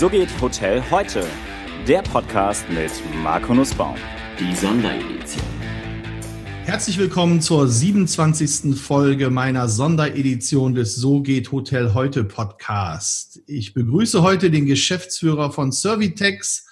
So 0.00 0.08
geht 0.08 0.30
Hotel 0.40 0.82
heute. 0.90 1.26
Der 1.86 2.00
Podcast 2.00 2.64
mit 2.70 2.90
Marco 3.22 3.52
Nussbaum. 3.52 3.96
Die 4.38 4.56
Sonderedition. 4.56 5.44
Herzlich 6.64 6.96
willkommen 6.96 7.42
zur 7.42 7.68
27. 7.68 8.80
Folge 8.80 9.28
meiner 9.28 9.68
Sonderedition 9.68 10.74
des 10.74 10.96
So 10.96 11.20
geht 11.20 11.52
Hotel 11.52 11.92
heute 11.92 12.24
Podcast. 12.24 13.42
Ich 13.46 13.74
begrüße 13.74 14.22
heute 14.22 14.50
den 14.50 14.64
Geschäftsführer 14.64 15.52
von 15.52 15.70
Servitex, 15.70 16.66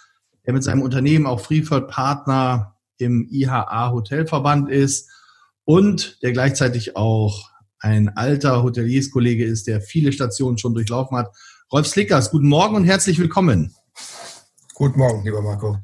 der 0.46 0.54
mit 0.54 0.64
seinem 0.64 0.80
Unternehmen 0.80 1.26
auch 1.26 1.40
Freeford 1.40 1.90
Partner 1.90 2.76
im 2.96 3.28
IHA 3.30 3.90
Hotelverband 3.90 4.70
ist 4.70 5.10
und 5.64 6.22
der 6.22 6.32
gleichzeitig 6.32 6.96
auch 6.96 7.50
ein 7.78 8.08
alter 8.08 8.62
Hotelierskollege 8.62 9.44
ist, 9.44 9.66
der 9.66 9.82
viele 9.82 10.12
Stationen 10.12 10.56
schon 10.56 10.72
durchlaufen 10.72 11.18
hat. 11.18 11.30
Rolf 11.70 11.86
Slickers, 11.86 12.30
guten 12.30 12.48
Morgen 12.48 12.76
und 12.76 12.84
herzlich 12.84 13.18
willkommen. 13.18 13.74
Guten 14.72 14.98
Morgen, 14.98 15.22
lieber 15.22 15.42
Marco. 15.42 15.76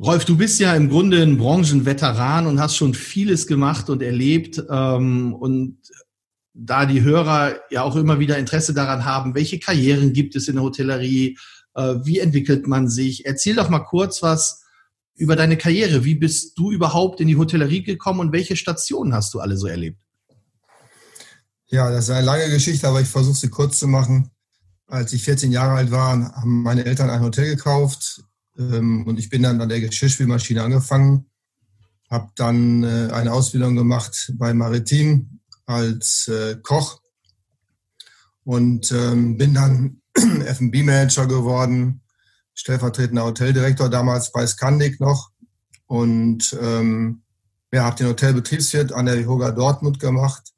Rolf, 0.00 0.24
du 0.24 0.36
bist 0.36 0.58
ja 0.58 0.74
im 0.74 0.88
Grunde 0.88 1.22
ein 1.22 1.38
Branchenveteran 1.38 2.48
und 2.48 2.58
hast 2.58 2.74
schon 2.74 2.92
vieles 2.92 3.46
gemacht 3.46 3.88
und 3.90 4.02
erlebt. 4.02 4.60
Ähm, 4.68 5.34
und 5.34 5.78
da 6.52 6.84
die 6.84 7.02
Hörer 7.02 7.60
ja 7.70 7.84
auch 7.84 7.94
immer 7.94 8.18
wieder 8.18 8.38
Interesse 8.38 8.74
daran 8.74 9.04
haben, 9.04 9.36
welche 9.36 9.60
Karrieren 9.60 10.12
gibt 10.12 10.34
es 10.34 10.48
in 10.48 10.56
der 10.56 10.64
Hotellerie, 10.64 11.38
äh, 11.76 11.94
wie 12.02 12.18
entwickelt 12.18 12.66
man 12.66 12.88
sich, 12.88 13.24
erzähl 13.24 13.54
doch 13.54 13.68
mal 13.68 13.84
kurz 13.84 14.20
was 14.20 14.64
über 15.14 15.36
deine 15.36 15.56
Karriere. 15.56 16.04
Wie 16.04 16.16
bist 16.16 16.58
du 16.58 16.72
überhaupt 16.72 17.20
in 17.20 17.28
die 17.28 17.36
Hotellerie 17.36 17.84
gekommen 17.84 18.18
und 18.18 18.32
welche 18.32 18.56
Stationen 18.56 19.14
hast 19.14 19.32
du 19.32 19.38
alle 19.38 19.56
so 19.56 19.68
erlebt? 19.68 20.00
Ja, 21.68 21.88
das 21.92 22.06
ist 22.06 22.10
eine 22.10 22.26
lange 22.26 22.50
Geschichte, 22.50 22.88
aber 22.88 23.00
ich 23.00 23.08
versuche 23.08 23.36
sie 23.36 23.48
kurz 23.48 23.78
zu 23.78 23.86
machen. 23.86 24.31
Als 24.92 25.14
ich 25.14 25.24
14 25.24 25.50
Jahre 25.50 25.72
alt 25.72 25.90
war, 25.90 26.10
haben 26.34 26.62
meine 26.62 26.84
Eltern 26.84 27.08
ein 27.08 27.22
Hotel 27.22 27.46
gekauft 27.46 28.24
ähm, 28.58 29.06
und 29.06 29.18
ich 29.18 29.30
bin 29.30 29.42
dann 29.42 29.58
an 29.58 29.70
der 29.70 29.80
Geschirrspülmaschine 29.80 30.62
angefangen, 30.62 31.30
habe 32.10 32.28
dann 32.36 32.82
äh, 32.84 33.10
eine 33.10 33.32
Ausbildung 33.32 33.74
gemacht 33.74 34.34
bei 34.34 34.52
Maritim 34.52 35.40
als 35.64 36.28
äh, 36.28 36.56
Koch 36.62 37.00
und 38.44 38.92
ähm, 38.92 39.38
bin 39.38 39.54
dann 39.54 40.02
F&B-Manager 40.14 41.26
geworden, 41.26 42.02
stellvertretender 42.52 43.24
Hoteldirektor 43.24 43.88
damals 43.88 44.30
bei 44.30 44.46
Scandic 44.46 45.00
noch 45.00 45.30
und 45.86 46.54
ähm, 46.60 47.22
ja, 47.72 47.84
habe 47.84 47.96
den 47.96 48.08
Hotelbetriebswirt 48.08 48.92
an 48.92 49.06
der 49.06 49.18
Vihoga 49.18 49.52
Dortmund 49.52 50.00
gemacht 50.00 50.52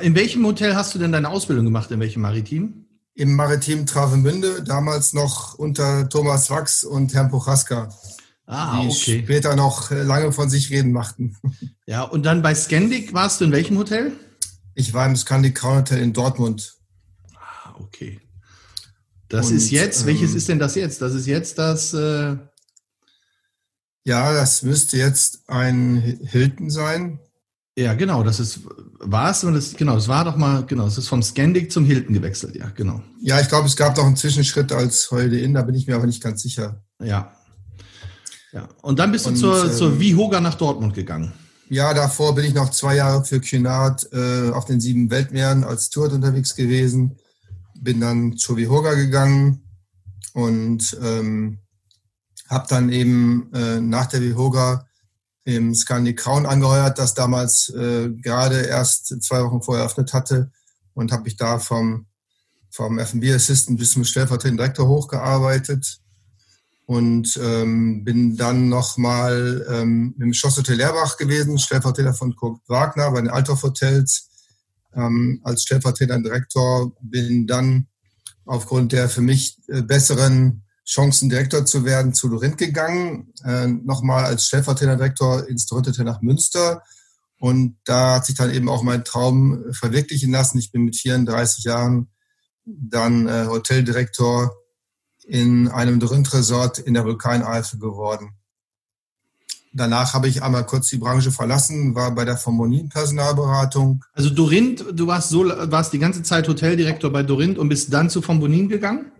in 0.00 0.16
welchem 0.16 0.44
Hotel 0.44 0.74
hast 0.74 0.92
du 0.94 0.98
denn 0.98 1.12
deine 1.12 1.28
Ausbildung 1.28 1.66
gemacht? 1.66 1.90
In 1.92 2.00
welchem 2.00 2.22
Maritim? 2.22 2.83
Im 3.14 3.36
Maritim 3.36 3.86
Travemünde, 3.86 4.62
damals 4.64 5.12
noch 5.12 5.54
unter 5.54 6.08
Thomas 6.08 6.50
Wachs 6.50 6.82
und 6.82 7.14
Herrn 7.14 7.30
Pochaska. 7.30 7.88
Ah, 8.46 8.80
die 8.80 8.88
okay. 8.88 9.22
später 9.22 9.56
noch 9.56 9.90
äh, 9.90 10.02
lange 10.02 10.32
von 10.32 10.50
sich 10.50 10.70
reden 10.70 10.92
machten. 10.92 11.36
Ja, 11.86 12.00
und 12.02 12.22
dann 12.22 12.40
bei 12.40 12.54
Scandic 12.54 13.12
warst 13.12 13.42
du 13.42 13.44
in 13.44 13.52
welchem 13.52 13.76
Hotel? 13.76 14.12
Ich 14.74 14.94
war 14.94 15.04
im 15.04 15.16
Scandic 15.16 15.54
Crown 15.54 15.80
Hotel 15.80 15.98
in 15.98 16.14
Dortmund. 16.14 16.78
Ah, 17.34 17.74
okay. 17.78 18.22
Das 19.28 19.50
und, 19.50 19.56
ist 19.56 19.70
jetzt, 19.70 20.00
ähm, 20.00 20.06
welches 20.06 20.34
ist 20.34 20.48
denn 20.48 20.58
das 20.58 20.74
jetzt? 20.76 21.02
Das 21.02 21.12
ist 21.12 21.26
jetzt 21.26 21.58
das. 21.58 21.92
Äh 21.92 22.36
ja, 24.04 24.32
das 24.32 24.62
müsste 24.62 24.96
jetzt 24.96 25.48
ein 25.48 26.00
Hilton 26.24 26.70
sein. 26.70 27.18
Ja, 27.76 27.94
genau, 27.94 28.22
das 28.22 28.38
ist, 28.38 28.60
war 29.00 29.30
es, 29.30 29.40
das, 29.40 29.74
genau, 29.74 29.96
es 29.96 30.06
war 30.06 30.24
doch 30.24 30.36
mal, 30.36 30.64
genau, 30.64 30.86
es 30.86 30.96
ist 30.96 31.08
vom 31.08 31.22
Scandic 31.22 31.72
zum 31.72 31.84
Hilton 31.84 32.14
gewechselt, 32.14 32.54
ja, 32.54 32.70
genau. 32.70 33.02
Ja, 33.20 33.40
ich 33.40 33.48
glaube, 33.48 33.66
es 33.66 33.74
gab 33.74 33.96
noch 33.96 34.06
einen 34.06 34.16
Zwischenschritt 34.16 34.70
als 34.70 35.10
Holiday 35.10 35.42
Inn, 35.42 35.54
da 35.54 35.62
bin 35.62 35.74
ich 35.74 35.88
mir 35.88 35.96
aber 35.96 36.06
nicht 36.06 36.22
ganz 36.22 36.42
sicher. 36.42 36.84
Ja. 37.02 37.32
Ja, 38.52 38.68
und 38.82 39.00
dann 39.00 39.10
bist 39.10 39.26
du 39.26 39.34
zur, 39.34 39.64
ähm, 39.64 39.72
zur 39.72 39.98
Vihoga 39.98 40.40
nach 40.40 40.54
Dortmund 40.54 40.94
gegangen. 40.94 41.32
Ja, 41.68 41.92
davor 41.92 42.36
bin 42.36 42.44
ich 42.44 42.54
noch 42.54 42.70
zwei 42.70 42.94
Jahre 42.94 43.24
für 43.24 43.40
Cunard 43.40 44.08
äh, 44.12 44.50
auf 44.50 44.66
den 44.66 44.80
sieben 44.80 45.10
Weltmeeren 45.10 45.64
als 45.64 45.90
Tour 45.90 46.12
unterwegs 46.12 46.54
gewesen. 46.54 47.16
Bin 47.80 48.00
dann 48.00 48.36
zur 48.36 48.56
Vihoga 48.56 48.94
gegangen 48.94 49.64
und 50.34 50.96
ähm, 51.02 51.58
habe 52.48 52.66
dann 52.68 52.90
eben 52.90 53.52
äh, 53.52 53.80
nach 53.80 54.06
der 54.06 54.20
Vihoga 54.20 54.86
im 55.44 55.74
Scandi 55.74 56.14
Crown 56.14 56.46
angeheuert, 56.46 56.98
das 56.98 57.14
damals 57.14 57.68
äh, 57.70 58.10
gerade 58.10 58.62
erst 58.62 59.22
zwei 59.22 59.44
Wochen 59.44 59.62
vorher 59.62 59.84
eröffnet 59.84 60.12
hatte 60.12 60.50
und 60.94 61.12
habe 61.12 61.24
mich 61.24 61.36
da 61.36 61.58
vom, 61.58 62.06
vom 62.70 62.98
F&B 62.98 63.32
Assistant 63.32 63.78
bis 63.78 63.92
zum 63.92 64.04
stellvertretenden 64.04 64.58
Direktor 64.58 64.88
hochgearbeitet 64.88 66.00
und 66.86 67.38
ähm, 67.42 68.04
bin 68.04 68.36
dann 68.36 68.68
nochmal 68.68 69.66
ähm, 69.70 70.14
im 70.18 70.32
Schlosshotel 70.32 70.76
Leerbach 70.76 71.16
gewesen, 71.16 71.58
Stellvertreter 71.58 72.14
von 72.14 72.34
Kurt 72.36 72.60
Wagner 72.66 73.10
bei 73.10 73.20
den 73.20 73.30
Althoff 73.30 73.62
Hotels. 73.62 74.30
Ähm, 74.94 75.40
als 75.42 75.62
stellvertretender 75.62 76.28
Direktor, 76.28 76.92
bin 77.00 77.46
dann 77.46 77.88
aufgrund 78.44 78.92
der 78.92 79.08
für 79.08 79.22
mich 79.22 79.58
äh, 79.68 79.82
besseren 79.82 80.63
Chancen, 80.86 81.30
Direktor 81.30 81.64
zu 81.64 81.84
werden, 81.84 82.12
zu 82.12 82.28
Dorint 82.28 82.58
gegangen, 82.58 83.32
äh, 83.44 83.66
nochmal 83.66 84.24
als 84.24 84.46
stellvertretender 84.46 84.96
Direktor 84.96 85.48
ins 85.48 85.66
Dorint 85.66 85.98
nach 85.98 86.20
Münster. 86.20 86.82
Und 87.38 87.76
da 87.84 88.16
hat 88.16 88.26
sich 88.26 88.36
dann 88.36 88.52
eben 88.52 88.68
auch 88.68 88.82
mein 88.82 89.04
Traum 89.04 89.64
verwirklichen 89.72 90.32
lassen. 90.32 90.58
Ich 90.58 90.72
bin 90.72 90.82
mit 90.82 90.96
34 90.96 91.64
Jahren 91.64 92.08
dann 92.64 93.28
äh, 93.28 93.46
Hoteldirektor 93.46 94.54
in 95.26 95.68
einem 95.68 96.00
Dorint-Resort 96.00 96.78
in 96.78 96.94
der 96.94 97.04
Vulkaneifel 97.04 97.78
geworden. 97.78 98.30
Danach 99.72 100.14
habe 100.14 100.28
ich 100.28 100.42
einmal 100.42 100.64
kurz 100.64 100.88
die 100.88 100.98
Branche 100.98 101.32
verlassen, 101.32 101.96
war 101.96 102.14
bei 102.14 102.24
der 102.24 102.36
Formonin 102.36 102.88
Personalberatung. 102.88 104.04
Also 104.12 104.30
Dorint, 104.30 104.84
du 104.92 105.08
warst 105.08 105.30
so, 105.30 105.44
warst 105.44 105.92
die 105.92 105.98
ganze 105.98 106.22
Zeit 106.22 106.46
Hoteldirektor 106.46 107.10
bei 107.10 107.24
Dorint 107.24 107.58
und 107.58 107.68
bist 107.68 107.92
dann 107.92 108.08
zu 108.08 108.22
Formonin 108.22 108.68
gegangen? 108.68 109.10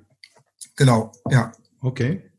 Genau, 0.76 1.12
ja. 1.30 1.52
Okay. 1.80 2.30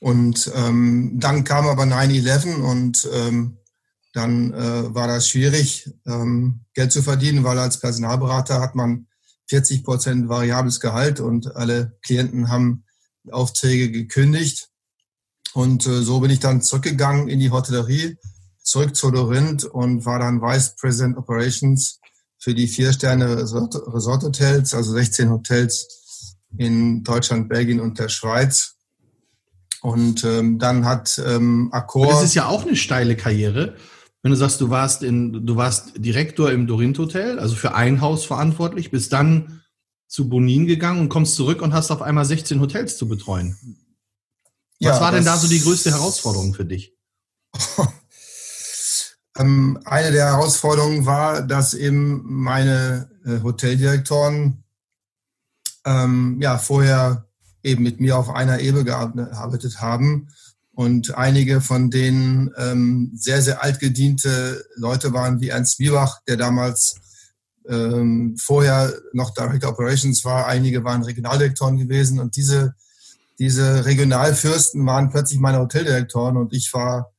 Und 0.00 0.52
ähm, 0.54 1.12
dann 1.14 1.44
kam 1.44 1.66
aber 1.66 1.84
9-11 1.84 2.56
und 2.56 3.08
ähm, 3.12 3.56
dann 4.12 4.52
äh, 4.52 4.94
war 4.94 5.08
das 5.08 5.28
schwierig, 5.28 5.90
ähm, 6.06 6.60
Geld 6.74 6.92
zu 6.92 7.02
verdienen, 7.02 7.42
weil 7.42 7.58
als 7.58 7.80
Personalberater 7.80 8.60
hat 8.60 8.74
man 8.74 9.06
40 9.48 9.82
Prozent 9.82 10.28
variables 10.28 10.78
Gehalt 10.80 11.20
und 11.20 11.56
alle 11.56 11.96
Klienten 12.02 12.48
haben 12.48 12.84
Aufträge 13.30 13.90
gekündigt. 13.90 14.68
Und 15.54 15.86
äh, 15.86 16.02
so 16.02 16.20
bin 16.20 16.30
ich 16.30 16.40
dann 16.40 16.62
zurückgegangen 16.62 17.28
in 17.28 17.40
die 17.40 17.50
Hotellerie, 17.50 18.16
zurück 18.62 18.94
zu 18.94 19.10
Dorint 19.10 19.64
und 19.64 20.04
war 20.04 20.18
dann 20.18 20.40
Vice 20.40 20.76
President 20.76 21.16
Operations 21.16 22.00
für 22.38 22.54
die 22.54 22.66
vier 22.66 22.92
Sterne 22.92 23.36
Resort, 23.36 23.74
Resort 23.86 24.22
Hotels, 24.22 24.74
also 24.74 24.92
16 24.92 25.30
Hotels 25.30 26.03
in 26.56 27.04
Deutschland, 27.04 27.48
Belgien 27.48 27.80
und 27.80 27.98
der 27.98 28.08
Schweiz. 28.08 28.76
Und 29.80 30.24
ähm, 30.24 30.58
dann 30.58 30.86
hat 30.86 31.20
ähm, 31.26 31.68
Accor. 31.72 32.08
Das 32.08 32.22
ist 32.22 32.34
ja 32.34 32.46
auch 32.46 32.64
eine 32.64 32.76
steile 32.76 33.16
Karriere. 33.16 33.76
Wenn 34.22 34.30
du 34.30 34.36
sagst, 34.36 34.60
du 34.62 34.70
warst 34.70 35.02
in, 35.02 35.46
du 35.46 35.56
warst 35.56 35.92
Direktor 35.96 36.50
im 36.50 36.66
Dorint 36.66 36.98
Hotel, 36.98 37.38
also 37.38 37.54
für 37.54 37.74
ein 37.74 38.00
Haus 38.00 38.24
verantwortlich, 38.24 38.90
bist 38.90 39.12
dann 39.12 39.60
zu 40.08 40.30
Bonin 40.30 40.66
gegangen 40.66 41.00
und 41.00 41.08
kommst 41.10 41.34
zurück 41.34 41.60
und 41.60 41.74
hast 41.74 41.90
auf 41.90 42.00
einmal 42.00 42.24
16 42.24 42.60
Hotels 42.60 42.96
zu 42.96 43.06
betreuen. 43.06 43.58
Was 44.80 44.96
ja, 44.96 45.00
war 45.00 45.12
denn 45.12 45.24
da 45.24 45.36
so 45.36 45.48
die 45.48 45.60
größte 45.60 45.90
Herausforderung 45.90 46.54
für 46.54 46.64
dich? 46.64 46.96
ähm, 49.38 49.78
eine 49.84 50.12
der 50.12 50.26
Herausforderungen 50.26 51.04
war, 51.04 51.42
dass 51.42 51.74
eben 51.74 52.22
meine 52.24 53.10
äh, 53.26 53.42
Hoteldirektoren 53.42 54.63
ähm, 55.84 56.38
ja 56.40 56.58
vorher 56.58 57.26
eben 57.62 57.82
mit 57.82 58.00
mir 58.00 58.18
auf 58.18 58.30
einer 58.30 58.60
Ebene 58.60 58.84
gearbeitet 58.84 59.80
haben 59.80 60.28
und 60.74 61.16
einige 61.16 61.60
von 61.60 61.90
denen 61.90 62.50
ähm, 62.58 63.12
sehr, 63.14 63.40
sehr 63.42 63.62
altgediente 63.62 64.64
Leute 64.76 65.12
waren, 65.12 65.40
wie 65.40 65.48
Ernst 65.48 65.78
Miebach, 65.78 66.20
der 66.26 66.36
damals 66.36 66.96
ähm, 67.68 68.36
vorher 68.38 68.92
noch 69.12 69.32
Director 69.32 69.70
Operations 69.70 70.24
war. 70.24 70.46
Einige 70.46 70.84
waren 70.84 71.02
Regionaldirektoren 71.02 71.78
gewesen 71.78 72.18
und 72.18 72.36
diese, 72.36 72.74
diese 73.38 73.84
Regionalfürsten 73.86 74.84
waren 74.84 75.10
plötzlich 75.10 75.38
meine 75.38 75.60
Hoteldirektoren 75.60 76.36
und 76.36 76.52
ich 76.52 76.72
war 76.74 77.12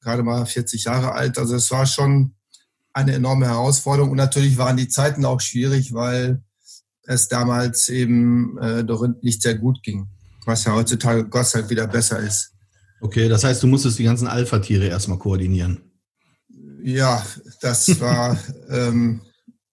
gerade 0.00 0.22
mal 0.22 0.46
40 0.46 0.84
Jahre 0.84 1.12
alt. 1.12 1.38
Also 1.38 1.56
es 1.56 1.70
war 1.70 1.86
schon 1.86 2.34
eine 2.92 3.14
enorme 3.14 3.46
Herausforderung 3.46 4.10
und 4.10 4.16
natürlich 4.16 4.58
waren 4.58 4.76
die 4.76 4.88
Zeiten 4.88 5.24
auch 5.24 5.40
schwierig, 5.40 5.94
weil 5.94 6.42
es 7.06 7.28
damals 7.28 7.88
eben 7.88 8.58
äh, 8.58 8.84
doch 8.84 9.06
nicht 9.22 9.42
sehr 9.42 9.54
gut 9.54 9.82
ging. 9.82 10.08
Was 10.46 10.64
ja 10.64 10.74
heutzutage 10.74 11.28
Gott 11.28 11.46
sei 11.46 11.60
Dank 11.60 11.70
wieder 11.70 11.86
besser 11.86 12.18
ist. 12.18 12.52
Okay, 13.00 13.28
das 13.28 13.44
heißt, 13.44 13.62
du 13.62 13.66
musstest 13.66 13.98
die 13.98 14.04
ganzen 14.04 14.26
Alpha-Tiere 14.26 14.86
erstmal 14.86 15.18
koordinieren. 15.18 15.80
Ja, 16.82 17.24
das 17.60 18.00
war, 18.00 18.38
ähm, 18.70 19.22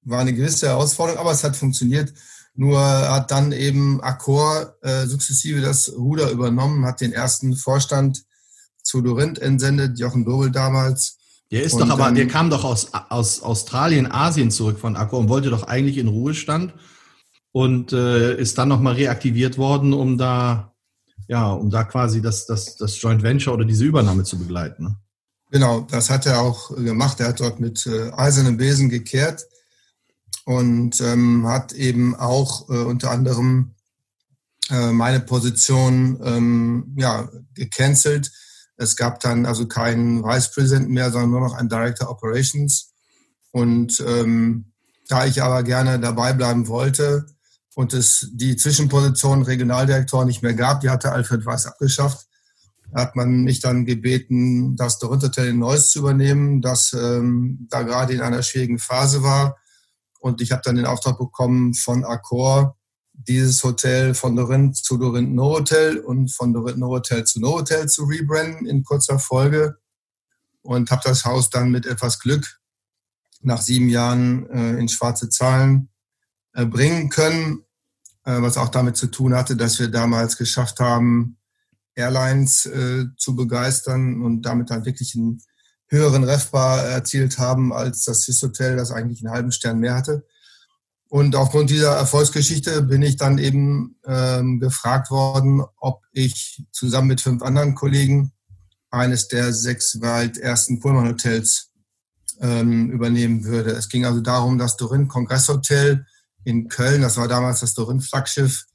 war 0.04 0.20
eine 0.20 0.34
gewisse 0.34 0.68
Herausforderung, 0.68 1.20
aber 1.20 1.32
es 1.32 1.44
hat 1.44 1.56
funktioniert. 1.56 2.14
Nur 2.56 2.80
hat 2.80 3.30
dann 3.30 3.52
eben 3.52 4.02
Accor 4.02 4.76
äh, 4.82 5.06
sukzessive 5.06 5.62
das 5.62 5.94
Ruder 5.96 6.32
übernommen, 6.32 6.86
hat 6.86 7.02
den 7.02 7.14
ersten 7.14 7.56
Vorstand 7.56 8.24
zu 8.82 9.02
Dorint 9.02 9.40
entsendet, 9.40 10.00
Jochen 10.00 10.26
Dobel 10.26 10.50
damals. 10.50 11.18
Der 11.52 11.64
ist 11.64 11.74
und 11.74 11.82
doch 11.82 11.90
aber, 11.90 12.12
der 12.12 12.28
kam 12.28 12.50
doch 12.50 12.64
aus, 12.64 12.94
aus 12.94 13.42
Australien, 13.42 14.12
Asien 14.12 14.50
zurück 14.50 14.80
von 14.80 14.96
Accor 14.96 15.20
und 15.20 15.30
wollte 15.30 15.50
doch 15.50 15.64
eigentlich 15.64 15.98
in 15.98 16.08
Ruhestand 16.08 16.74
und 17.58 17.92
äh, 17.92 18.40
ist 18.40 18.60
dann 18.60 18.68
nochmal 18.68 18.94
reaktiviert 18.94 19.58
worden, 19.58 19.92
um 19.92 20.16
da, 20.16 20.76
ja, 21.28 21.52
um 21.52 21.72
da 21.72 21.86
quasi 21.86 22.22
das, 22.22 22.46
das, 22.46 22.76
das 22.76 23.02
Joint 23.02 23.24
Venture 23.24 23.56
oder 23.56 23.66
diese 23.66 23.84
Übernahme 23.84 24.24
zu 24.24 24.38
begleiten. 24.38 24.84
Ne? 24.84 24.96
Genau, 25.50 25.82
das 25.90 26.12
hat 26.12 26.28
er 26.28 26.42
auch 26.42 26.76
gemacht. 26.76 27.20
Er 27.20 27.30
hat 27.30 27.40
dort 27.40 27.60
mit 27.60 27.88
äh, 27.88 28.12
eisernem 28.12 28.58
Besen 28.58 28.90
gekehrt 28.90 29.48
und 30.46 31.02
ähm, 31.02 31.48
hat 31.48 31.74
eben 31.74 32.16
auch 32.16 32.70
äh, 32.70 32.74
unter 32.74 33.10
anderem 33.10 33.74
äh, 34.70 34.92
meine 34.92 35.22
Position 35.22 36.20
ähm, 36.24 36.96
ja, 36.96 37.28
gecancelt. 37.56 38.32
Es 38.76 38.96
gab 38.96 39.20
dann 39.22 39.48
also 39.48 39.68
keinen 39.68 40.24
Vice 40.24 40.52
President 40.52 40.92
mehr, 40.92 41.10
sondern 41.10 41.32
nur 41.32 41.42
noch 41.42 41.56
einen 41.56 41.70
Director 41.70 42.08
Operations. 42.08 42.94
Und 43.50 44.00
ähm, 44.06 44.74
da 45.08 45.26
ich 45.26 45.42
aber 45.42 45.64
gerne 45.64 46.00
dabei 46.00 46.34
bleiben 46.34 46.68
wollte 46.68 47.26
und 47.78 47.94
es 47.94 48.32
die 48.34 48.56
Zwischenposition 48.56 49.44
Regionaldirektor 49.44 50.26
nicht 50.26 50.42
mehr 50.42 50.56
gab, 50.56 50.82
die 50.82 50.90
hatte 50.90 51.12
Alfred 51.12 51.46
Weiß 51.46 51.68
abgeschafft, 51.68 52.26
hat 52.92 53.16
man 53.16 53.44
mich 53.44 53.60
dann 53.60 53.86
gebeten, 53.86 54.76
das 54.76 54.98
Dorint-Hotel 54.98 55.50
in 55.50 55.60
Neuss 55.60 55.92
zu 55.92 56.00
übernehmen, 56.00 56.64
das 56.64 56.92
ähm, 56.94 57.68
da 57.70 57.84
gerade 57.84 58.14
in 58.14 58.22
einer 58.22 58.42
schwierigen 58.42 58.80
Phase 58.80 59.22
war. 59.22 59.58
Und 60.20 60.42
ich 60.42 60.52
habe 60.52 60.64
dann 60.66 60.76
den 60.78 60.88
Auftrag 60.88 61.20
bekommen 61.20 61.76
von 61.76 62.04
Accor, 62.04 62.80
dieses 63.14 63.64
Hotel 63.64 64.16
von 64.16 64.36
Dorint 64.36 64.76
zu 64.76 64.98
Dorint 64.98 65.36
No 65.36 65.58
Hotel 65.58 66.00
und 66.00 66.34
von 66.34 66.54
Dorint 66.54 66.80
No 66.80 66.88
Hotel 66.88 67.26
zu 67.26 67.40
No 67.40 67.60
Hotel 67.60 67.88
zu 67.88 68.06
rebranden 68.06 68.66
in 68.66 68.84
kurzer 68.84 69.20
Folge. 69.20 69.78
Und 70.64 70.90
habe 70.90 71.04
das 71.06 71.26
Haus 71.26 71.52
dann 71.52 71.70
mit 71.70 71.86
etwas 71.86 72.18
Glück 72.18 72.60
nach 73.42 73.62
sieben 73.62 73.88
Jahren 73.88 74.50
äh, 74.50 74.80
in 74.80 74.90
schwarze 74.90 75.30
Zahlen 75.30 75.90
äh, 76.54 76.66
bringen 76.66 77.10
können, 77.10 77.64
was 78.32 78.58
auch 78.58 78.70
damit 78.70 78.98
zu 78.98 79.08
tun 79.08 79.34
hatte, 79.34 79.56
dass 79.56 79.80
wir 79.80 79.88
damals 79.88 80.38
geschafft 80.38 80.80
haben, 80.80 81.38
Airlines 81.96 82.66
äh, 82.66 83.06
zu 83.18 83.36
begeistern 83.36 84.22
und 84.22 84.44
damit 84.44 84.70
dann 84.70 84.86
wirklich 84.86 85.16
ein 85.16 85.42
höheren 85.88 86.24
Refbar 86.24 86.84
erzielt 86.84 87.40
haben 87.40 87.74
als 87.74 88.04
das 88.04 88.22
Swiss 88.22 88.42
Hotel, 88.42 88.76
das 88.76 88.92
eigentlich 88.92 89.24
einen 89.24 89.34
halben 89.34 89.52
Stern 89.52 89.80
mehr 89.80 89.96
hatte. 89.96 90.26
Und 91.10 91.36
aufgrund 91.36 91.70
dieser 91.70 91.96
Erfolgsgeschichte 91.96 92.82
bin 92.82 93.02
ich 93.02 93.16
dann 93.16 93.38
eben 93.38 93.96
ähm, 94.06 94.60
gefragt 94.60 95.10
worden, 95.10 95.64
ob 95.78 96.04
ich 96.12 96.66
zusammen 96.72 97.08
mit 97.08 97.22
fünf 97.22 97.42
anderen 97.42 97.76
Kollegen 97.76 98.34
eines 98.90 99.28
der 99.30 99.54
sechs 99.54 100.02
weit 100.02 100.38
ersten 100.38 100.80
Pullman 100.80 101.08
Hotels 101.08 101.72
ähm, 102.42 102.92
übernehmen 102.92 103.46
würde. 103.46 103.72
Es 103.72 103.88
ging 103.88 104.06
also 104.06 104.20
darum, 104.20 104.58
das 104.58 104.76
Dorin 104.76 105.08
Kongresshotel 105.08 106.06
in 106.44 106.68
Köln, 106.70 107.02
das 107.02 107.18
war 107.18 107.28
damals 107.28 107.60
das 107.60 107.74
Dorin 107.74 108.02
Flaggschiff, 108.02 108.66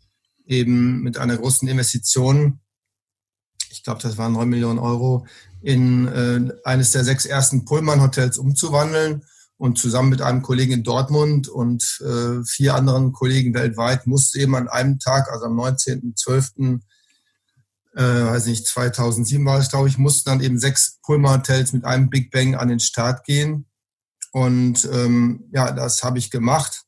eben 0.46 1.00
mit 1.02 1.18
einer 1.18 1.36
großen 1.36 1.68
Investition, 1.68 2.60
ich 3.70 3.82
glaube, 3.82 4.02
das 4.02 4.18
waren 4.18 4.32
neun 4.32 4.48
Millionen 4.48 4.78
Euro, 4.78 5.26
in 5.62 6.06
äh, 6.08 6.52
eines 6.64 6.92
der 6.92 7.04
sechs 7.04 7.24
ersten 7.24 7.64
Pullman-Hotels 7.64 8.38
umzuwandeln. 8.38 9.24
Und 9.56 9.78
zusammen 9.78 10.08
mit 10.08 10.22
einem 10.22 10.42
Kollegen 10.42 10.72
in 10.72 10.82
Dortmund 10.82 11.46
und 11.46 12.00
äh, 12.04 12.44
vier 12.44 12.74
anderen 12.74 13.12
Kollegen 13.12 13.54
weltweit 13.54 14.08
musste 14.08 14.40
eben 14.40 14.56
an 14.56 14.68
einem 14.68 14.98
Tag, 14.98 15.30
also 15.30 15.44
am 15.44 15.58
19.12., 15.58 16.80
äh, 17.94 18.02
weiß 18.02 18.46
nicht, 18.46 18.66
2007 18.66 19.44
war 19.46 19.58
es, 19.58 19.70
glaube 19.70 19.88
ich, 19.88 19.98
mussten 19.98 20.30
dann 20.30 20.40
eben 20.40 20.58
sechs 20.58 20.98
Pullman-Hotels 21.04 21.72
mit 21.74 21.84
einem 21.84 22.10
Big 22.10 22.32
Bang 22.32 22.56
an 22.56 22.68
den 22.68 22.80
Start 22.80 23.24
gehen. 23.24 23.66
Und 24.32 24.88
ähm, 24.92 25.44
ja, 25.52 25.70
das 25.70 26.02
habe 26.02 26.18
ich 26.18 26.32
gemacht. 26.32 26.82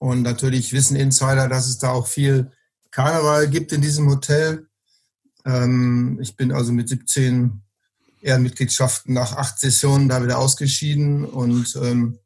Und 0.00 0.22
natürlich 0.22 0.72
wissen 0.72 0.96
Insider, 0.96 1.46
dass 1.46 1.68
es 1.68 1.76
da 1.76 1.90
auch 1.90 2.06
viel 2.06 2.50
Karneval 2.90 3.48
gibt 3.48 3.70
in 3.70 3.82
diesem 3.82 4.08
Hotel. 4.08 4.66
Ähm, 5.44 6.18
ich 6.22 6.36
bin 6.36 6.52
also 6.52 6.72
mit 6.72 6.88
17 6.88 7.60
Ehrenmitgliedschaften 8.22 9.12
nach 9.12 9.36
acht 9.36 9.60
Sessionen 9.60 10.08
da 10.08 10.22
wieder 10.22 10.38
ausgeschieden. 10.38 11.26
Und 11.26 11.78
ähm, 11.82 12.18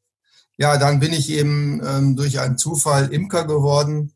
ja, 0.56 0.78
dann 0.78 1.00
bin 1.00 1.12
ich 1.12 1.30
eben 1.30 1.82
ähm, 1.84 2.14
durch 2.14 2.38
einen 2.38 2.58
Zufall 2.58 3.12
Imker 3.12 3.44
geworden. 3.44 4.12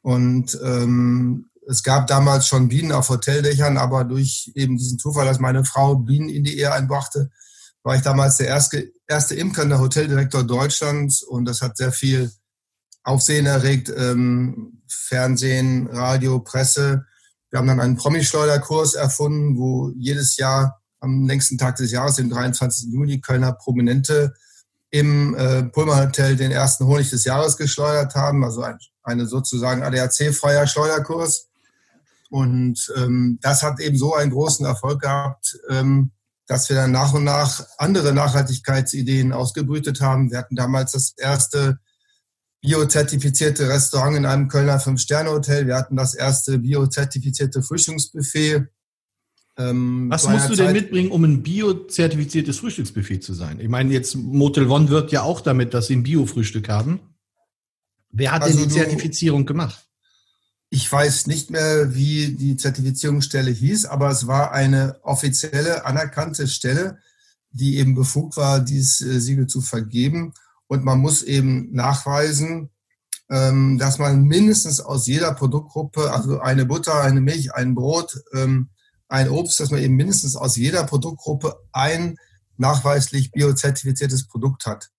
Und 0.00 0.58
ähm, 0.64 1.50
es 1.68 1.82
gab 1.82 2.06
damals 2.06 2.46
schon 2.46 2.68
Bienen 2.68 2.92
auf 2.92 3.10
Hoteldächern, 3.10 3.76
aber 3.76 4.04
durch 4.04 4.50
eben 4.54 4.78
diesen 4.78 4.98
Zufall, 4.98 5.26
dass 5.26 5.40
meine 5.40 5.66
Frau 5.66 5.96
Bienen 5.96 6.30
in 6.30 6.44
die 6.44 6.58
Ehe 6.58 6.72
einbrachte, 6.72 7.30
war 7.82 7.96
ich 7.96 8.02
damals 8.02 8.38
der 8.38 8.46
erste, 8.46 8.90
erste 9.06 9.34
Imker, 9.34 9.66
der 9.66 9.78
Hoteldirektor 9.78 10.42
Deutschlands. 10.42 11.22
Und 11.22 11.44
das 11.44 11.60
hat 11.60 11.76
sehr 11.76 11.92
viel 11.92 12.32
Aufsehen 13.04 13.46
erregt, 13.46 13.92
ähm, 13.96 14.82
Fernsehen, 14.88 15.86
Radio, 15.86 16.40
Presse 16.40 17.04
wir 17.54 17.58
haben 17.58 17.68
dann 17.68 17.78
einen 17.78 17.94
Promi-Schleuderkurs 17.94 18.94
erfunden, 18.94 19.56
wo 19.56 19.92
jedes 19.96 20.36
Jahr 20.38 20.82
am 20.98 21.24
längsten 21.24 21.56
Tag 21.56 21.76
des 21.76 21.92
Jahres, 21.92 22.16
dem 22.16 22.28
23. 22.28 22.92
Juni, 22.92 23.20
Kölner 23.20 23.52
Prominente 23.52 24.34
im 24.90 25.36
äh, 25.36 25.62
Pullman 25.62 26.00
Hotel 26.00 26.34
den 26.34 26.50
ersten 26.50 26.84
Honig 26.86 27.10
des 27.10 27.22
Jahres 27.22 27.56
geschleudert 27.56 28.16
haben, 28.16 28.42
also 28.42 28.62
ein, 28.62 28.76
eine 29.04 29.26
sozusagen 29.26 29.84
ADAC-freier 29.84 30.66
Schleuderkurs. 30.66 31.46
Und 32.28 32.92
ähm, 32.96 33.38
das 33.40 33.62
hat 33.62 33.78
eben 33.78 33.96
so 33.96 34.16
einen 34.16 34.32
großen 34.32 34.66
Erfolg 34.66 35.02
gehabt, 35.02 35.56
ähm, 35.70 36.10
dass 36.48 36.68
wir 36.68 36.74
dann 36.74 36.90
nach 36.90 37.14
und 37.14 37.22
nach 37.22 37.64
andere 37.78 38.12
Nachhaltigkeitsideen 38.12 39.32
ausgebrütet 39.32 40.00
haben. 40.00 40.32
Wir 40.32 40.38
hatten 40.38 40.56
damals 40.56 40.90
das 40.90 41.14
erste 41.16 41.78
biozertifizierte 42.64 43.68
Restaurant 43.68 44.16
in 44.16 44.24
einem 44.24 44.48
Kölner 44.48 44.80
Fünf-Sterne-Hotel. 44.80 45.66
Wir 45.66 45.76
hatten 45.76 45.96
das 45.96 46.14
erste 46.14 46.58
biozertifizierte 46.58 47.62
Frühstücksbuffet. 47.62 48.66
Ähm, 49.58 50.06
Was 50.08 50.26
musst 50.26 50.48
du 50.48 50.56
denn 50.56 50.72
mitbringen, 50.72 51.10
um 51.10 51.24
ein 51.24 51.42
biozertifiziertes 51.42 52.58
Frühstücksbuffet 52.58 53.18
zu 53.22 53.34
sein? 53.34 53.60
Ich 53.60 53.68
meine, 53.68 53.92
jetzt 53.92 54.16
Motel 54.16 54.66
One 54.68 54.88
wird 54.88 55.12
ja 55.12 55.22
auch 55.22 55.42
damit, 55.42 55.74
dass 55.74 55.88
sie 55.88 55.96
ein 55.96 56.02
Bio-Frühstück 56.04 56.70
haben. 56.70 57.00
Wer 58.10 58.32
hat 58.32 58.42
also 58.42 58.58
denn 58.58 58.68
die 58.68 58.74
Zertifizierung 58.74 59.44
gemacht? 59.44 59.86
Ich 60.70 60.90
weiß 60.90 61.26
nicht 61.26 61.50
mehr, 61.50 61.94
wie 61.94 62.32
die 62.32 62.56
Zertifizierungsstelle 62.56 63.50
hieß, 63.50 63.84
aber 63.84 64.08
es 64.08 64.26
war 64.26 64.52
eine 64.52 64.96
offizielle, 65.02 65.84
anerkannte 65.84 66.48
Stelle, 66.48 66.98
die 67.50 67.76
eben 67.76 67.94
befugt 67.94 68.38
war, 68.38 68.60
dieses 68.60 69.02
äh, 69.02 69.20
Siegel 69.20 69.48
zu 69.48 69.60
vergeben. 69.60 70.32
Und 70.66 70.84
man 70.84 70.98
muss 70.98 71.22
eben 71.22 71.72
nachweisen, 71.72 72.70
ähm, 73.30 73.78
dass 73.78 73.98
man 73.98 74.24
mindestens 74.24 74.80
aus 74.80 75.06
jeder 75.06 75.32
Produktgruppe, 75.32 76.12
also 76.12 76.40
eine 76.40 76.66
Butter, 76.66 77.00
eine 77.00 77.20
Milch, 77.20 77.54
ein 77.54 77.74
Brot, 77.74 78.22
ähm, 78.34 78.70
ein 79.08 79.30
Obst, 79.30 79.60
dass 79.60 79.70
man 79.70 79.80
eben 79.80 79.96
mindestens 79.96 80.36
aus 80.36 80.56
jeder 80.56 80.84
Produktgruppe 80.84 81.56
ein 81.72 82.16
nachweislich 82.56 83.32
biozertifiziertes 83.32 84.28
Produkt 84.28 84.66
hat. 84.66 84.90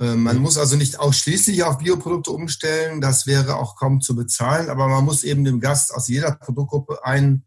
Ähm, 0.00 0.22
man 0.22 0.38
muss 0.38 0.56
also 0.56 0.76
nicht 0.76 0.98
ausschließlich 0.98 1.64
auf 1.64 1.78
Bioprodukte 1.78 2.30
umstellen, 2.30 3.00
das 3.00 3.26
wäre 3.26 3.56
auch 3.56 3.76
kaum 3.76 4.00
zu 4.00 4.16
bezahlen, 4.16 4.70
aber 4.70 4.88
man 4.88 5.04
muss 5.04 5.22
eben 5.22 5.44
dem 5.44 5.60
Gast 5.60 5.92
aus 5.94 6.08
jeder 6.08 6.32
Produktgruppe 6.32 7.04
ein, 7.04 7.44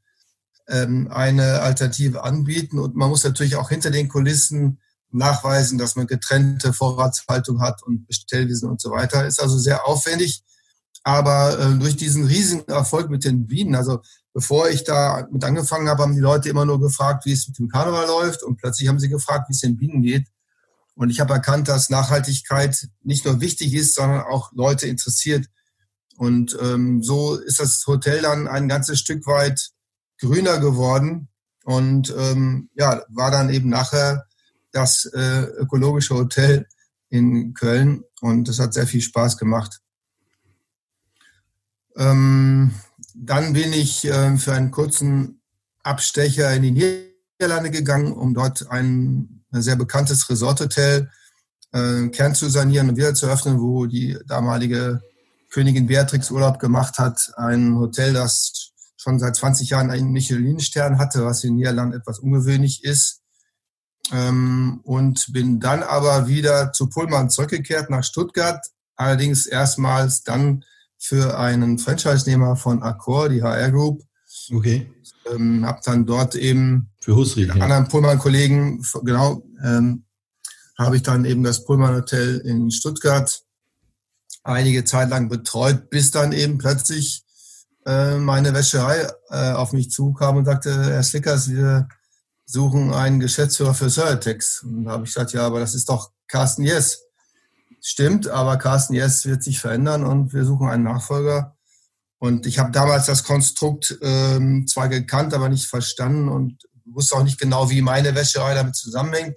eine 0.67 1.59
Alternative 1.63 2.23
anbieten 2.23 2.79
und 2.79 2.95
man 2.95 3.09
muss 3.09 3.25
natürlich 3.25 3.57
auch 3.57 3.67
hinter 3.67 3.91
den 3.91 4.07
Kulissen 4.07 4.79
nachweisen, 5.13 5.77
dass 5.77 5.95
man 5.95 6.07
getrennte 6.07 6.73
Vorratshaltung 6.73 7.61
hat 7.61 7.83
und 7.83 8.07
Bestellwiesen 8.07 8.69
und 8.69 8.81
so 8.81 8.91
weiter. 8.91 9.25
Ist 9.25 9.41
also 9.41 9.57
sehr 9.57 9.87
aufwendig. 9.87 10.43
Aber 11.03 11.59
äh, 11.59 11.77
durch 11.79 11.95
diesen 11.95 12.25
riesigen 12.25 12.67
Erfolg 12.67 13.09
mit 13.09 13.25
den 13.25 13.47
Bienen, 13.47 13.75
also 13.75 14.01
bevor 14.33 14.69
ich 14.69 14.83
da 14.83 15.27
mit 15.31 15.43
angefangen 15.43 15.89
habe, 15.89 16.03
haben 16.03 16.15
die 16.15 16.21
Leute 16.21 16.49
immer 16.49 16.65
nur 16.65 16.79
gefragt, 16.79 17.25
wie 17.25 17.33
es 17.33 17.47
mit 17.47 17.57
dem 17.57 17.69
Karneval 17.69 18.07
läuft. 18.07 18.43
Und 18.43 18.57
plötzlich 18.57 18.87
haben 18.87 18.99
sie 18.99 19.09
gefragt, 19.09 19.49
wie 19.49 19.53
es 19.53 19.61
den 19.61 19.77
Bienen 19.77 20.03
geht. 20.03 20.27
Und 20.93 21.09
ich 21.09 21.19
habe 21.19 21.33
erkannt, 21.33 21.67
dass 21.67 21.89
Nachhaltigkeit 21.89 22.87
nicht 23.01 23.25
nur 23.25 23.41
wichtig 23.41 23.73
ist, 23.73 23.95
sondern 23.95 24.21
auch 24.21 24.51
Leute 24.53 24.87
interessiert. 24.87 25.47
Und 26.17 26.55
ähm, 26.61 27.01
so 27.01 27.35
ist 27.35 27.59
das 27.59 27.83
Hotel 27.87 28.21
dann 28.21 28.47
ein 28.47 28.67
ganzes 28.67 28.99
Stück 28.99 29.25
weit 29.25 29.71
grüner 30.19 30.59
geworden 30.59 31.29
und 31.63 32.13
ähm, 32.17 32.69
ja, 32.75 33.03
war 33.09 33.31
dann 33.31 33.49
eben 33.49 33.69
nachher 33.69 34.25
das 34.71 35.05
äh, 35.05 35.43
ökologische 35.57 36.15
Hotel 36.15 36.67
in 37.09 37.53
Köln 37.53 38.03
und 38.21 38.47
das 38.47 38.59
hat 38.59 38.73
sehr 38.73 38.87
viel 38.87 39.01
Spaß 39.01 39.37
gemacht. 39.37 39.81
Ähm, 41.97 42.73
dann 43.13 43.53
bin 43.53 43.73
ich 43.73 44.05
äh, 44.05 44.37
für 44.37 44.53
einen 44.53 44.71
kurzen 44.71 45.41
Abstecher 45.83 46.53
in 46.53 46.63
die 46.63 46.71
Niederlande 47.39 47.71
gegangen, 47.71 48.13
um 48.13 48.33
dort 48.33 48.69
ein, 48.69 49.43
ein 49.51 49.61
sehr 49.61 49.75
bekanntes 49.75 50.29
Resorthotel 50.29 51.09
äh, 51.73 52.07
Kern 52.09 52.35
zu 52.35 52.49
sanieren 52.49 52.89
und 52.89 52.97
wieder 52.97 53.13
zu 53.13 53.27
öffnen, 53.27 53.59
wo 53.59 53.85
die 53.85 54.17
damalige 54.27 55.01
Königin 55.49 55.87
Beatrix 55.87 56.31
Urlaub 56.31 56.59
gemacht 56.59 56.97
hat. 56.97 57.31
Ein 57.35 57.75
Hotel, 57.77 58.13
das 58.13 58.71
schon 58.97 59.19
seit 59.19 59.35
20 59.35 59.69
Jahren 59.69 59.89
einen 59.89 60.11
Michelin-Stern 60.11 60.99
hatte, 60.99 61.25
was 61.25 61.43
in 61.43 61.55
Niederland 61.55 61.95
etwas 61.95 62.19
ungewöhnlich 62.19 62.83
ist. 62.83 63.20
Ähm, 64.11 64.81
und 64.83 65.31
bin 65.31 65.59
dann 65.59 65.83
aber 65.83 66.27
wieder 66.27 66.73
zu 66.73 66.89
Pullman 66.89 67.29
zurückgekehrt 67.29 67.89
nach 67.89 68.03
Stuttgart. 68.03 68.65
Allerdings 68.95 69.45
erstmals 69.45 70.23
dann 70.23 70.65
für 70.97 71.37
einen 71.37 71.79
Franchise-Nehmer 71.79 72.55
von 72.55 72.83
Accor, 72.83 73.29
die 73.29 73.41
HR 73.41 73.71
Group. 73.71 74.03
Okay. 74.53 74.91
Ähm, 75.31 75.65
hab 75.65 75.81
dann 75.83 76.05
dort 76.05 76.35
eben 76.35 76.91
für 76.99 77.15
Husri, 77.15 77.45
ja. 77.45 77.53
anderen 77.53 77.87
Pullman-Kollegen, 77.87 78.83
genau, 79.03 79.43
ähm, 79.63 80.05
habe 80.77 80.97
ich 80.97 81.03
dann 81.03 81.25
eben 81.25 81.43
das 81.43 81.63
Pullman 81.63 81.95
Hotel 81.95 82.37
in 82.39 82.71
Stuttgart 82.71 83.43
einige 84.43 84.83
Zeit 84.83 85.09
lang 85.09 85.29
betreut, 85.29 85.89
bis 85.89 86.11
dann 86.11 86.31
eben 86.31 86.57
plötzlich 86.57 87.23
äh, 87.85 88.17
meine 88.17 88.53
Wäscherei 88.53 89.07
äh, 89.29 89.51
auf 89.51 89.73
mich 89.73 89.91
zukam 89.91 90.37
und 90.37 90.45
sagte, 90.45 90.71
Herr 90.71 91.03
Slickers, 91.03 91.49
wir 91.49 91.87
suchen 92.51 92.93
einen 92.93 93.19
Geschäftsführer 93.19 93.73
für 93.73 93.89
Solatex. 93.89 94.63
Und 94.63 94.85
da 94.85 94.91
habe 94.91 95.03
ich 95.03 95.13
gesagt, 95.13 95.33
ja, 95.33 95.45
aber 95.45 95.59
das 95.59 95.75
ist 95.75 95.89
doch 95.89 96.11
Carsten 96.27 96.63
Yes. 96.63 97.03
Stimmt, 97.81 98.27
aber 98.27 98.57
Carsten 98.57 98.93
Yes 98.93 99.25
wird 99.25 99.43
sich 99.43 99.59
verändern 99.59 100.05
und 100.05 100.33
wir 100.33 100.45
suchen 100.45 100.69
einen 100.69 100.83
Nachfolger. 100.83 101.55
Und 102.19 102.45
ich 102.45 102.59
habe 102.59 102.71
damals 102.71 103.07
das 103.07 103.23
Konstrukt 103.23 103.97
ähm, 104.01 104.67
zwar 104.67 104.89
gekannt, 104.89 105.33
aber 105.33 105.49
nicht 105.49 105.65
verstanden 105.65 106.29
und 106.29 106.57
wusste 106.85 107.15
auch 107.15 107.23
nicht 107.23 107.39
genau, 107.39 107.69
wie 107.71 107.81
meine 107.81 108.13
Wäscherei 108.13 108.53
damit 108.53 108.75
zusammenhängt. 108.75 109.35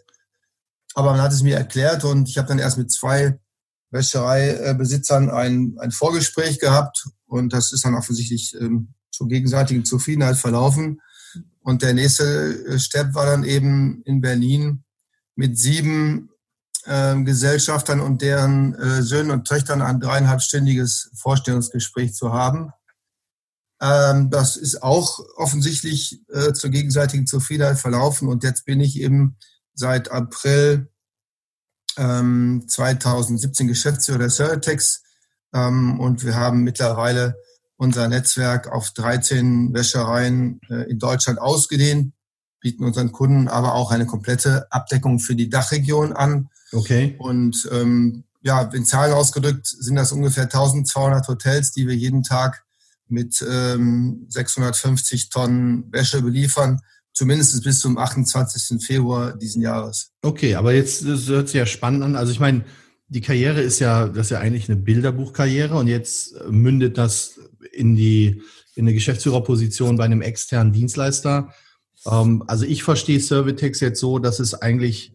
Aber 0.95 1.13
man 1.13 1.23
hat 1.23 1.33
es 1.33 1.43
mir 1.43 1.57
erklärt 1.57 2.05
und 2.05 2.29
ich 2.29 2.37
habe 2.37 2.49
dann 2.49 2.59
erst 2.59 2.77
mit 2.77 2.93
zwei 2.93 3.39
Wäschereibesitzern 3.91 5.31
ein, 5.31 5.77
ein 5.79 5.93
Vorgespräch 5.93 6.61
gehabt 6.61 7.09
und 7.27 7.53
das 7.53 7.73
ist 7.73 7.85
dann 7.85 7.95
offensichtlich 7.95 8.55
ähm, 8.61 8.95
zur 9.11 9.29
gegenseitigen 9.29 9.85
Zufriedenheit 9.85 10.37
verlaufen. 10.37 11.01
Und 11.65 11.83
der 11.83 11.95
nächste 11.95 12.67
äh, 12.67 12.79
Step 12.79 13.15
war 13.15 13.27
dann 13.27 13.43
eben 13.43 14.03
in 14.05 14.21
Berlin 14.21 14.85
mit 15.35 15.59
sieben 15.59 16.29
äh, 16.85 17.21
Gesellschaftern 17.23 18.01
und 18.01 18.21
deren 18.21 18.75
äh, 18.75 19.03
Söhnen 19.03 19.31
und 19.31 19.49
Töchtern 19.49 19.81
ein 19.81 19.99
dreieinhalbstündiges 19.99 21.11
Vorstellungsgespräch 21.15 22.15
zu 22.15 22.33
haben. 22.35 22.71
Ähm, 23.81 24.31
das 24.31 24.57
ist 24.57 24.83
auch 24.83 25.21
offensichtlich 25.37 26.21
äh, 26.29 26.53
zur 26.53 26.69
gegenseitigen 26.69 27.27
Zufriedenheit 27.27 27.79
verlaufen. 27.79 28.29
Und 28.29 28.45
jetzt 28.45 28.67
bin 28.67 28.81
ich 28.81 29.01
eben 29.01 29.39
seit 29.73 30.11
April 30.11 30.89
ähm, 31.97 32.67
2017 32.69 33.69
Geschäftsführer 33.69 34.19
der 34.19 34.31
Ceretex 34.31 35.03
ähm, 35.55 35.99
und 35.99 36.25
wir 36.25 36.35
haben 36.35 36.63
mittlerweile 36.63 37.37
unser 37.85 38.09
Netzwerk 38.09 38.73
auf 38.73 38.91
13 38.91 39.73
Wäschereien 39.73 40.61
äh, 40.69 40.91
in 40.91 40.99
Deutschland 40.99 41.39
ausgedehnt, 41.39 42.13
bieten 42.61 42.85
unseren 42.85 43.13
Kunden 43.13 43.49
aber 43.49 43.75
auch 43.75 43.91
eine 43.93 44.07
komplette 44.07 44.67
Abdeckung 44.73 45.21
für 45.21 45.37
die 45.37 45.49
Dachregion 45.49 46.13
an. 46.13 46.49
Okay. 46.73 47.15
Und 47.19 47.69
ähm, 47.71 48.25
ja, 48.43 48.63
in 48.63 48.85
Zahlen 48.85 49.13
ausgedrückt 49.13 49.67
sind 49.67 49.97
das 49.97 50.13
ungefähr 50.13 50.45
1200 50.45 51.29
Hotels, 51.29 51.73
die 51.73 51.87
wir 51.87 51.95
jeden 51.95 52.23
Tag 52.23 52.65
mit 53.07 53.45
ähm, 53.49 54.27
650 54.29 55.29
Tonnen 55.29 55.93
Wäsche 55.93 56.23
beliefern 56.23 56.81
zumindest 57.15 57.63
bis 57.63 57.81
zum 57.81 57.97
28. 57.97 58.85
Februar 58.85 59.37
diesen 59.37 59.63
Jahres. 59.63 60.11
Okay, 60.23 60.57
aber 60.57 60.75
jetzt 60.75 61.07
das 61.07 61.29
hört 61.29 61.49
sich 61.49 61.59
ja 61.59 61.67
spannend 61.67 62.03
an. 62.03 62.17
Also 62.17 62.33
ich 62.33 62.41
meine, 62.41 62.65
die 63.09 63.21
Karriere 63.21 63.61
ist 63.61 63.79
ja, 63.79 64.09
das 64.09 64.27
ist 64.27 64.31
ja 64.31 64.41
eigentlich 64.41 64.69
eine 64.69 64.81
Bilderbuchkarriere 64.81 65.77
und 65.77 65.87
jetzt 65.87 66.35
mündet 66.51 66.99
das 66.99 67.39
in 67.73 67.95
die 67.95 68.43
in 68.75 68.85
eine 68.85 68.95
Geschäftsführerposition 68.95 69.97
bei 69.97 70.05
einem 70.05 70.23
externen 70.23 70.73
Dienstleister. 70.73 71.55
Ähm, 72.07 72.43
also 72.47 72.65
ich 72.65 72.83
verstehe 72.83 73.21
Servitex 73.21 73.81
jetzt 73.81 74.01
so, 74.01 74.19
dass 74.19 74.41
es 74.41 74.55
eigentlich 74.55 75.13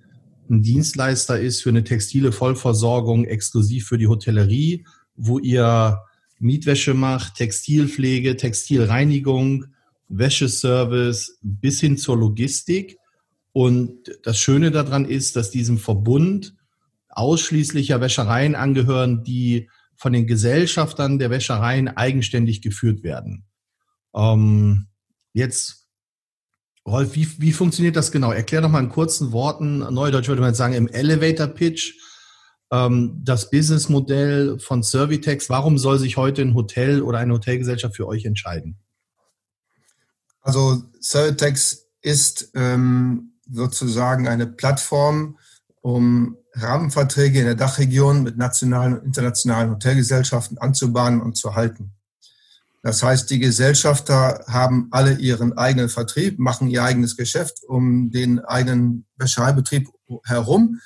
ein 0.50 0.62
Dienstleister 0.62 1.40
ist 1.40 1.62
für 1.62 1.70
eine 1.70 1.84
textile 1.84 2.32
Vollversorgung 2.32 3.26
exklusiv 3.26 3.88
für 3.88 3.98
die 3.98 4.08
Hotellerie, 4.08 4.86
wo 5.16 5.38
ihr 5.40 6.00
Mietwäsche 6.40 6.94
macht, 6.94 7.36
Textilpflege, 7.36 8.38
Textilreinigung, 8.38 9.66
Wäscheservice 10.08 11.38
bis 11.42 11.80
hin 11.82 11.98
zur 11.98 12.18
Logistik. 12.18 12.98
Und 13.52 14.20
das 14.24 14.40
Schöne 14.40 14.72
daran 14.72 15.06
ist, 15.06 15.36
dass 15.36 15.52
diesem 15.52 15.78
Verbund 15.78 16.56
ausschließlicher 17.10 18.00
Wäschereien 18.00 18.56
angehören, 18.56 19.24
die 19.24 19.70
von 20.00 20.14
den 20.14 20.28
Gesellschaftern 20.28 21.20
der 21.20 21.30
Wäschereien 21.30 21.90
eigenständig 21.90 22.62
geführt 22.62 23.04
werden. 23.04 23.46
Ähm, 24.16 24.88
jetzt, 25.34 25.90
Rolf, 26.88 27.16
wie, 27.16 27.28
wie 27.40 27.52
funktioniert 27.52 27.98
das 27.98 28.14
genau? 28.14 28.32
Erklär 28.32 28.62
doch 28.62 28.70
mal 28.70 28.80
in 28.80 28.90
kurzen 28.90 29.34
Worten, 29.34 29.80
Neudeutsch 29.80 30.30
würde 30.30 30.42
man 30.42 30.56
sagen, 30.56 30.74
im 30.74 30.88
Elevator 30.88 31.48
Pitch, 31.48 31.96
ähm, 32.72 33.20
das 33.26 33.50
Businessmodell 33.50 34.58
von 34.60 34.84
Servitex. 34.84 35.50
Warum 35.50 35.78
soll 35.78 36.00
sich 36.00 36.16
heute 36.16 36.44
ein 36.44 36.54
Hotel 36.54 37.02
oder 37.02 37.18
eine 37.18 37.34
Hotelgesellschaft 37.34 37.98
für 37.98 38.08
euch 38.08 38.24
entscheiden? 38.24 38.80
Also 40.40 40.82
Ceretex 41.02 41.90
ist 42.02 42.52
ähm, 42.56 43.34
sozusagen 43.52 44.30
eine 44.30 44.48
Plattform, 44.48 45.38
um 45.82 46.38
Rahmenverträge 46.62 47.40
in 47.40 47.46
der 47.46 47.56
Dachregion 47.56 48.24
mit 48.24 48.38
nationalen 48.38 48.98
und 48.98 49.06
internationalen 49.06 49.72
Hotelgesellschaften 49.72 50.58
anzubahnen 50.58 51.22
und 51.22 51.38
zu 51.38 51.56
halten. 51.56 51.94
Das 52.82 53.04
heißt, 53.04 53.30
die 53.30 53.40
Gesellschafter 53.40 54.46
haben 54.48 54.88
alle 54.92 55.14
ihren 55.14 55.58
eigenen 55.58 55.90
Vertrieb, 55.90 56.40
machen 56.40 56.70
ihr 56.70 56.84
eigenes 56.84 57.18
Geschäft 57.18 57.64
um 57.68 58.10
den 58.10 58.40
eigenen 58.40 59.06
Wäschereibetrieb 59.18 59.90
herum. 60.24 60.80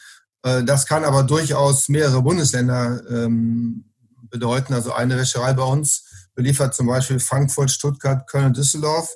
Äh, 0.43 0.63
das 0.63 0.85
kann 0.85 1.03
aber 1.03 1.23
durchaus 1.23 1.89
mehrere 1.89 2.21
Bundesländer 2.23 3.01
ähm, 3.09 3.85
bedeuten. 4.29 4.73
Also 4.73 4.93
eine 4.93 5.17
Wäscherei 5.17 5.53
bei 5.53 5.63
uns 5.63 6.05
beliefert 6.35 6.73
zum 6.73 6.87
Beispiel 6.87 7.19
Frankfurt, 7.19 7.69
Stuttgart, 7.69 8.27
Köln 8.27 8.53
Düsseldorf. 8.53 9.09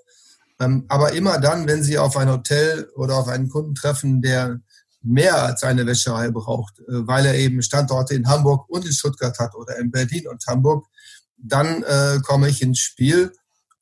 Ähm, 0.60 0.86
aber 0.88 1.14
immer 1.14 1.40
dann, 1.40 1.68
wenn 1.68 1.84
Sie 1.84 1.98
auf 1.98 2.16
ein 2.16 2.30
Hotel 2.30 2.90
oder 2.96 3.16
auf 3.16 3.28
einen 3.28 3.50
Kunden 3.50 3.74
treffen, 3.74 4.22
der 4.22 4.60
mehr 5.08 5.44
als 5.44 5.64
eine 5.64 5.86
Wäscherei 5.86 6.30
braucht, 6.30 6.80
äh, 6.80 6.84
weil 6.88 7.26
er 7.26 7.36
eben 7.36 7.62
Standorte 7.62 8.14
in 8.14 8.28
Hamburg 8.28 8.70
und 8.70 8.86
in 8.86 8.94
Stuttgart 8.94 9.38
hat 9.40 9.56
oder 9.56 9.78
in 9.78 9.92
Berlin 9.92 10.28
und 10.28 10.46
Hamburg, 10.48 10.86
dann 11.38 11.84
äh, 11.84 12.20
komme 12.24 12.50
ich 12.50 12.62
ins 12.62 12.80
Spiel 12.80 13.32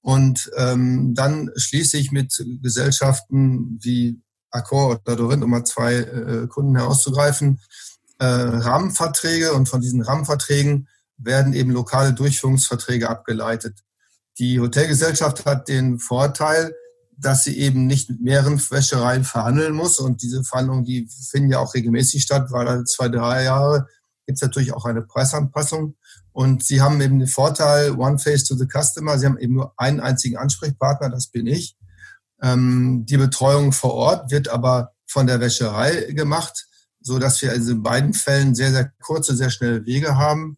und 0.02 0.52
ähm, 0.56 1.14
dann 1.16 1.52
schließe 1.56 1.98
ich 1.98 2.12
mit 2.12 2.44
Gesellschaften 2.62 3.80
wie 3.82 4.22
Accor 4.52 5.02
oder 5.06 5.16
Dorin, 5.16 5.44
um 5.44 5.50
mal 5.50 5.66
zwei 5.66 5.96
äh, 5.96 6.48
Kunden 6.48 6.76
herauszugreifen, 6.76 7.60
äh, 8.20 8.26
Rahmenverträge 8.26 9.54
und 9.54 9.68
von 9.68 9.82
diesen 9.82 10.02
Rahmenverträgen 10.02 10.88
werden 11.18 11.54
eben 11.54 11.72
lokale 11.72 12.14
Durchführungsverträge 12.14 13.10
abgeleitet. 13.10 13.80
Die 14.38 14.60
Hotelgesellschaft 14.60 15.46
hat 15.46 15.68
den 15.68 16.00
Vorteil, 16.00 16.76
dass 17.18 17.44
sie 17.44 17.58
eben 17.58 17.88
nicht 17.88 18.10
mit 18.10 18.22
mehreren 18.22 18.60
Wäschereien 18.70 19.24
verhandeln 19.24 19.74
muss. 19.74 20.00
Und 20.00 20.22
diese 20.22 20.44
Verhandlungen, 20.44 20.86
die 20.86 21.08
finden 21.30 21.52
ja 21.52 21.60
auch 21.60 21.74
regelmäßig 21.74 22.24
statt, 22.24 22.48
weil 22.52 22.68
alle 22.68 22.84
zwei, 22.86 23.10
drei 23.10 23.44
Jahre 23.44 23.88
gibt 24.26 24.38
es 24.38 24.42
natürlich 24.42 24.74
auch 24.74 24.86
eine 24.86 25.02
Preisanpassung. 25.02 25.96
Und 26.32 26.64
sie 26.64 26.82
haben 26.82 27.00
eben 27.00 27.20
den 27.20 27.28
Vorteil, 27.28 27.92
One 27.92 28.20
Face 28.20 28.44
to 28.44 28.56
the 28.56 28.68
Customer. 28.68 29.18
Sie 29.18 29.26
haben 29.26 29.38
eben 29.38 29.54
nur 29.54 29.74
einen 29.78 30.00
einzigen 30.00 30.38
Ansprechpartner, 30.38 31.10
das 31.10 31.28
bin 31.28 31.48
ich. 31.48 31.78
Ähm, 32.42 33.06
die 33.06 33.18
Betreuung 33.18 33.72
vor 33.72 33.94
Ort 33.94 34.32
wird 34.32 34.50
aber 34.50 34.92
von 35.08 35.28
der 35.28 35.40
Wäscherei 35.40 36.12
gemacht, 36.12 36.68
so 37.00 37.20
dass 37.20 37.42
wir 37.42 37.52
also 37.52 37.72
in 37.72 37.84
beiden 37.84 38.14
Fällen 38.14 38.56
sehr, 38.56 38.72
sehr 38.72 38.92
kurze, 39.02 39.36
sehr 39.36 39.50
schnelle 39.50 39.86
Wege 39.86 40.18
haben. 40.18 40.58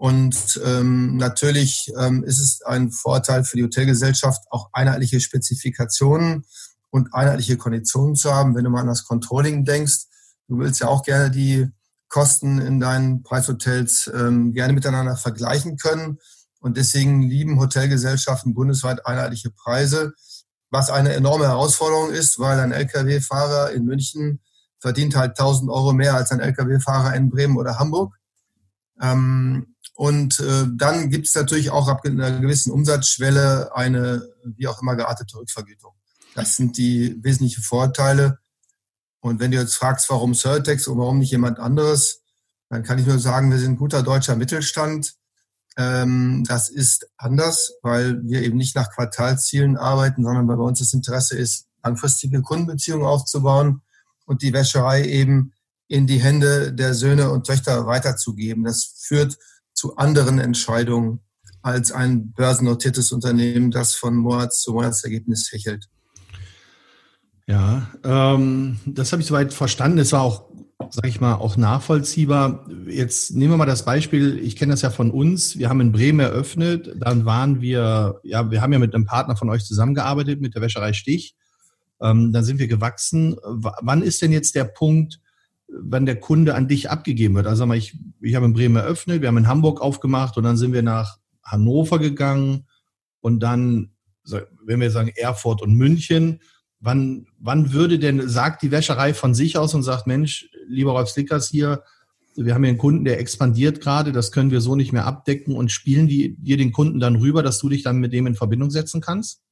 Und 0.00 0.58
ähm, 0.64 1.18
natürlich 1.18 1.92
ähm, 1.98 2.24
ist 2.24 2.40
es 2.40 2.62
ein 2.62 2.90
Vorteil 2.90 3.44
für 3.44 3.58
die 3.58 3.64
Hotelgesellschaft, 3.64 4.42
auch 4.48 4.70
einheitliche 4.72 5.20
Spezifikationen 5.20 6.46
und 6.88 7.12
einheitliche 7.12 7.58
Konditionen 7.58 8.14
zu 8.14 8.34
haben. 8.34 8.54
Wenn 8.54 8.64
du 8.64 8.70
mal 8.70 8.80
an 8.80 8.86
das 8.86 9.04
Controlling 9.04 9.66
denkst, 9.66 10.06
du 10.48 10.56
willst 10.56 10.80
ja 10.80 10.88
auch 10.88 11.02
gerne 11.02 11.30
die 11.30 11.68
Kosten 12.08 12.62
in 12.62 12.80
deinen 12.80 13.22
Preishotels 13.24 14.10
ähm, 14.14 14.54
gerne 14.54 14.72
miteinander 14.72 15.18
vergleichen 15.18 15.76
können. 15.76 16.16
Und 16.60 16.78
deswegen 16.78 17.20
lieben 17.20 17.60
Hotelgesellschaften 17.60 18.54
bundesweit 18.54 19.04
einheitliche 19.04 19.50
Preise, 19.50 20.14
was 20.70 20.88
eine 20.88 21.12
enorme 21.12 21.46
Herausforderung 21.46 22.10
ist, 22.10 22.38
weil 22.38 22.58
ein 22.58 22.72
Lkw-Fahrer 22.72 23.72
in 23.72 23.84
München 23.84 24.40
verdient 24.78 25.14
halt 25.14 25.38
1000 25.38 25.70
Euro 25.70 25.92
mehr 25.92 26.14
als 26.14 26.32
ein 26.32 26.40
Lkw-Fahrer 26.40 27.14
in 27.16 27.28
Bremen 27.28 27.58
oder 27.58 27.78
Hamburg. 27.78 28.14
Ähm, 28.98 29.69
und 30.00 30.40
äh, 30.40 30.64
dann 30.76 31.10
gibt 31.10 31.26
es 31.26 31.34
natürlich 31.34 31.68
auch 31.68 31.86
ab 31.86 32.06
einer 32.06 32.40
gewissen 32.40 32.72
Umsatzschwelle 32.72 33.76
eine 33.76 34.26
wie 34.44 34.66
auch 34.66 34.80
immer 34.80 34.96
geartete 34.96 35.36
Rückvergütung. 35.36 35.92
Das 36.34 36.56
sind 36.56 36.78
die 36.78 37.22
wesentlichen 37.22 37.62
Vorteile. 37.62 38.38
Und 39.20 39.40
wenn 39.40 39.50
du 39.50 39.58
jetzt 39.58 39.74
fragst, 39.74 40.08
warum 40.08 40.32
Certex 40.32 40.88
und 40.88 40.96
warum 40.96 41.18
nicht 41.18 41.32
jemand 41.32 41.58
anderes, 41.58 42.22
dann 42.70 42.82
kann 42.82 42.98
ich 42.98 43.06
nur 43.06 43.18
sagen, 43.18 43.50
wir 43.50 43.58
sind 43.58 43.76
guter 43.76 44.02
deutscher 44.02 44.36
Mittelstand. 44.36 45.16
Ähm, 45.76 46.44
das 46.48 46.70
ist 46.70 47.06
anders, 47.18 47.74
weil 47.82 48.22
wir 48.22 48.40
eben 48.40 48.56
nicht 48.56 48.76
nach 48.76 48.90
Quartalszielen 48.90 49.76
arbeiten, 49.76 50.24
sondern 50.24 50.46
bei 50.46 50.54
uns 50.54 50.78
das 50.78 50.94
Interesse 50.94 51.36
ist, 51.36 51.66
langfristige 51.84 52.40
Kundenbeziehungen 52.40 53.04
aufzubauen 53.04 53.82
und 54.24 54.40
die 54.40 54.54
Wäscherei 54.54 55.04
eben 55.04 55.52
in 55.88 56.06
die 56.06 56.22
Hände 56.22 56.72
der 56.72 56.94
Söhne 56.94 57.30
und 57.30 57.46
Töchter 57.46 57.84
weiterzugeben. 57.84 58.64
Das 58.64 58.94
führt 58.96 59.36
zu 59.80 59.96
anderen 59.96 60.38
Entscheidungen 60.38 61.20
als 61.62 61.90
ein 61.90 62.32
börsennotiertes 62.32 63.12
Unternehmen, 63.12 63.70
das 63.70 63.94
von 63.94 64.14
Monat 64.14 64.52
zu 64.52 64.74
Monatsergebnis 64.74 65.50
hechelt. 65.52 65.88
Ja, 67.46 67.88
ähm, 68.04 68.78
das 68.84 69.10
habe 69.10 69.22
ich 69.22 69.28
soweit 69.28 69.54
verstanden. 69.54 69.96
Es 69.96 70.12
war 70.12 70.20
auch, 70.20 70.50
sage 70.90 71.08
ich 71.08 71.18
mal, 71.18 71.34
auch 71.36 71.56
nachvollziehbar. 71.56 72.68
Jetzt 72.88 73.32
nehmen 73.32 73.54
wir 73.54 73.56
mal 73.56 73.64
das 73.64 73.86
Beispiel. 73.86 74.38
Ich 74.38 74.56
kenne 74.56 74.72
das 74.74 74.82
ja 74.82 74.90
von 74.90 75.10
uns. 75.10 75.58
Wir 75.58 75.70
haben 75.70 75.80
in 75.80 75.92
Bremen 75.92 76.20
eröffnet. 76.20 76.94
Dann 76.98 77.24
waren 77.24 77.62
wir, 77.62 78.20
ja, 78.22 78.50
wir 78.50 78.60
haben 78.60 78.74
ja 78.74 78.78
mit 78.78 78.94
einem 78.94 79.06
Partner 79.06 79.34
von 79.34 79.48
euch 79.48 79.64
zusammengearbeitet, 79.64 80.42
mit 80.42 80.54
der 80.54 80.60
Wäscherei 80.60 80.92
Stich. 80.92 81.36
Ähm, 82.02 82.34
dann 82.34 82.44
sind 82.44 82.58
wir 82.58 82.68
gewachsen. 82.68 83.32
W 83.32 83.70
wann 83.80 84.02
ist 84.02 84.20
denn 84.20 84.30
jetzt 84.30 84.54
der 84.54 84.64
Punkt, 84.64 85.20
wann 85.72 86.06
der 86.06 86.18
Kunde 86.18 86.54
an 86.54 86.68
dich 86.68 86.90
abgegeben 86.90 87.34
wird? 87.34 87.46
Also, 87.46 87.70
ich, 87.72 87.96
ich 88.20 88.34
habe 88.34 88.46
in 88.46 88.52
Bremen 88.52 88.76
eröffnet, 88.76 89.20
wir 89.20 89.28
haben 89.28 89.38
in 89.38 89.48
Hamburg 89.48 89.80
aufgemacht 89.80 90.36
und 90.36 90.44
dann 90.44 90.56
sind 90.56 90.72
wir 90.72 90.82
nach 90.82 91.18
Hannover 91.42 91.98
gegangen 91.98 92.66
und 93.20 93.40
dann, 93.40 93.92
wenn 94.64 94.80
wir 94.80 94.90
sagen 94.90 95.12
Erfurt 95.14 95.62
und 95.62 95.74
München, 95.74 96.40
wann, 96.80 97.26
wann 97.38 97.72
würde 97.72 97.98
denn, 97.98 98.28
sagt 98.28 98.62
die 98.62 98.70
Wäscherei 98.70 99.14
von 99.14 99.34
sich 99.34 99.56
aus 99.56 99.74
und 99.74 99.82
sagt, 99.82 100.06
Mensch, 100.06 100.48
lieber 100.66 100.92
Rolf 100.92 101.10
Slickers 101.10 101.48
hier, 101.48 101.82
wir 102.36 102.54
haben 102.54 102.62
hier 102.62 102.70
einen 102.70 102.78
Kunden, 102.78 103.04
der 103.04 103.18
expandiert 103.18 103.80
gerade, 103.80 104.12
das 104.12 104.32
können 104.32 104.50
wir 104.50 104.60
so 104.60 104.76
nicht 104.76 104.92
mehr 104.92 105.06
abdecken 105.06 105.54
und 105.54 105.70
spielen 105.70 106.08
die 106.08 106.36
dir 106.38 106.56
den 106.56 106.72
Kunden 106.72 107.00
dann 107.00 107.16
rüber, 107.16 107.42
dass 107.42 107.58
du 107.58 107.68
dich 107.68 107.82
dann 107.82 107.98
mit 107.98 108.12
dem 108.12 108.26
in 108.26 108.34
Verbindung 108.34 108.70
setzen 108.70 109.00
kannst? 109.00 109.42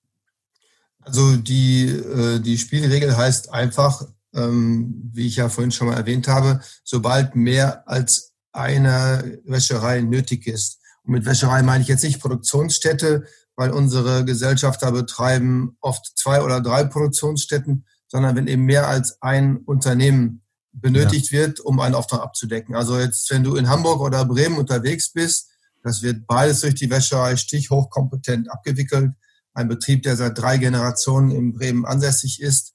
Also 1.01 1.37
die, 1.37 1.87
äh, 1.87 2.41
die 2.41 2.59
Spielregel 2.59 3.17
heißt 3.17 3.53
einfach, 3.53 4.07
ähm, 4.35 5.11
wie 5.13 5.27
ich 5.27 5.37
ja 5.37 5.49
vorhin 5.49 5.73
schon 5.73 5.89
mal 5.89 5.97
erwähnt 5.97 6.29
habe, 6.29 6.61
sobald 6.85 7.37
mehr 7.37 7.89
als 7.89 8.33
eine 8.53 9.41
Wäscherei 9.45 10.01
nötig 10.01 10.47
ist, 10.47 10.79
und 11.09 11.13
mit 11.13 11.25
Wäscherei 11.25 11.63
meine 11.63 11.83
ich 11.83 11.89
jetzt 11.89 12.05
nicht 12.05 12.21
Produktionsstätte, 12.21 13.25
weil 13.57 13.71
unsere 13.71 14.27
Gesellschafter 14.27 14.93
betreiben 14.93 15.77
oft 15.81 16.13
zwei 16.17 16.43
oder 16.43 16.61
drei 16.61 16.85
Produktionsstätten, 16.85 17.87
sondern 18.07 18.37
wenn 18.37 18.47
eben 18.47 18.65
mehr 18.65 18.89
als 18.89 19.21
ein 19.23 19.57
Unternehmen 19.57 20.43
benötigt 20.73 21.33
ja. 21.33 21.39
wird, 21.41 21.61
um 21.61 21.81
einen 21.81 21.95
Auftrag 21.95 22.21
abzudecken. 22.21 22.75
Also 22.75 22.99
jetzt, 22.99 23.31
wenn 23.31 23.43
du 23.43 23.57
in 23.57 23.71
Hamburg 23.71 24.01
oder 24.01 24.25
Bremen 24.27 24.59
unterwegs 24.59 25.13
bist, 25.13 25.49
das 25.83 26.03
wird 26.03 26.27
beides 26.27 26.61
durch 26.61 26.75
die 26.75 26.91
Wäscherei 26.91 27.37
Stich 27.37 27.71
hochkompetent 27.71 28.51
abgewickelt. 28.51 29.13
Ein 29.55 29.69
Betrieb, 29.69 30.03
der 30.03 30.17
seit 30.17 30.39
drei 30.39 30.59
Generationen 30.59 31.31
in 31.31 31.55
Bremen 31.55 31.87
ansässig 31.87 32.43
ist. 32.43 32.75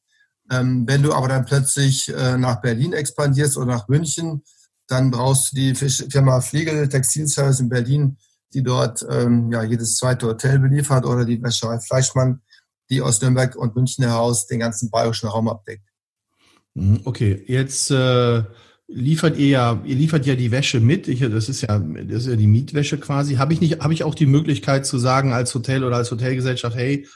Ähm, 0.51 0.83
wenn 0.87 1.03
du 1.03 1.13
aber 1.13 1.27
dann 1.27 1.45
plötzlich 1.45 2.09
äh, 2.09 2.37
nach 2.37 2.61
Berlin 2.61 2.93
expandierst 2.93 3.57
oder 3.57 3.67
nach 3.67 3.87
München, 3.87 4.43
dann 4.87 5.11
brauchst 5.11 5.51
du 5.51 5.55
die 5.55 5.75
Firma 5.75 6.41
Fliegel 6.41 6.89
Textilservice 6.89 7.61
in 7.61 7.69
Berlin, 7.69 8.17
die 8.53 8.63
dort 8.63 9.05
ähm, 9.09 9.51
ja, 9.51 9.63
jedes 9.63 9.95
zweite 9.95 10.27
Hotel 10.27 10.59
beliefert 10.59 11.05
oder 11.05 11.25
die 11.25 11.41
Wäscherei 11.41 11.79
Fleischmann, 11.79 12.41
die 12.89 13.01
aus 13.01 13.21
Nürnberg 13.21 13.55
und 13.55 13.75
München 13.75 14.03
heraus 14.03 14.47
den 14.47 14.59
ganzen 14.59 14.91
bayerischen 14.91 15.29
Raum 15.29 15.47
abdeckt. 15.47 15.87
Mhm, 16.75 17.01
okay, 17.05 17.43
jetzt 17.47 17.91
äh, 17.91 18.43
liefert 18.87 19.37
ihr 19.37 19.47
ja, 19.47 19.81
ihr 19.85 19.95
liefert 19.95 20.25
ja 20.25 20.35
die 20.35 20.51
Wäsche 20.51 20.79
mit. 20.79 21.07
Ich, 21.07 21.19
das 21.21 21.49
ist 21.49 21.61
ja, 21.61 21.79
das 21.79 22.23
ist 22.23 22.27
ja 22.27 22.35
die 22.35 22.47
Mietwäsche 22.47 22.99
quasi. 22.99 23.35
Habe 23.35 23.53
ich 23.53 23.61
nicht, 23.61 23.79
habe 23.79 23.93
ich 23.93 24.03
auch 24.03 24.15
die 24.15 24.25
Möglichkeit 24.25 24.85
zu 24.85 24.97
sagen 24.97 25.33
als 25.33 25.53
Hotel 25.55 25.83
oder 25.83 25.97
als 25.97 26.11
Hotelgesellschaft, 26.11 26.75
hey, 26.75 27.07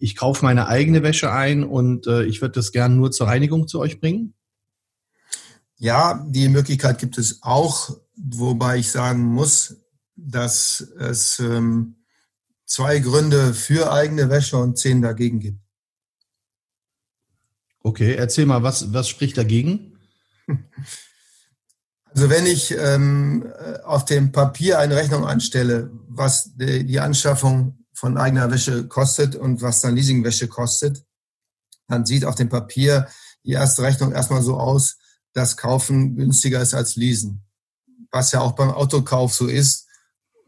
ich 0.00 0.16
kaufe 0.16 0.44
meine 0.44 0.66
eigene 0.66 1.02
Wäsche 1.02 1.30
ein 1.30 1.62
und 1.62 2.06
äh, 2.06 2.24
ich 2.24 2.40
würde 2.40 2.52
das 2.52 2.72
gern 2.72 2.96
nur 2.96 3.12
zur 3.12 3.26
Reinigung 3.26 3.68
zu 3.68 3.78
euch 3.78 4.00
bringen? 4.00 4.34
Ja, 5.76 6.26
die 6.28 6.48
Möglichkeit 6.48 6.98
gibt 6.98 7.18
es 7.18 7.42
auch, 7.42 7.96
wobei 8.16 8.78
ich 8.78 8.90
sagen 8.90 9.22
muss, 9.22 9.76
dass 10.16 10.80
es 10.98 11.38
ähm, 11.38 11.96
zwei 12.66 12.98
Gründe 12.98 13.54
für 13.54 13.92
eigene 13.92 14.30
Wäsche 14.30 14.56
und 14.56 14.78
zehn 14.78 15.02
dagegen 15.02 15.40
gibt. 15.40 15.60
Okay, 17.82 18.14
erzähl 18.14 18.46
mal, 18.46 18.62
was, 18.62 18.92
was 18.92 19.08
spricht 19.08 19.36
dagegen? 19.36 19.98
Also 22.12 22.28
wenn 22.28 22.44
ich 22.44 22.76
ähm, 22.76 23.52
auf 23.84 24.04
dem 24.04 24.32
Papier 24.32 24.80
eine 24.80 24.96
Rechnung 24.96 25.24
anstelle, 25.24 25.92
was 26.08 26.56
die, 26.56 26.84
die 26.84 26.98
Anschaffung 26.98 27.79
von 28.00 28.16
eigener 28.16 28.50
Wäsche 28.50 28.88
kostet 28.88 29.36
und 29.36 29.60
was 29.60 29.82
dann 29.82 29.94
Leasingwäsche 29.94 30.48
kostet, 30.48 31.04
dann 31.86 32.06
sieht 32.06 32.24
auf 32.24 32.34
dem 32.34 32.48
Papier 32.48 33.06
die 33.44 33.52
erste 33.52 33.82
Rechnung 33.82 34.12
erstmal 34.12 34.40
so 34.40 34.56
aus, 34.56 34.96
dass 35.34 35.58
Kaufen 35.58 36.16
günstiger 36.16 36.62
ist 36.62 36.72
als 36.72 36.96
Leasen. 36.96 37.44
Was 38.10 38.32
ja 38.32 38.40
auch 38.40 38.52
beim 38.52 38.70
Autokauf 38.70 39.34
so 39.34 39.48
ist. 39.48 39.86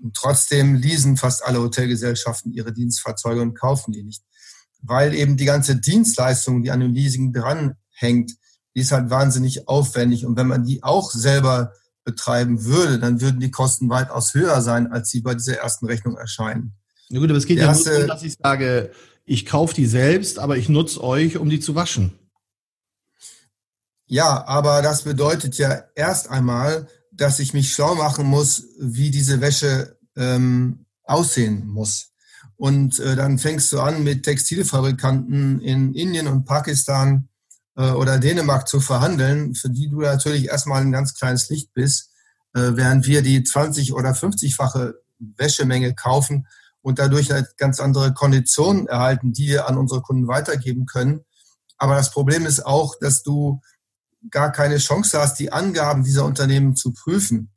Und 0.01 0.17
trotzdem 0.17 0.77
leasen 0.77 1.19
fast 1.19 1.45
alle 1.45 1.61
Hotelgesellschaften 1.61 2.55
ihre 2.55 2.73
Dienstfahrzeuge 2.73 3.43
und 3.43 3.53
kaufen 3.53 3.93
die 3.93 4.03
nicht. 4.03 4.25
Weil 4.81 5.13
eben 5.13 5.37
die 5.37 5.45
ganze 5.45 5.77
Dienstleistung, 5.77 6.63
die 6.63 6.71
an 6.71 6.81
dem 6.81 6.95
Leasing 6.95 7.35
dranhängt, 7.35 8.33
die 8.75 8.81
ist 8.81 8.93
halt 8.93 9.11
wahnsinnig 9.11 9.69
aufwendig. 9.69 10.25
Und 10.25 10.39
wenn 10.39 10.49
man 10.49 10.65
die 10.65 10.83
auch 10.83 11.11
selber 11.11 11.75
betreiben 12.03 12.65
würde, 12.65 12.99
dann 12.99 13.21
würden 13.21 13.41
die 13.41 13.51
Kosten 13.51 13.91
weitaus 13.91 14.33
höher 14.33 14.63
sein, 14.63 14.91
als 14.91 15.11
sie 15.11 15.21
bei 15.21 15.35
dieser 15.35 15.59
ersten 15.59 15.85
Rechnung 15.85 16.17
erscheinen. 16.17 16.79
Na 17.13 17.21
gut, 17.21 17.29
aber 17.29 17.39
es 17.39 17.47
geht 17.47 17.59
ja 17.59 17.71
nur 17.71 17.85
darum, 17.85 18.07
dass 18.09 18.23
ich 18.23 18.39
sage, 18.43 18.91
ich 19.27 19.45
kaufe 19.45 19.75
die 19.75 19.85
selbst, 19.85 20.39
aber 20.39 20.57
ich 20.57 20.71
nutze 20.71 21.05
euch, 21.05 21.37
um 21.37 21.51
die 21.51 21.61
zu 21.61 21.75
waschen. 21.75 22.19
Ja, 24.07 24.47
aber 24.47 24.81
das 24.81 25.03
bedeutet 25.03 25.59
ja 25.59 25.85
erst 25.95 26.31
einmal, 26.31 26.89
dass 27.13 27.39
ich 27.39 27.53
mich 27.53 27.73
schlau 27.73 27.95
machen 27.95 28.27
muss, 28.27 28.65
wie 28.81 29.11
diese 29.11 29.43
Wäsche 29.43 29.99
ähm, 30.17 30.87
aussehen 31.05 31.67
muss. 31.67 32.13
Und 32.57 32.99
äh, 32.99 33.15
dann 33.15 33.39
fängst 33.39 33.71
du 33.73 33.81
an, 33.81 34.03
mit 34.03 34.23
Textilfabrikanten 34.23 35.61
in 35.61 35.93
Indien 35.93 36.29
und 36.29 36.47
Pakistan 36.47 37.29
äh, 37.77 37.91
oder 37.91 38.19
Dänemark 38.19 38.69
zu 38.69 38.81
verhandeln, 38.81 39.55
für 39.55 39.69
die 39.69 39.91
du 39.91 40.01
natürlich 40.01 40.49
erstmal 40.49 40.81
ein 40.81 40.93
ganz 40.93 41.15
kleines 41.15 41.51
Licht 41.51 41.75
bist, 41.75 42.11
äh, 42.55 42.71
während 42.75 43.07
wir 43.07 43.21
die 43.21 43.43
20 43.43 43.93
oder 43.93 44.13
50-fache 44.13 44.95
Wäschemenge 45.19 45.95
kaufen 45.95 46.47
und 46.83 46.99
dadurch 46.99 47.31
halt 47.31 47.57
ganz 47.57 47.81
andere 47.81 48.13
Konditionen 48.13 48.87
erhalten, 48.87 49.33
die 49.33 49.49
wir 49.49 49.69
an 49.69 49.79
unsere 49.79 50.03
Kunden 50.03 50.29
weitergeben 50.29 50.87
können. 50.87 51.25
Aber 51.79 51.95
das 51.95 52.11
Problem 52.11 52.47
ist 52.47 52.67
auch, 52.67 52.95
dass 53.01 53.23
du 53.23 53.61
gar 54.31 54.53
keine 54.53 54.79
Chance 54.79 55.21
hast, 55.21 55.39
die 55.39 55.53
Angaben 55.53 56.05
dieser 56.05 56.25
Unternehmen 56.25 56.77
zu 56.77 56.93
prüfen. 56.93 57.51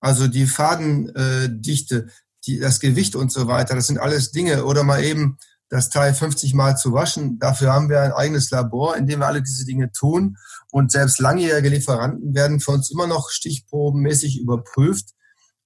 Also 0.00 0.28
die 0.28 0.46
Fadendichte, 0.46 2.08
die, 2.46 2.58
das 2.58 2.80
Gewicht 2.80 3.16
und 3.16 3.32
so 3.32 3.46
weiter, 3.46 3.74
das 3.74 3.86
sind 3.86 3.98
alles 3.98 4.32
Dinge. 4.32 4.64
Oder 4.64 4.82
mal 4.82 5.02
eben 5.02 5.38
das 5.68 5.88
Teil 5.88 6.12
50 6.12 6.54
Mal 6.54 6.76
zu 6.76 6.92
waschen. 6.92 7.38
Dafür 7.38 7.72
haben 7.72 7.88
wir 7.88 8.02
ein 8.02 8.12
eigenes 8.12 8.50
Labor, 8.50 8.96
in 8.96 9.06
dem 9.06 9.20
wir 9.20 9.26
alle 9.26 9.42
diese 9.42 9.64
Dinge 9.64 9.90
tun. 9.90 10.36
Und 10.70 10.92
selbst 10.92 11.18
langjährige 11.18 11.70
Lieferanten 11.70 12.34
werden 12.34 12.60
für 12.60 12.72
uns 12.72 12.90
immer 12.90 13.06
noch 13.06 13.30
stichprobenmäßig 13.30 14.40
überprüft. 14.40 15.10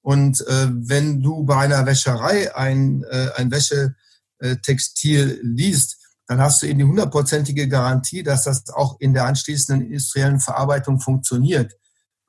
Und 0.07 0.41
äh, 0.47 0.69
wenn 0.71 1.21
du 1.21 1.43
bei 1.43 1.57
einer 1.57 1.85
Wäscherei 1.85 2.55
ein, 2.55 3.03
äh, 3.11 3.31
ein 3.35 3.51
Wäschetextil 3.51 5.41
liest, 5.43 5.97
dann 6.29 6.41
hast 6.41 6.63
du 6.63 6.69
eben 6.69 6.79
die 6.79 6.85
hundertprozentige 6.85 7.67
Garantie, 7.67 8.23
dass 8.23 8.45
das 8.45 8.71
auch 8.71 9.01
in 9.01 9.15
der 9.15 9.25
anschließenden 9.25 9.85
industriellen 9.85 10.39
Verarbeitung 10.39 11.01
funktioniert. 11.01 11.73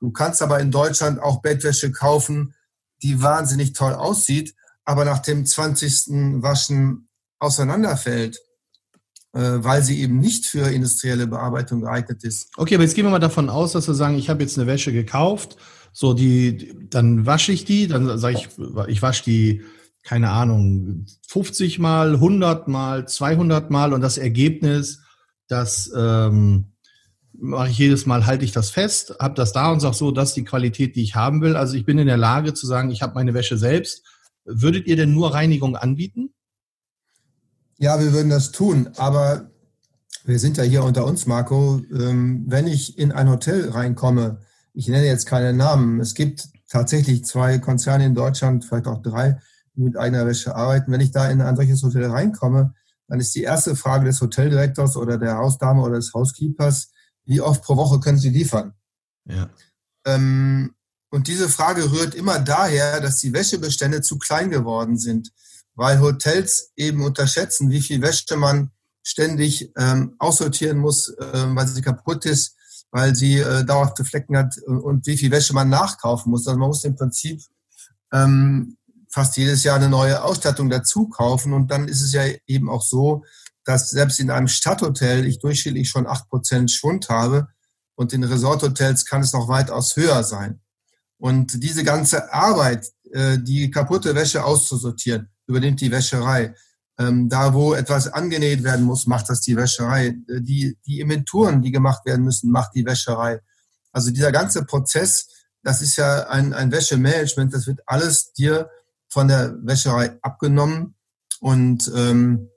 Du 0.00 0.10
kannst 0.10 0.42
aber 0.42 0.58
in 0.58 0.72
Deutschland 0.72 1.22
auch 1.22 1.40
Bettwäsche 1.40 1.92
kaufen, 1.92 2.52
die 3.04 3.22
wahnsinnig 3.22 3.74
toll 3.74 3.94
aussieht, 3.94 4.56
aber 4.84 5.04
nach 5.04 5.20
dem 5.20 5.46
20. 5.46 6.42
Waschen 6.42 7.08
auseinanderfällt, 7.38 8.40
äh, 9.34 9.40
weil 9.40 9.84
sie 9.84 10.00
eben 10.00 10.18
nicht 10.18 10.46
für 10.46 10.68
industrielle 10.68 11.28
Bearbeitung 11.28 11.82
geeignet 11.82 12.24
ist. 12.24 12.48
Okay, 12.56 12.74
aber 12.74 12.82
jetzt 12.82 12.96
gehen 12.96 13.06
wir 13.06 13.12
mal 13.12 13.20
davon 13.20 13.48
aus, 13.48 13.70
dass 13.70 13.86
wir 13.86 13.94
sagen, 13.94 14.18
ich 14.18 14.28
habe 14.28 14.42
jetzt 14.42 14.58
eine 14.58 14.66
Wäsche 14.66 14.92
gekauft, 14.92 15.56
so 15.92 16.14
die, 16.14 16.74
dann 16.90 17.26
wasche 17.26 17.52
ich 17.52 17.64
die, 17.64 17.88
dann 17.88 18.18
sage 18.18 18.36
ich, 18.36 18.48
ich 18.88 19.02
wasche 19.02 19.24
die 19.24 19.62
keine 20.08 20.30
Ahnung, 20.30 21.04
50 21.26 21.78
mal, 21.78 22.14
100 22.14 22.66
mal, 22.66 23.06
200 23.06 23.70
mal 23.70 23.92
und 23.92 24.00
das 24.00 24.16
Ergebnis, 24.16 25.02
das 25.48 25.92
ähm, 25.94 26.72
mache 27.32 27.68
ich 27.68 27.76
jedes 27.76 28.06
Mal, 28.06 28.24
halte 28.24 28.44
ich 28.46 28.52
das 28.52 28.70
fest, 28.70 29.14
habe 29.20 29.34
das 29.34 29.52
da 29.52 29.70
und 29.70 29.80
sage 29.80 29.94
so, 29.94 30.10
das 30.10 30.30
ist 30.30 30.36
die 30.36 30.44
Qualität, 30.44 30.96
die 30.96 31.02
ich 31.02 31.14
haben 31.14 31.42
will. 31.42 31.56
Also 31.56 31.74
ich 31.74 31.84
bin 31.84 31.98
in 31.98 32.06
der 32.06 32.16
Lage 32.16 32.54
zu 32.54 32.66
sagen, 32.66 32.90
ich 32.90 33.02
habe 33.02 33.14
meine 33.14 33.34
Wäsche 33.34 33.58
selbst. 33.58 34.02
Würdet 34.46 34.86
ihr 34.86 34.96
denn 34.96 35.12
nur 35.12 35.34
Reinigung 35.34 35.76
anbieten? 35.76 36.30
Ja, 37.76 38.00
wir 38.00 38.14
würden 38.14 38.30
das 38.30 38.50
tun, 38.50 38.88
aber 38.96 39.50
wir 40.24 40.38
sind 40.38 40.56
ja 40.56 40.64
hier 40.64 40.84
unter 40.84 41.04
uns, 41.04 41.26
Marco. 41.26 41.82
Ähm, 41.92 42.44
wenn 42.48 42.66
ich 42.66 42.98
in 42.98 43.12
ein 43.12 43.28
Hotel 43.28 43.68
reinkomme, 43.68 44.40
ich 44.78 44.86
nenne 44.86 45.06
jetzt 45.06 45.26
keine 45.26 45.52
Namen, 45.52 45.98
es 45.98 46.14
gibt 46.14 46.50
tatsächlich 46.68 47.24
zwei 47.24 47.58
Konzerne 47.58 48.06
in 48.06 48.14
Deutschland, 48.14 48.64
vielleicht 48.64 48.86
auch 48.86 49.02
drei, 49.02 49.40
die 49.74 49.82
mit 49.82 49.96
eigener 49.96 50.24
Wäsche 50.24 50.54
arbeiten. 50.54 50.92
Wenn 50.92 51.00
ich 51.00 51.10
da 51.10 51.28
in 51.28 51.40
ein 51.40 51.56
solches 51.56 51.82
Hotel 51.82 52.04
reinkomme, 52.04 52.74
dann 53.08 53.18
ist 53.18 53.34
die 53.34 53.42
erste 53.42 53.74
Frage 53.74 54.04
des 54.04 54.20
Hoteldirektors 54.20 54.96
oder 54.96 55.18
der 55.18 55.36
Hausdame 55.38 55.82
oder 55.82 55.96
des 55.96 56.14
Housekeepers, 56.14 56.92
wie 57.24 57.40
oft 57.40 57.64
pro 57.64 57.76
Woche 57.76 57.98
können 57.98 58.18
Sie 58.18 58.30
liefern? 58.30 58.72
Ja. 59.24 59.50
Ähm, 60.06 60.72
und 61.10 61.26
diese 61.26 61.48
Frage 61.48 61.90
rührt 61.90 62.14
immer 62.14 62.38
daher, 62.38 63.00
dass 63.00 63.18
die 63.18 63.32
Wäschebestände 63.32 64.00
zu 64.00 64.16
klein 64.16 64.50
geworden 64.50 64.96
sind, 64.96 65.32
weil 65.74 65.98
Hotels 65.98 66.70
eben 66.76 67.02
unterschätzen, 67.04 67.70
wie 67.70 67.80
viel 67.80 68.00
Wäsche 68.00 68.36
man 68.36 68.70
ständig 69.02 69.72
ähm, 69.76 70.14
aussortieren 70.20 70.78
muss, 70.78 71.08
äh, 71.08 71.46
weil 71.48 71.66
sie 71.66 71.82
kaputt 71.82 72.26
ist, 72.26 72.54
weil 72.90 73.14
sie 73.14 73.38
äh, 73.38 73.64
dauerhafte 73.64 74.04
Flecken 74.04 74.36
hat 74.36 74.56
und, 74.66 74.80
und, 74.80 75.06
wie 75.06 75.16
viel 75.16 75.30
Wäsche 75.30 75.54
man 75.54 75.68
nachkaufen 75.68 76.30
muss. 76.30 76.46
Also 76.46 76.58
man 76.58 76.68
muss 76.68 76.84
im 76.84 76.96
Prinzip 76.96 77.40
ähm, 78.12 78.76
fast 79.10 79.36
jedes 79.36 79.64
Jahr 79.64 79.76
eine 79.76 79.88
neue 79.88 80.22
Ausstattung 80.22 80.70
dazu 80.70 81.08
kaufen. 81.08 81.52
Und 81.52 81.70
dann 81.70 81.88
ist 81.88 82.02
es 82.02 82.12
ja 82.12 82.22
eben 82.46 82.70
auch 82.70 82.82
so, 82.82 83.24
dass 83.64 83.90
selbst 83.90 84.20
in 84.20 84.30
einem 84.30 84.48
Stadthotel 84.48 85.26
ich 85.26 85.40
durchschnittlich 85.40 85.88
schon 85.88 86.06
acht 86.06 86.28
Prozent 86.28 86.70
Schwund 86.70 87.08
habe 87.08 87.48
und 87.96 88.12
in 88.12 88.24
Resorthotels 88.24 89.04
kann 89.04 89.22
es 89.22 89.32
noch 89.32 89.48
weitaus 89.48 89.96
höher 89.96 90.22
sein. 90.24 90.60
Und 91.18 91.62
diese 91.62 91.84
ganze 91.84 92.32
Arbeit, 92.32 92.86
äh, 93.12 93.38
die 93.38 93.70
kaputte 93.70 94.14
Wäsche 94.14 94.44
auszusortieren, 94.44 95.28
übernimmt 95.46 95.80
die 95.80 95.90
Wäscherei. 95.90 96.54
Ähm, 96.98 97.28
da, 97.28 97.54
wo 97.54 97.74
etwas 97.74 98.08
angenäht 98.08 98.64
werden 98.64 98.84
muss, 98.84 99.06
macht 99.06 99.28
das 99.28 99.40
die 99.40 99.56
Wäscherei. 99.56 100.08
Äh, 100.28 100.40
die, 100.40 100.76
die 100.86 101.00
Inventuren, 101.00 101.62
die 101.62 101.70
gemacht 101.70 102.04
werden 102.04 102.24
müssen, 102.24 102.50
macht 102.50 102.74
die 102.74 102.84
Wäscherei. 102.84 103.40
Also 103.92 104.10
dieser 104.10 104.32
ganze 104.32 104.64
Prozess, 104.64 105.28
das 105.62 105.80
ist 105.82 105.96
ja 105.96 106.28
ein, 106.28 106.52
ein 106.52 106.72
Wäschemanagement, 106.72 107.54
das 107.54 107.66
wird 107.66 107.80
alles 107.86 108.32
dir 108.32 108.68
von 109.08 109.28
der 109.28 109.54
Wäscherei 109.62 110.18
abgenommen. 110.22 110.94
Und 111.40 111.90
ähm, 111.94 112.48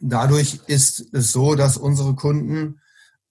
dadurch 0.00 0.60
ist 0.66 1.06
es 1.12 1.32
so, 1.32 1.54
dass 1.54 1.76
unsere 1.76 2.14
Kunden 2.14 2.80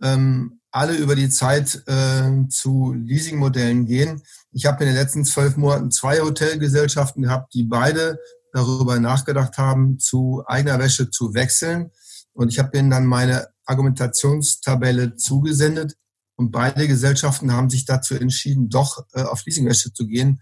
ähm, 0.02 0.60
alle 0.72 0.96
über 0.96 1.16
die 1.16 1.30
Zeit 1.30 1.84
äh, 1.88 2.48
zu 2.50 2.94
Leasingmodellen 2.94 3.86
gehen. 3.86 4.22
Ich 4.52 4.66
habe 4.66 4.84
in 4.84 4.90
den 4.90 4.98
letzten 4.98 5.24
zwölf 5.24 5.56
Monaten 5.58 5.92
zwei 5.92 6.20
Hotelgesellschaften 6.20 7.24
gehabt, 7.24 7.54
die 7.54 7.64
beide 7.64 8.20
darüber 8.56 9.00
nachgedacht 9.00 9.58
haben, 9.58 10.00
zu 10.00 10.44
eigener 10.48 10.80
Wäsche 10.80 11.12
zu 11.12 11.34
wechseln. 11.34 11.92
Und 12.32 12.50
ich 12.50 12.58
habe 12.58 12.78
ihnen 12.78 12.90
dann 12.90 13.06
meine 13.06 13.50
Argumentationstabelle 13.66 15.18
zugesendet. 15.18 15.98
Und 16.38 16.52
beide 16.52 16.88
Gesellschaften 16.88 17.52
haben 17.52 17.70
sich 17.70 17.86
dazu 17.86 18.16
entschieden, 18.16 18.70
doch 18.70 19.06
äh, 19.14 19.24
auf 19.24 19.46
Leasingwäsche 19.46 19.94
zu 19.94 20.08
gehen. 20.08 20.42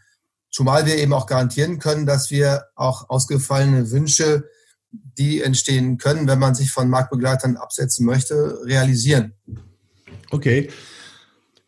Zumal 0.51 0.85
wir 0.85 0.97
eben 0.97 1.13
auch 1.13 1.25
garantieren 1.25 1.79
können, 1.79 2.05
dass 2.05 2.29
wir 2.29 2.65
auch 2.75 3.09
ausgefallene 3.09 3.89
Wünsche, 3.89 4.47
die 4.91 5.41
entstehen 5.41 5.97
können, 5.97 6.27
wenn 6.27 6.37
man 6.37 6.53
sich 6.53 6.69
von 6.69 6.89
Marktbegleitern 6.89 7.57
absetzen 7.57 8.05
möchte, 8.05 8.59
realisieren. 8.63 9.33
Okay. 10.29 10.69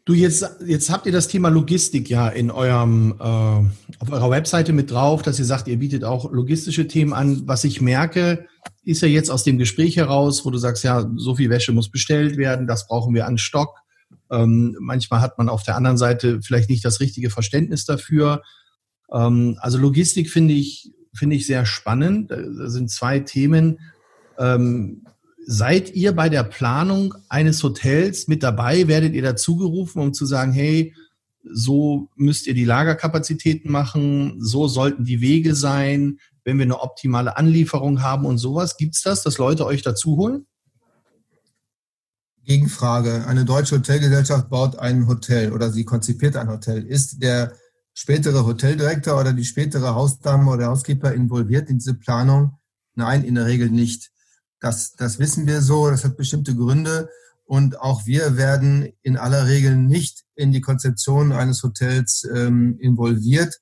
Du, 0.05 0.13
jetzt, 0.13 0.45
jetzt 0.63 0.91
habt 0.91 1.07
ihr 1.07 1.11
das 1.11 1.27
Thema 1.27 1.49
Logistik 1.49 2.11
ja 2.11 2.29
in 2.29 2.51
eurem, 2.51 3.15
äh, 3.19 3.23
auf 3.23 4.11
eurer 4.11 4.29
Webseite 4.29 4.71
mit 4.71 4.91
drauf, 4.91 5.23
dass 5.23 5.39
ihr 5.39 5.45
sagt, 5.45 5.67
ihr 5.67 5.79
bietet 5.79 6.03
auch 6.03 6.31
logistische 6.31 6.87
Themen 6.87 7.11
an. 7.11 7.47
Was 7.47 7.63
ich 7.63 7.81
merke, 7.81 8.45
ist 8.83 9.01
ja 9.01 9.07
jetzt 9.07 9.31
aus 9.31 9.43
dem 9.43 9.57
Gespräch 9.57 9.97
heraus, 9.97 10.45
wo 10.45 10.51
du 10.51 10.59
sagst, 10.59 10.83
ja, 10.83 11.09
so 11.15 11.33
viel 11.33 11.49
Wäsche 11.49 11.71
muss 11.71 11.89
bestellt 11.89 12.37
werden, 12.37 12.67
das 12.67 12.87
brauchen 12.87 13.15
wir 13.15 13.25
an 13.25 13.39
Stock. 13.39 13.79
Ähm, 14.29 14.77
manchmal 14.79 15.21
hat 15.21 15.39
man 15.39 15.49
auf 15.49 15.63
der 15.63 15.75
anderen 15.75 15.97
Seite 15.97 16.39
vielleicht 16.43 16.69
nicht 16.69 16.85
das 16.85 16.99
richtige 16.99 17.31
Verständnis 17.31 17.85
dafür. 17.85 18.43
Ähm, 19.11 19.57
also 19.59 19.79
Logistik 19.79 20.29
finde 20.29 20.53
ich, 20.53 20.91
finde 21.15 21.35
ich 21.35 21.47
sehr 21.47 21.65
spannend. 21.65 22.29
Da 22.29 22.69
sind 22.69 22.91
zwei 22.91 23.21
Themen. 23.21 23.79
Ähm, 24.37 25.04
seid 25.45 25.93
ihr 25.93 26.13
bei 26.13 26.29
der 26.29 26.43
Planung 26.43 27.13
eines 27.29 27.61
Hotels 27.63 28.27
mit 28.27 28.43
dabei? 28.43 28.87
Werdet 28.87 29.13
ihr 29.13 29.21
dazu 29.21 29.57
gerufen, 29.57 29.99
um 29.99 30.13
zu 30.13 30.25
sagen, 30.25 30.51
hey, 30.51 30.93
so 31.43 32.09
müsst 32.15 32.47
ihr 32.47 32.53
die 32.53 32.65
Lagerkapazitäten 32.65 33.71
machen, 33.71 34.37
so 34.39 34.67
sollten 34.67 35.03
die 35.03 35.21
Wege 35.21 35.55
sein, 35.55 36.19
wenn 36.43 36.57
wir 36.57 36.63
eine 36.63 36.79
optimale 36.79 37.37
Anlieferung 37.37 38.01
haben 38.01 38.25
und 38.25 38.37
sowas? 38.37 38.77
Gibt 38.77 38.95
es 38.95 39.03
das, 39.03 39.23
dass 39.23 39.37
Leute 39.37 39.65
euch 39.65 39.81
dazu 39.81 40.17
holen? 40.17 40.47
Gegenfrage. 42.43 43.25
Eine 43.27 43.43
deutsche 43.43 43.77
Hotelgesellschaft 43.77 44.49
baut 44.49 44.77
ein 44.77 45.07
Hotel 45.07 45.51
oder 45.51 45.71
sie 45.71 45.83
konzipiert 45.83 46.35
ein 46.35 46.49
Hotel. 46.49 46.85
Ist 46.85 47.21
der 47.21 47.53
spätere 47.93 48.45
Hoteldirektor 48.45 49.19
oder 49.19 49.33
die 49.33 49.45
spätere 49.45 49.95
Hausdame 49.95 50.51
oder 50.51 50.67
Housekeeper 50.67 51.13
involviert 51.13 51.69
in 51.69 51.79
diese 51.79 51.95
Planung? 51.95 52.57
Nein, 52.93 53.23
in 53.23 53.35
der 53.35 53.47
Regel 53.47 53.69
nicht. 53.69 54.11
Das, 54.59 54.93
das 54.93 55.19
wissen 55.19 55.47
wir 55.47 55.61
so, 55.61 55.89
das 55.89 56.03
hat 56.03 56.17
bestimmte 56.17 56.55
Gründe. 56.55 57.09
Und 57.45 57.79
auch 57.79 58.05
wir 58.05 58.37
werden 58.37 58.91
in 59.03 59.17
aller 59.17 59.45
Regel 59.45 59.75
nicht 59.75 60.23
in 60.35 60.51
die 60.51 60.61
Konzeption 60.61 61.31
eines 61.31 61.61
Hotels 61.61 62.27
ähm, 62.33 62.77
involviert. 62.79 63.61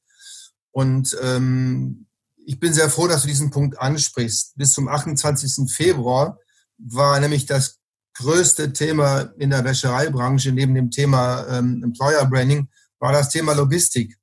Und 0.72 1.16
ähm, 1.22 2.08
ich 2.46 2.60
bin 2.60 2.74
sehr 2.74 2.90
froh, 2.90 3.08
dass 3.08 3.24
du 3.24 3.28
diesen 3.28 3.52
Punkt 3.52 3.80
ansprichst. 3.80 4.56
Bis 4.56 4.72
zum 4.74 4.88
28. 4.88 5.72
Februar 5.72 6.38
war 6.78 7.20
nämlich 7.20 7.46
das 7.46 7.80
größte 8.16 8.74
Thema 8.74 9.34
in 9.38 9.50
der 9.50 9.64
Wäschereibranche 9.64 10.52
neben 10.52 10.76
dem 10.76 10.92
Thema 10.92 11.46
ähm, 11.48 11.84
Employer 11.84 12.26
Branding 12.26 12.68
war 13.00 13.12
das 13.12 13.30
Thema 13.30 13.54
Logistik. 13.54 14.18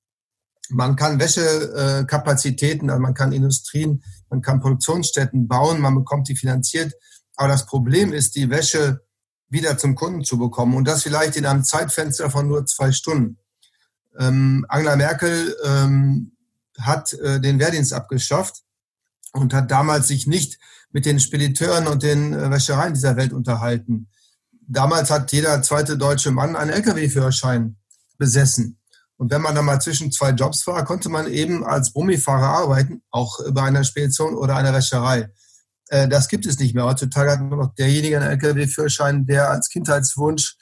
Man 0.71 0.97
kann 0.97 1.19
Wäschekapazitäten, 1.19 2.89
also 2.89 3.03
man 3.03 3.15
kann 3.15 3.33
Industrien 3.33 4.03
man 4.31 4.41
kann 4.41 4.61
Produktionsstätten 4.61 5.49
bauen, 5.49 5.81
man 5.81 5.95
bekommt 5.95 6.29
die 6.29 6.37
finanziert. 6.37 6.95
Aber 7.37 7.49
das 7.49 7.67
Problem 7.67 8.13
ist, 8.13 8.37
die 8.37 8.49
Wäsche 8.51 9.01
wieder 9.49 9.77
zum 9.77 9.95
Kunden 9.95 10.25
zu 10.25 10.39
bekommen 10.39 10.77
und 10.77 10.87
das 10.87 11.03
vielleicht 11.03 11.37
in 11.37 11.45
einem 11.45 11.65
Zeitfenster 11.65 12.31
von 12.31 12.47
nur 12.49 12.65
zwei 12.67 12.93
Stunden. 12.93 13.39
Ähm, 14.19 14.65
Angela 14.69 14.97
Merkel 14.97 15.57
ähm, 15.65 16.37
hat 16.79 17.13
äh, 17.15 17.41
den 17.41 17.59
Wehrdienst 17.59 17.93
abgeschafft 17.93 18.63
und 19.33 19.53
hat 19.53 19.71
damals 19.71 20.09
sich 20.09 20.27
nicht 20.27 20.59
mit 20.93 21.07
den 21.07 21.21
Spediteuren 21.21 21.87
und 21.87 22.03
den 22.03 22.33
äh, 22.33 22.51
Wäschereien 22.51 22.95
dieser 22.95 23.17
Welt 23.17 23.33
unterhalten. 23.33 24.09
Damals 24.67 25.11
hat 25.11 25.33
jeder 25.33 25.63
zweite 25.63 25.99
deutsche 25.99 26.31
Mann 26.31 26.57
einen 26.57 26.71
Lkw-Führerschein 26.71 27.77
besessen. 28.19 28.80
Und 29.21 29.31
wenn 29.31 29.43
man 29.43 29.55
dann 29.55 29.67
mal 29.67 29.79
zwischen 29.83 30.11
zwei 30.11 30.31
Jobs 30.31 30.67
war, 30.67 30.83
konnte 30.87 31.11
man 31.11 31.31
eben 31.31 31.63
als 31.63 31.93
Bummifahrer 31.93 32.57
arbeiten, 32.57 33.03
auch 33.11 33.39
bei 33.53 33.65
einer 33.65 33.85
Spedition 33.85 34.35
oder 34.35 34.57
einer 34.57 34.73
Wäscherei. 34.73 35.29
Äh, 35.89 36.09
das 36.09 36.29
gibt 36.29 36.47
es 36.47 36.59
nicht 36.59 36.75
mehr. 36.75 36.87
Heutzutage 36.87 37.33
hat 37.33 37.43
nur 37.43 37.59
noch 37.59 37.75
derjenige 37.75 38.19
einen 38.19 38.31
Lkw-Führerschein, 38.31 39.27
der 39.27 39.51
als 39.51 39.69
Kindheitswunsch, 39.69 40.57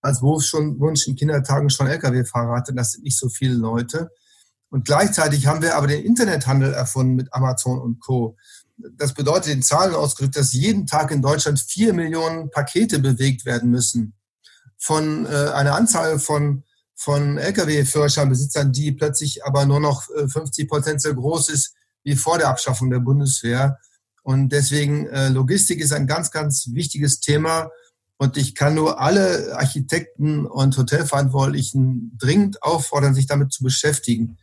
als 0.00 0.20
Berufswunsch 0.20 1.08
in 1.08 1.16
Kindertagen 1.16 1.70
schon 1.70 1.88
Lkw-Fahrer 1.88 2.54
hatte. 2.54 2.72
Das 2.72 2.92
sind 2.92 3.02
nicht 3.02 3.18
so 3.18 3.28
viele 3.28 3.54
Leute. 3.54 4.12
Und 4.70 4.84
gleichzeitig 4.84 5.48
haben 5.48 5.60
wir 5.60 5.74
aber 5.74 5.88
den 5.88 6.04
Internethandel 6.04 6.72
erfunden 6.72 7.16
mit 7.16 7.34
Amazon 7.34 7.80
und 7.80 7.98
Co. 7.98 8.36
Das 8.96 9.12
bedeutet 9.12 9.52
in 9.52 9.62
Zahlen 9.64 9.92
ausgedrückt, 9.92 10.36
dass 10.36 10.52
jeden 10.52 10.86
Tag 10.86 11.10
in 11.10 11.20
Deutschland 11.20 11.58
vier 11.58 11.92
Millionen 11.92 12.48
Pakete 12.52 13.00
bewegt 13.00 13.44
werden 13.44 13.70
müssen. 13.70 14.14
Von 14.78 15.26
äh, 15.26 15.50
einer 15.52 15.74
Anzahl 15.74 16.20
von 16.20 16.62
von 16.94 17.38
Lkw-Führerscheinbesitzern, 17.38 18.72
die 18.72 18.92
plötzlich 18.92 19.44
aber 19.44 19.66
nur 19.66 19.80
noch 19.80 20.04
50 20.04 20.64
äh, 20.64 20.68
Prozent 20.68 21.02
so 21.02 21.14
groß 21.14 21.48
ist 21.48 21.74
wie 22.04 22.16
vor 22.16 22.38
der 22.38 22.48
Abschaffung 22.48 22.90
der 22.90 23.00
Bundeswehr. 23.00 23.78
Und 24.22 24.50
deswegen 24.50 25.06
äh, 25.06 25.28
Logistik 25.28 25.80
ist 25.80 25.92
ein 25.92 26.06
ganz, 26.06 26.30
ganz 26.30 26.68
wichtiges 26.72 27.20
Thema. 27.20 27.70
Und 28.16 28.36
ich 28.36 28.54
kann 28.54 28.74
nur 28.74 29.00
alle 29.00 29.56
Architekten 29.56 30.46
und 30.46 30.76
Hotelverantwortlichen 30.76 32.16
dringend 32.18 32.62
auffordern, 32.62 33.14
sich 33.14 33.26
damit 33.26 33.52
zu 33.52 33.64
beschäftigen. 33.64 34.38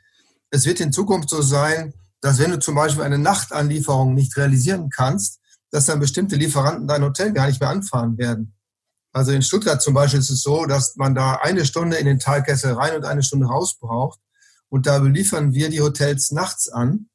Es 0.49 0.65
wird 0.65 0.81
in 0.81 0.91
Zukunft 0.91 1.29
so 1.29 1.41
sein, 1.41 1.93
dass 2.19 2.37
wenn 2.37 2.51
du 2.51 2.59
zum 2.59 2.75
Beispiel 2.75 3.03
eine 3.03 3.17
Nachtanlieferung 3.17 4.13
nicht 4.13 4.35
realisieren 4.37 4.89
kannst, 4.89 5.39
dass 5.71 5.85
dann 5.85 5.99
bestimmte 5.99 6.35
Lieferanten 6.35 6.87
dein 6.87 7.03
Hotel 7.03 7.31
gar 7.31 7.47
nicht 7.47 7.61
mehr 7.61 7.69
anfahren 7.69 8.17
werden. 8.17 8.53
Also 9.13 9.31
in 9.31 9.41
Stuttgart 9.41 9.81
zum 9.81 9.93
Beispiel 9.93 10.19
ist 10.19 10.29
es 10.29 10.41
so, 10.41 10.65
dass 10.65 10.95
man 10.95 11.15
da 11.15 11.35
eine 11.35 11.65
Stunde 11.65 11.97
in 11.97 12.05
den 12.05 12.19
Talkessel 12.19 12.73
rein 12.73 12.95
und 12.95 13.05
eine 13.05 13.23
Stunde 13.23 13.47
raus 13.47 13.77
braucht. 13.79 14.19
Und 14.69 14.87
da 14.87 14.99
beliefern 14.99 15.53
wir 15.53 15.69
die 15.69 15.81
Hotels 15.81 16.31
nachts 16.31 16.69
an. 16.69 17.09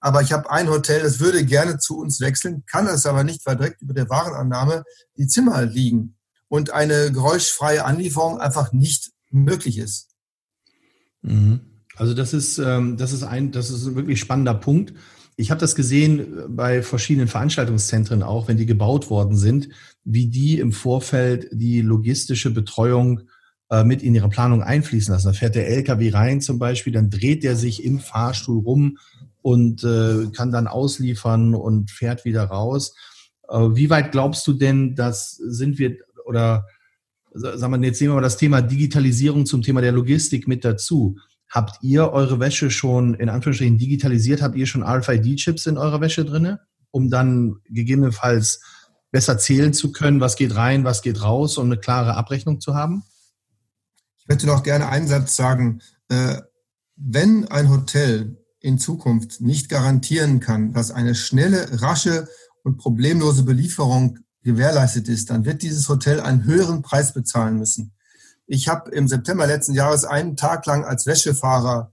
Aber 0.00 0.22
ich 0.22 0.32
habe 0.32 0.50
ein 0.50 0.68
Hotel, 0.68 1.02
das 1.02 1.20
würde 1.20 1.44
gerne 1.44 1.78
zu 1.78 1.98
uns 1.98 2.20
wechseln, 2.20 2.64
kann 2.66 2.86
es 2.86 3.06
aber 3.06 3.24
nicht, 3.24 3.44
weil 3.46 3.56
direkt 3.56 3.82
über 3.82 3.94
der 3.94 4.10
Warenannahme 4.10 4.84
die 5.16 5.26
Zimmer 5.26 5.64
liegen 5.64 6.16
und 6.48 6.70
eine 6.70 7.10
geräuschfreie 7.10 7.84
Anlieferung 7.84 8.38
einfach 8.38 8.72
nicht 8.72 9.12
möglich 9.30 9.78
ist. 9.78 10.08
Mhm. 11.22 11.60
Also 11.96 12.12
das 12.12 12.34
ist, 12.34 12.58
ähm, 12.58 12.96
das 12.96 13.12
ist 13.12 13.22
ein, 13.22 13.52
das 13.52 13.70
ist 13.70 13.86
ein 13.86 13.96
wirklich 13.96 14.20
spannender 14.20 14.54
Punkt. 14.54 14.94
Ich 15.36 15.50
habe 15.50 15.60
das 15.60 15.74
gesehen 15.74 16.44
bei 16.48 16.82
verschiedenen 16.82 17.28
Veranstaltungszentren 17.28 18.22
auch, 18.22 18.48
wenn 18.48 18.56
die 18.56 18.66
gebaut 18.66 19.10
worden 19.10 19.36
sind, 19.36 19.68
wie 20.04 20.26
die 20.26 20.58
im 20.58 20.72
Vorfeld 20.72 21.48
die 21.52 21.80
logistische 21.80 22.52
Betreuung 22.52 23.22
äh, 23.70 23.82
mit 23.82 24.02
in 24.02 24.14
ihre 24.14 24.28
Planung 24.28 24.62
einfließen 24.62 25.12
lassen. 25.12 25.26
Da 25.26 25.32
fährt 25.32 25.54
der 25.54 25.68
LKW 25.68 26.10
rein 26.10 26.40
zum 26.40 26.58
Beispiel, 26.58 26.92
dann 26.92 27.10
dreht 27.10 27.42
der 27.42 27.56
sich 27.56 27.84
im 27.84 27.98
Fahrstuhl 27.98 28.60
rum 28.60 28.98
und 29.42 29.82
äh, 29.82 30.30
kann 30.32 30.52
dann 30.52 30.68
ausliefern 30.68 31.54
und 31.54 31.90
fährt 31.90 32.24
wieder 32.24 32.44
raus. 32.44 32.94
Äh, 33.48 33.58
wie 33.74 33.90
weit 33.90 34.12
glaubst 34.12 34.46
du 34.46 34.52
denn, 34.52 34.94
dass 34.94 35.32
sind 35.32 35.78
wir 35.78 35.96
oder 36.24 36.66
sagen 37.34 37.72
wir, 37.72 37.88
jetzt 37.88 38.00
nehmen 38.00 38.12
wir 38.12 38.16
mal 38.16 38.22
das 38.22 38.36
Thema 38.36 38.62
Digitalisierung 38.62 39.44
zum 39.46 39.62
Thema 39.62 39.80
der 39.80 39.92
Logistik 39.92 40.46
mit 40.46 40.64
dazu. 40.64 41.18
Habt 41.54 41.84
ihr 41.84 42.10
eure 42.10 42.40
Wäsche 42.40 42.68
schon 42.68 43.14
in 43.14 43.28
Anführungsstrichen 43.28 43.78
digitalisiert? 43.78 44.42
Habt 44.42 44.56
ihr 44.56 44.66
schon 44.66 44.82
RFID-Chips 44.82 45.66
in 45.66 45.78
eurer 45.78 46.00
Wäsche 46.00 46.24
drinne, 46.24 46.58
um 46.90 47.10
dann 47.10 47.60
gegebenenfalls 47.66 48.60
besser 49.12 49.38
zählen 49.38 49.72
zu 49.72 49.92
können, 49.92 50.20
was 50.20 50.34
geht 50.34 50.56
rein, 50.56 50.82
was 50.82 51.00
geht 51.00 51.22
raus, 51.22 51.56
um 51.56 51.66
eine 51.66 51.78
klare 51.78 52.16
Abrechnung 52.16 52.60
zu 52.60 52.74
haben? 52.74 53.04
Ich 54.18 54.26
möchte 54.26 54.48
noch 54.48 54.64
gerne 54.64 54.88
einen 54.88 55.06
Satz 55.06 55.36
sagen. 55.36 55.80
Äh, 56.08 56.40
wenn 56.96 57.46
ein 57.46 57.70
Hotel 57.70 58.36
in 58.58 58.80
Zukunft 58.80 59.40
nicht 59.40 59.68
garantieren 59.68 60.40
kann, 60.40 60.72
dass 60.72 60.90
eine 60.90 61.14
schnelle, 61.14 61.80
rasche 61.80 62.26
und 62.64 62.78
problemlose 62.78 63.44
Belieferung 63.44 64.18
gewährleistet 64.42 65.06
ist, 65.06 65.30
dann 65.30 65.44
wird 65.44 65.62
dieses 65.62 65.88
Hotel 65.88 66.18
einen 66.18 66.42
höheren 66.42 66.82
Preis 66.82 67.14
bezahlen 67.14 67.58
müssen. 67.58 67.92
Ich 68.46 68.68
habe 68.68 68.90
im 68.90 69.08
September 69.08 69.46
letzten 69.46 69.74
Jahres 69.74 70.04
einen 70.04 70.36
Tag 70.36 70.66
lang 70.66 70.84
als 70.84 71.06
Wäschefahrer 71.06 71.92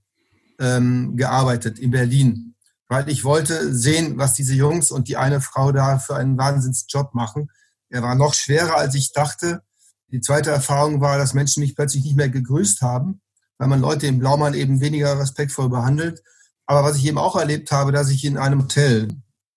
ähm, 0.59 1.15
gearbeitet 1.15 1.79
in 1.79 1.91
Berlin, 1.91 2.55
weil 2.87 3.09
ich 3.09 3.23
wollte 3.23 3.73
sehen, 3.73 4.17
was 4.17 4.33
diese 4.33 4.53
Jungs 4.53 4.91
und 4.91 5.07
die 5.07 5.17
eine 5.17 5.41
Frau 5.41 5.71
da 5.71 5.97
für 5.97 6.15
einen 6.15 6.37
Wahnsinnsjob 6.37 7.13
machen. 7.13 7.49
Er 7.89 8.03
war 8.03 8.15
noch 8.15 8.33
schwerer, 8.33 8.75
als 8.75 8.95
ich 8.95 9.13
dachte. 9.13 9.61
Die 10.11 10.21
zweite 10.21 10.51
Erfahrung 10.51 10.99
war, 10.99 11.17
dass 11.17 11.33
Menschen 11.33 11.61
mich 11.61 11.75
plötzlich 11.75 12.03
nicht 12.03 12.17
mehr 12.17 12.29
gegrüßt 12.29 12.81
haben, 12.81 13.21
weil 13.57 13.69
man 13.69 13.79
Leute 13.79 14.07
im 14.07 14.19
Blaumann 14.19 14.53
eben 14.53 14.81
weniger 14.81 15.17
respektvoll 15.17 15.69
behandelt. 15.69 16.21
Aber 16.65 16.83
was 16.83 16.97
ich 16.97 17.05
eben 17.05 17.17
auch 17.17 17.35
erlebt 17.37 17.71
habe, 17.71 17.91
dass 17.91 18.09
ich 18.09 18.25
in 18.25 18.37
einem 18.37 18.63
Hotel, 18.63 19.07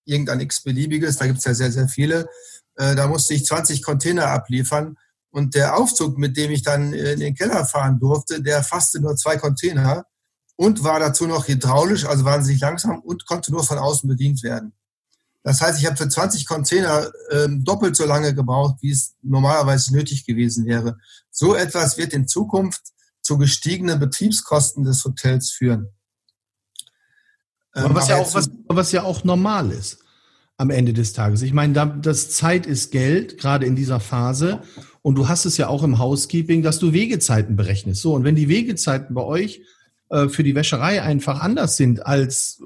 irgendein 0.05 0.41
x-beliebiges, 0.41 1.17
da 1.17 1.27
gibt 1.27 1.39
es 1.39 1.45
ja 1.45 1.55
sehr, 1.55 1.73
sehr 1.73 1.89
viele, 1.89 2.29
äh, 2.77 2.95
da 2.95 3.09
musste 3.09 3.35
ich 3.35 3.47
20 3.47 3.83
Container 3.83 4.29
abliefern. 4.29 4.97
Und 5.35 5.57
der 5.57 5.77
Aufzug, 5.77 6.17
mit 6.17 6.37
dem 6.37 6.53
ich 6.53 6.63
dann 6.63 6.93
in 6.93 7.19
den 7.19 7.35
Keller 7.35 7.65
fahren 7.65 7.99
durfte, 7.99 8.41
der 8.41 8.63
fasste 8.63 9.01
nur 9.01 9.17
zwei 9.17 9.37
Container 9.37 10.07
und 10.55 10.85
war 10.85 11.01
dazu 11.01 11.27
noch 11.27 11.49
hydraulisch, 11.49 12.05
also 12.05 12.25
wahnsinnig 12.25 12.61
langsam 12.61 13.01
und 13.01 13.27
konnte 13.27 13.51
nur 13.51 13.65
von 13.65 13.79
außen 13.79 14.09
bedient 14.09 14.45
werden. 14.45 14.75
Das 15.43 15.61
heißt, 15.61 15.81
ich 15.81 15.87
habe 15.87 15.97
für 15.97 16.09
20 16.09 16.47
Container 16.47 17.11
ähm, 17.33 17.65
doppelt 17.65 17.97
so 17.97 18.05
lange 18.05 18.33
gebraucht, 18.33 18.77
wie 18.81 18.93
es 18.93 19.17
normalerweise 19.23 19.93
nötig 19.93 20.25
gewesen 20.25 20.67
wäre. 20.67 20.99
So 21.33 21.57
etwas 21.57 21.99
wird 21.99 22.13
in 22.13 22.29
Zukunft 22.29 22.93
zu 23.21 23.37
gestiegenen 23.37 23.99
Betriebskosten 23.99 24.85
des 24.85 25.05
Hotels 25.05 25.51
führen. 25.51 25.89
Ähm, 27.75 27.87
was, 27.89 28.07
ja 28.07 28.19
auch, 28.19 28.33
was, 28.35 28.51
was 28.69 28.93
ja 28.93 29.03
auch 29.03 29.25
normal 29.25 29.73
ist 29.73 29.99
am 30.59 30.71
Ende 30.71 30.93
des 30.93 31.13
Tages. 31.13 31.43
Ich 31.43 31.53
meine, 31.53 31.99
das 32.01 32.31
Zeit 32.31 32.67
ist 32.67 32.93
Geld, 32.93 33.39
gerade 33.39 33.67
in 33.67 33.75
dieser 33.75 33.99
Phase. 33.99 34.63
Und 35.05 35.17
du 35.17 35.29
hast 35.29 35.45
es 35.45 35.59
ja 35.59 35.69
auch 35.69 35.83
im 35.83 35.99
Housekeeping, 35.99 36.63
dass 36.63 36.79
du 36.79 36.95
Wegezeiten 36.95 37.57
berechnest. 37.57 38.01
So, 38.01 38.15
und 38.15 38.25
wenn 38.25 38.37
die 38.37 38.49
Wegezeiten 38.49 39.15
bei 39.15 39.23
euch 39.23 39.61
äh, 40.09 40.31
für 40.31 40.43
die 40.43 40.55
Wäscherei 40.55 41.03
einfach 41.03 41.41
anders 41.41 41.77
sind 41.77 42.07
als, 42.07 42.63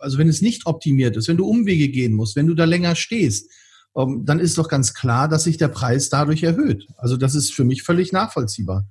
also 0.00 0.16
wenn 0.16 0.26
es 0.26 0.40
nicht 0.40 0.64
optimiert 0.64 1.18
ist, 1.18 1.28
wenn 1.28 1.36
du 1.36 1.46
Umwege 1.46 1.90
gehen 1.90 2.14
musst, 2.14 2.34
wenn 2.34 2.46
du 2.46 2.54
da 2.54 2.64
länger 2.64 2.94
stehst, 2.94 3.50
ähm, 3.94 4.24
dann 4.24 4.40
ist 4.40 4.56
doch 4.56 4.68
ganz 4.68 4.94
klar, 4.94 5.28
dass 5.28 5.44
sich 5.44 5.58
der 5.58 5.68
Preis 5.68 6.08
dadurch 6.08 6.42
erhöht. 6.44 6.86
Also 6.96 7.18
das 7.18 7.34
ist 7.34 7.52
für 7.52 7.64
mich 7.64 7.82
völlig 7.82 8.10
nachvollziehbar. 8.10 8.88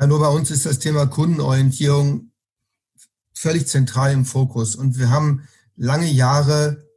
Ja, 0.00 0.08
nur 0.08 0.18
bei 0.18 0.30
uns 0.30 0.50
ist 0.50 0.66
das 0.66 0.80
Thema 0.80 1.06
Kundenorientierung 1.06 2.32
völlig 3.32 3.68
zentral 3.68 4.12
im 4.12 4.24
Fokus. 4.24 4.74
Und 4.74 4.98
wir 4.98 5.10
haben 5.10 5.46
lange 5.76 6.10
Jahre 6.10 6.88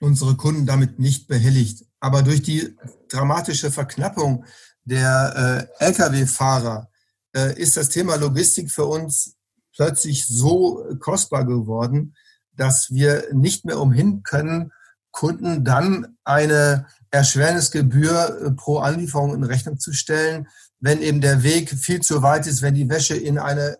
unsere 0.00 0.34
Kunden 0.36 0.64
damit 0.64 0.98
nicht 0.98 1.28
behelligt. 1.28 1.84
Aber 2.00 2.22
durch 2.22 2.42
die 2.42 2.76
dramatische 3.08 3.70
Verknappung 3.70 4.44
der 4.84 5.68
äh, 5.78 5.84
Lkw-Fahrer 5.84 6.90
äh, 7.36 7.60
ist 7.60 7.76
das 7.76 7.90
Thema 7.90 8.16
Logistik 8.16 8.70
für 8.70 8.86
uns 8.86 9.36
plötzlich 9.74 10.26
so 10.26 10.84
kostbar 10.98 11.44
geworden, 11.44 12.16
dass 12.52 12.90
wir 12.90 13.24
nicht 13.32 13.64
mehr 13.64 13.78
umhin 13.78 14.22
können, 14.22 14.72
Kunden 15.12 15.64
dann 15.64 16.16
eine 16.24 16.86
Erschwernisgebühr 17.10 18.46
äh, 18.46 18.50
pro 18.52 18.78
Anlieferung 18.78 19.34
in 19.34 19.44
Rechnung 19.44 19.78
zu 19.78 19.92
stellen, 19.92 20.48
wenn 20.78 21.02
eben 21.02 21.20
der 21.20 21.42
Weg 21.42 21.70
viel 21.70 22.00
zu 22.00 22.22
weit 22.22 22.46
ist, 22.46 22.62
wenn 22.62 22.74
die 22.74 22.88
Wäsche 22.88 23.16
in 23.16 23.38
eine 23.38 23.78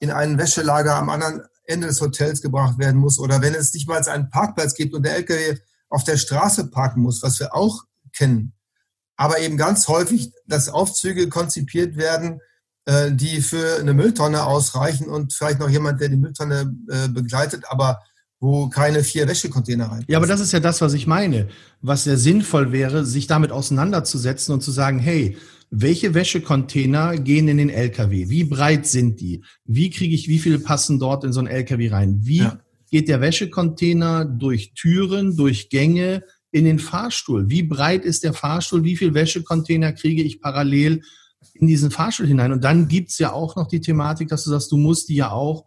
in 0.00 0.10
ein 0.10 0.36
Wäschelager 0.36 0.96
am 0.96 1.08
anderen 1.08 1.42
Ende 1.64 1.86
des 1.86 2.00
Hotels 2.00 2.42
gebracht 2.42 2.78
werden 2.78 3.00
muss 3.00 3.18
oder 3.18 3.40
wenn 3.40 3.54
es 3.54 3.72
nicht 3.72 3.88
mal 3.88 4.06
einen 4.06 4.28
Parkplatz 4.28 4.74
gibt 4.74 4.92
und 4.92 5.04
der 5.04 5.16
LKW 5.16 5.56
auf 5.94 6.04
der 6.04 6.16
Straße 6.16 6.70
parken 6.70 7.02
muss, 7.02 7.22
was 7.22 7.38
wir 7.38 7.54
auch 7.54 7.84
kennen. 8.12 8.52
Aber 9.16 9.38
eben 9.38 9.56
ganz 9.56 9.86
häufig, 9.86 10.32
dass 10.46 10.68
Aufzüge 10.68 11.28
konzipiert 11.28 11.96
werden, 11.96 12.40
äh, 12.86 13.12
die 13.12 13.40
für 13.40 13.78
eine 13.78 13.94
Mülltonne 13.94 14.44
ausreichen 14.44 15.06
und 15.06 15.32
vielleicht 15.32 15.60
noch 15.60 15.70
jemand, 15.70 16.00
der 16.00 16.08
die 16.08 16.16
Mülltonne 16.16 16.74
äh, 16.90 17.08
begleitet, 17.08 17.64
aber 17.68 18.02
wo 18.40 18.68
keine 18.68 19.04
vier 19.04 19.28
Wäschecontainer 19.28 19.86
rein. 19.86 20.04
Ja, 20.08 20.18
aber 20.18 20.26
das 20.26 20.40
ist 20.40 20.52
ja 20.52 20.60
das, 20.60 20.80
was 20.80 20.92
ich 20.94 21.06
meine. 21.06 21.48
Was 21.80 22.04
sehr 22.04 22.18
sinnvoll 22.18 22.72
wäre, 22.72 23.06
sich 23.06 23.28
damit 23.28 23.52
auseinanderzusetzen 23.52 24.52
und 24.52 24.62
zu 24.62 24.72
sagen, 24.72 24.98
hey, 24.98 25.38
welche 25.70 26.12
Wäschecontainer 26.12 27.16
gehen 27.16 27.48
in 27.48 27.56
den 27.56 27.70
LKW? 27.70 28.28
Wie 28.28 28.44
breit 28.44 28.86
sind 28.86 29.20
die? 29.20 29.44
Wie 29.64 29.90
kriege 29.90 30.14
ich, 30.14 30.28
wie 30.28 30.40
viele 30.40 30.58
passen 30.58 30.98
dort 30.98 31.24
in 31.24 31.32
so 31.32 31.38
einen 31.38 31.48
LKW 31.48 31.88
rein? 31.88 32.18
Wie 32.22 32.38
ja. 32.38 32.58
Geht 32.94 33.08
der 33.08 33.20
Wäschecontainer 33.20 34.24
durch 34.24 34.72
Türen, 34.74 35.36
durch 35.36 35.68
Gänge 35.68 36.22
in 36.52 36.64
den 36.64 36.78
Fahrstuhl? 36.78 37.50
Wie 37.50 37.64
breit 37.64 38.04
ist 38.04 38.22
der 38.22 38.32
Fahrstuhl? 38.32 38.84
Wie 38.84 38.96
viele 38.96 39.14
Wäschecontainer 39.14 39.92
kriege 39.92 40.22
ich 40.22 40.40
parallel 40.40 41.02
in 41.54 41.66
diesen 41.66 41.90
Fahrstuhl 41.90 42.28
hinein? 42.28 42.52
Und 42.52 42.62
dann 42.62 42.86
gibt's 42.86 43.18
ja 43.18 43.32
auch 43.32 43.56
noch 43.56 43.66
die 43.66 43.80
Thematik, 43.80 44.28
dass 44.28 44.44
du 44.44 44.50
sagst, 44.50 44.70
du 44.70 44.76
musst 44.76 45.08
die 45.08 45.16
ja 45.16 45.32
auch 45.32 45.66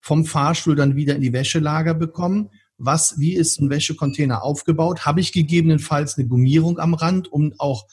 vom 0.00 0.24
Fahrstuhl 0.24 0.76
dann 0.76 0.94
wieder 0.94 1.16
in 1.16 1.22
die 1.22 1.32
Wäschelager 1.32 1.94
bekommen. 1.94 2.50
Was, 2.78 3.18
wie 3.18 3.34
ist 3.34 3.60
ein 3.60 3.68
Wäschecontainer 3.68 4.44
aufgebaut? 4.44 5.04
Habe 5.04 5.20
ich 5.20 5.32
gegebenenfalls 5.32 6.18
eine 6.18 6.28
Gummierung 6.28 6.78
am 6.78 6.94
Rand, 6.94 7.32
um 7.32 7.52
auch 7.58 7.88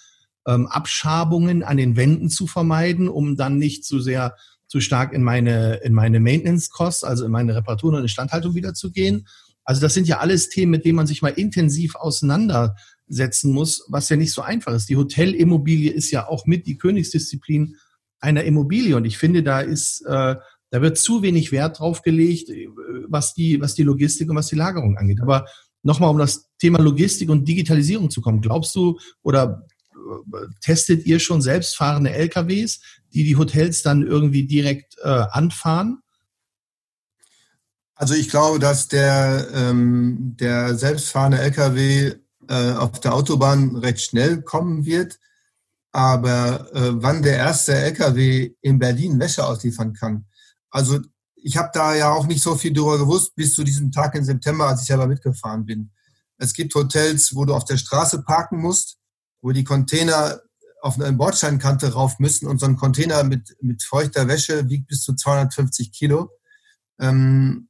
ähm, 0.45 0.67
Abschabungen 0.67 1.63
an 1.63 1.77
den 1.77 1.95
Wänden 1.95 2.29
zu 2.29 2.45
vermeiden, 2.45 3.09
um 3.09 3.37
dann 3.37 3.57
nicht 3.57 3.85
zu 3.85 3.99
sehr 3.99 4.35
zu 4.67 4.79
stark 4.81 5.13
in 5.13 5.23
meine, 5.23 5.75
in 5.75 5.93
meine 5.93 6.19
Maintenance-Costs, 6.19 7.03
also 7.03 7.25
in 7.25 7.31
meine 7.31 7.55
Reparaturen 7.55 7.95
und 7.95 8.01
Instandhaltung 8.03 8.55
wieder 8.55 8.73
zu 8.73 8.91
gehen. 8.91 9.27
Also 9.63 9.81
das 9.81 9.93
sind 9.93 10.07
ja 10.07 10.19
alles 10.19 10.49
Themen, 10.49 10.71
mit 10.71 10.85
denen 10.85 10.95
man 10.95 11.07
sich 11.07 11.21
mal 11.21 11.29
intensiv 11.29 11.95
auseinandersetzen 11.95 13.51
muss, 13.51 13.85
was 13.89 14.09
ja 14.09 14.15
nicht 14.15 14.33
so 14.33 14.41
einfach 14.41 14.73
ist. 14.73 14.89
Die 14.89 14.95
Hotelimmobilie 14.95 15.91
ist 15.91 16.11
ja 16.11 16.27
auch 16.27 16.45
mit 16.45 16.67
die 16.67 16.77
Königsdisziplin 16.77 17.75
einer 18.19 18.43
Immobilie. 18.43 18.95
Und 18.95 19.05
ich 19.05 19.17
finde, 19.17 19.43
da 19.43 19.61
ist, 19.61 20.05
äh, 20.05 20.35
da 20.69 20.81
wird 20.81 20.97
zu 20.97 21.21
wenig 21.21 21.51
Wert 21.51 21.79
drauf 21.79 22.01
gelegt, 22.01 22.49
äh, 22.49 22.67
was 23.07 23.33
die, 23.33 23.59
was 23.61 23.75
die 23.75 23.83
Logistik 23.83 24.29
und 24.29 24.35
was 24.35 24.47
die 24.47 24.55
Lagerung 24.55 24.97
angeht. 24.97 25.21
Aber 25.21 25.45
nochmal, 25.83 26.09
um 26.09 26.17
das 26.17 26.49
Thema 26.59 26.79
Logistik 26.79 27.29
und 27.29 27.47
Digitalisierung 27.47 28.09
zu 28.09 28.21
kommen. 28.21 28.41
Glaubst 28.41 28.75
du 28.75 28.99
oder 29.21 29.65
testet 30.61 31.05
ihr 31.05 31.19
schon 31.19 31.41
selbstfahrende 31.41 32.11
LKWs, 32.11 32.79
die 33.13 33.23
die 33.23 33.35
Hotels 33.35 33.83
dann 33.83 34.05
irgendwie 34.05 34.45
direkt 34.45 34.97
äh, 35.03 35.07
anfahren? 35.07 36.01
Also 37.95 38.13
ich 38.13 38.29
glaube, 38.29 38.59
dass 38.59 38.87
der, 38.87 39.47
ähm, 39.53 40.35
der 40.39 40.75
selbstfahrende 40.75 41.39
LKW 41.39 42.13
äh, 42.47 42.71
auf 42.73 42.99
der 42.99 43.13
Autobahn 43.13 43.75
recht 43.75 44.01
schnell 44.01 44.41
kommen 44.41 44.85
wird. 44.85 45.19
Aber 45.91 46.71
äh, 46.75 46.91
wann 46.93 47.23
der 47.23 47.37
erste 47.37 47.73
LKW 47.73 48.53
in 48.61 48.77
Berlin 48.77 49.19
Wäsche 49.19 49.45
ausliefern 49.45 49.93
kann, 49.93 50.25
also 50.69 50.99
ich 51.35 51.57
habe 51.57 51.69
da 51.73 51.95
ja 51.95 52.11
auch 52.11 52.27
nicht 52.27 52.43
so 52.43 52.55
viel 52.55 52.73
drüber 52.73 52.99
gewusst 52.99 53.33
bis 53.35 53.53
zu 53.53 53.63
diesem 53.63 53.91
Tag 53.91 54.13
im 54.15 54.23
September, 54.23 54.67
als 54.67 54.81
ich 54.81 54.87
selber 54.87 55.07
mitgefahren 55.07 55.65
bin. 55.65 55.91
Es 56.37 56.53
gibt 56.53 56.75
Hotels, 56.75 57.33
wo 57.35 57.45
du 57.45 57.55
auf 57.55 57.65
der 57.65 57.77
Straße 57.77 58.21
parken 58.23 58.59
musst 58.59 58.96
wo 59.41 59.51
die 59.51 59.63
Container 59.63 60.41
auf 60.81 60.99
eine 60.99 61.13
Bordsteinkante 61.13 61.93
rauf 61.93 62.19
müssen 62.19 62.47
und 62.47 62.59
so 62.59 62.65
ein 62.65 62.75
Container 62.75 63.23
mit, 63.23 63.55
mit 63.61 63.83
feuchter 63.83 64.27
Wäsche 64.27 64.69
wiegt 64.69 64.87
bis 64.87 65.01
zu 65.01 65.15
250 65.15 65.91
Kilo. 65.91 66.29
Ähm, 66.99 67.69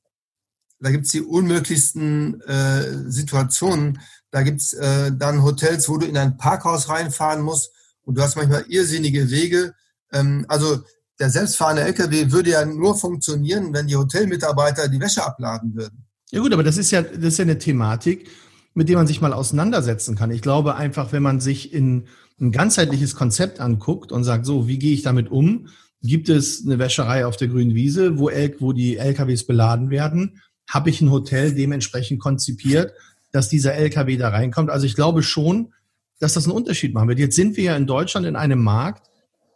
da 0.79 0.91
gibt's 0.91 1.11
die 1.11 1.21
unmöglichsten 1.21 2.41
äh, 2.41 3.09
Situationen. 3.09 3.99
Da 4.29 4.43
gibt's 4.43 4.73
äh, 4.73 5.11
dann 5.11 5.43
Hotels, 5.43 5.89
wo 5.89 5.97
du 5.97 6.05
in 6.05 6.17
ein 6.17 6.37
Parkhaus 6.37 6.89
reinfahren 6.89 7.41
musst 7.41 7.71
und 8.03 8.17
du 8.17 8.21
hast 8.21 8.35
manchmal 8.35 8.65
irrsinnige 8.67 9.31
Wege. 9.31 9.73
Ähm, 10.11 10.45
also 10.47 10.83
der 11.19 11.29
selbstfahrende 11.29 11.83
LKW 11.83 12.31
würde 12.31 12.51
ja 12.51 12.65
nur 12.65 12.95
funktionieren, 12.95 13.73
wenn 13.73 13.87
die 13.87 13.95
Hotelmitarbeiter 13.95 14.87
die 14.87 14.99
Wäsche 14.99 15.25
abladen 15.25 15.75
würden. 15.75 16.05
Ja 16.29 16.41
gut, 16.41 16.53
aber 16.53 16.63
das 16.63 16.77
ist 16.77 16.91
ja, 16.91 17.01
das 17.01 17.33
ist 17.33 17.37
ja 17.39 17.43
eine 17.43 17.57
Thematik, 17.57 18.29
mit 18.77 18.89
dem 18.89 18.95
man 18.95 19.07
sich 19.07 19.21
mal 19.21 19.33
auseinandersetzen 19.33 20.15
kann. 20.15 20.29
Ich 20.29 20.43
glaube 20.43 20.75
einfach, 20.75 21.11
wenn 21.11 21.23
man 21.23 21.39
sich 21.39 21.73
in 21.73 22.03
ein 22.39 22.51
ganzheitliches 22.51 23.15
Konzept 23.15 23.59
anguckt 23.59 24.11
und 24.11 24.23
sagt, 24.23 24.45
so, 24.45 24.67
wie 24.67 24.77
gehe 24.77 24.93
ich 24.93 25.01
damit 25.01 25.31
um? 25.31 25.69
Gibt 26.03 26.29
es 26.29 26.63
eine 26.63 26.77
Wäscherei 26.77 27.25
auf 27.25 27.37
der 27.37 27.47
grünen 27.47 27.73
Wiese, 27.73 28.19
wo, 28.19 28.29
L 28.29 28.55
wo 28.59 28.73
die 28.73 28.97
LKWs 28.97 29.47
beladen 29.47 29.89
werden? 29.89 30.43
Habe 30.69 30.91
ich 30.91 31.01
ein 31.01 31.09
Hotel 31.09 31.55
dementsprechend 31.55 32.19
konzipiert, 32.19 32.93
dass 33.31 33.49
dieser 33.49 33.73
LKW 33.73 34.15
da 34.15 34.29
reinkommt? 34.29 34.69
Also 34.69 34.85
ich 34.85 34.93
glaube 34.93 35.23
schon, 35.23 35.73
dass 36.19 36.33
das 36.33 36.45
einen 36.45 36.55
Unterschied 36.55 36.93
machen 36.93 37.09
wird. 37.09 37.17
Jetzt 37.17 37.35
sind 37.35 37.57
wir 37.57 37.63
ja 37.63 37.75
in 37.75 37.87
Deutschland 37.87 38.27
in 38.27 38.35
einem 38.35 38.61
Markt, 38.61 39.09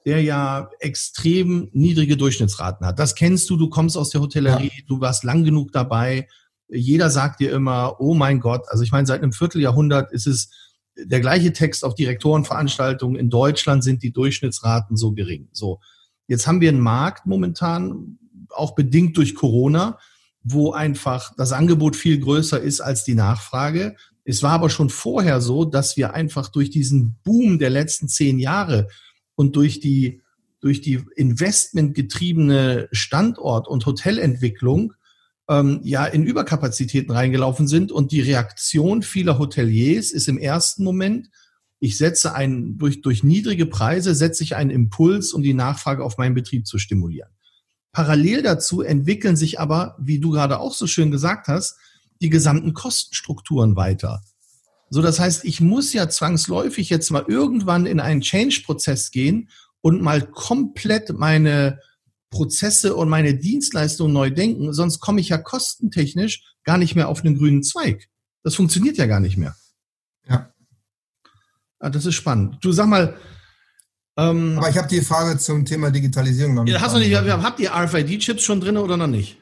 der 0.04 0.24
ja 0.24 0.72
extrem 0.80 1.70
niedrige 1.74 2.18
Durchschnittsraten 2.18 2.88
hat. 2.88 2.98
Das 2.98 3.14
kennst 3.14 3.52
du, 3.52 3.58
du 3.58 3.70
kommst 3.70 3.98
aus 3.98 4.10
der 4.10 4.22
Hotellerie, 4.22 4.72
ja. 4.76 4.84
du 4.88 5.00
warst 5.00 5.24
lang 5.24 5.44
genug 5.44 5.72
dabei. 5.74 6.28
Jeder 6.72 7.10
sagt 7.10 7.42
dir 7.42 7.52
immer, 7.52 8.00
oh 8.00 8.14
mein 8.14 8.40
Gott, 8.40 8.64
also 8.70 8.84
ich 8.84 8.92
meine, 8.92 9.06
seit 9.06 9.22
einem 9.22 9.34
Vierteljahrhundert 9.34 10.12
ist 10.14 10.26
es 10.26 10.50
der 10.96 11.20
gleiche 11.20 11.54
Text 11.54 11.84
auf 11.84 11.96
Direktorenveranstaltungen. 11.96 13.20
In 13.20 13.30
Deutschland 13.30 13.84
sind 13.84 14.04
die 14.04 14.12
Durchschnittsraten 14.12 14.98
so 14.98 15.12
gering. 15.14 15.50
So. 15.52 15.80
Jetzt 16.28 16.48
haben 16.48 16.62
wir 16.62 16.70
einen 16.70 16.80
Markt 16.80 17.26
momentan, 17.26 18.18
auch 18.50 18.76
bedingt 18.76 19.18
durch 19.18 19.36
Corona, 19.36 19.98
wo 20.44 20.72
einfach 20.72 21.34
das 21.38 21.52
Angebot 21.52 21.96
viel 21.96 22.20
größer 22.20 22.60
ist 22.60 22.82
als 22.82 23.04
die 23.04 23.16
Nachfrage. 23.16 23.96
Es 24.24 24.44
war 24.44 24.52
aber 24.52 24.70
schon 24.70 24.90
vorher 24.90 25.42
so, 25.42 25.66
dass 25.66 25.98
wir 25.98 26.14
einfach 26.14 26.50
durch 26.50 26.70
diesen 26.70 27.18
Boom 27.24 27.60
der 27.60 27.70
letzten 27.70 28.08
zehn 28.08 28.40
Jahre 28.40 28.88
und 29.36 29.56
durch 29.56 29.80
die, 29.80 30.22
durch 30.60 30.82
die 30.82 31.04
investmentgetriebene 31.16 32.90
Standort- 32.92 33.68
und 33.68 33.86
Hotelentwicklung 33.86 34.94
ähm, 35.52 35.82
ja 35.84 36.06
in 36.06 36.24
Überkapazitäten 36.24 37.12
reingelaufen 37.12 37.68
sind. 37.68 37.92
Und 37.92 38.12
die 38.14 38.22
Reaktion 38.22 39.04
vieler 39.04 39.38
Hoteliers 39.38 40.12
ist 40.12 40.30
im 40.30 40.38
ersten 40.38 40.84
Moment, 40.84 41.30
ich 41.80 41.98
setze 41.98 42.34
einen, 42.34 42.78
durch, 42.78 43.02
durch 43.02 43.24
niedrige 43.24 43.66
Preise 43.66 44.16
setze 44.16 44.44
ich 44.44 44.56
einen 44.56 44.70
Impuls, 44.70 45.34
um 45.34 45.44
die 45.44 45.54
Nachfrage 45.54 46.04
auf 46.04 46.18
meinen 46.18 46.36
Betrieb 46.36 46.68
zu 46.68 46.78
stimulieren. 46.78 47.30
Parallel 47.92 48.44
dazu 48.44 48.82
entwickeln 48.82 49.36
sich 49.36 49.60
aber, 49.60 49.98
wie 50.00 50.20
du 50.20 50.32
gerade 50.32 50.60
auch 50.60 50.74
so 50.74 50.88
schön 50.88 51.12
gesagt 51.12 51.48
hast, 51.48 51.76
die 52.22 52.30
gesamten 52.30 52.74
Kostenstrukturen 52.74 53.76
weiter. 53.76 54.22
So, 54.90 55.02
das 55.02 55.20
heißt, 55.20 55.44
ich 55.44 55.60
muss 55.60 55.92
ja 55.92 56.08
zwangsläufig 56.08 56.90
jetzt 56.90 57.10
mal 57.10 57.26
irgendwann 57.28 57.86
in 57.86 58.00
einen 58.00 58.22
Change-Prozess 58.22 59.12
gehen 59.12 59.50
und 59.82 60.02
mal 60.02 60.22
komplett 60.22 61.18
meine 61.18 61.80
Prozesse 62.32 62.96
und 62.96 63.10
meine 63.10 63.36
Dienstleistungen 63.36 64.14
neu 64.14 64.32
denken, 64.32 64.74
sonst 64.74 65.00
komme 65.00 65.22
ich 65.22 65.30
ja 65.30 65.38
kostentechnisch 65.38 66.56
gar 66.64 66.78
nicht 66.78 66.96
mehr 66.96 67.10
auf 67.10 67.24
einen 67.24 67.38
grünen 67.38 67.62
Zweig. 67.62 68.08
Das 68.44 68.56
funktioniert 68.56 68.98
ja 68.98 69.06
gar 69.06 69.20
nicht 69.20 69.38
mehr. 69.38 69.56
Ja. 70.28 70.52
Ah, 71.80 71.90
das 71.90 72.06
ist 72.06 72.16
spannend. 72.16 72.58
Du 72.62 72.72
sag 72.72 72.88
mal. 72.88 73.18
Ähm, 74.18 74.58
Aber 74.58 74.70
ich 74.70 74.78
habe 74.78 74.88
die 74.88 75.02
Frage 75.02 75.38
zum 75.38 75.66
Thema 75.66 75.92
Digitalisierung 75.92 76.56
noch 76.56 76.64
nicht. 76.64 76.74
Ja, 76.74 76.82
hast 76.82 76.96
du 76.96 77.00
nicht 77.00 77.16
habt 77.16 77.60
ihr 77.60 77.72
RFID-Chips 77.72 78.44
schon 78.44 78.62
drin 78.62 78.78
oder 78.78 78.98
noch 78.98 79.08
nicht? 79.08 79.38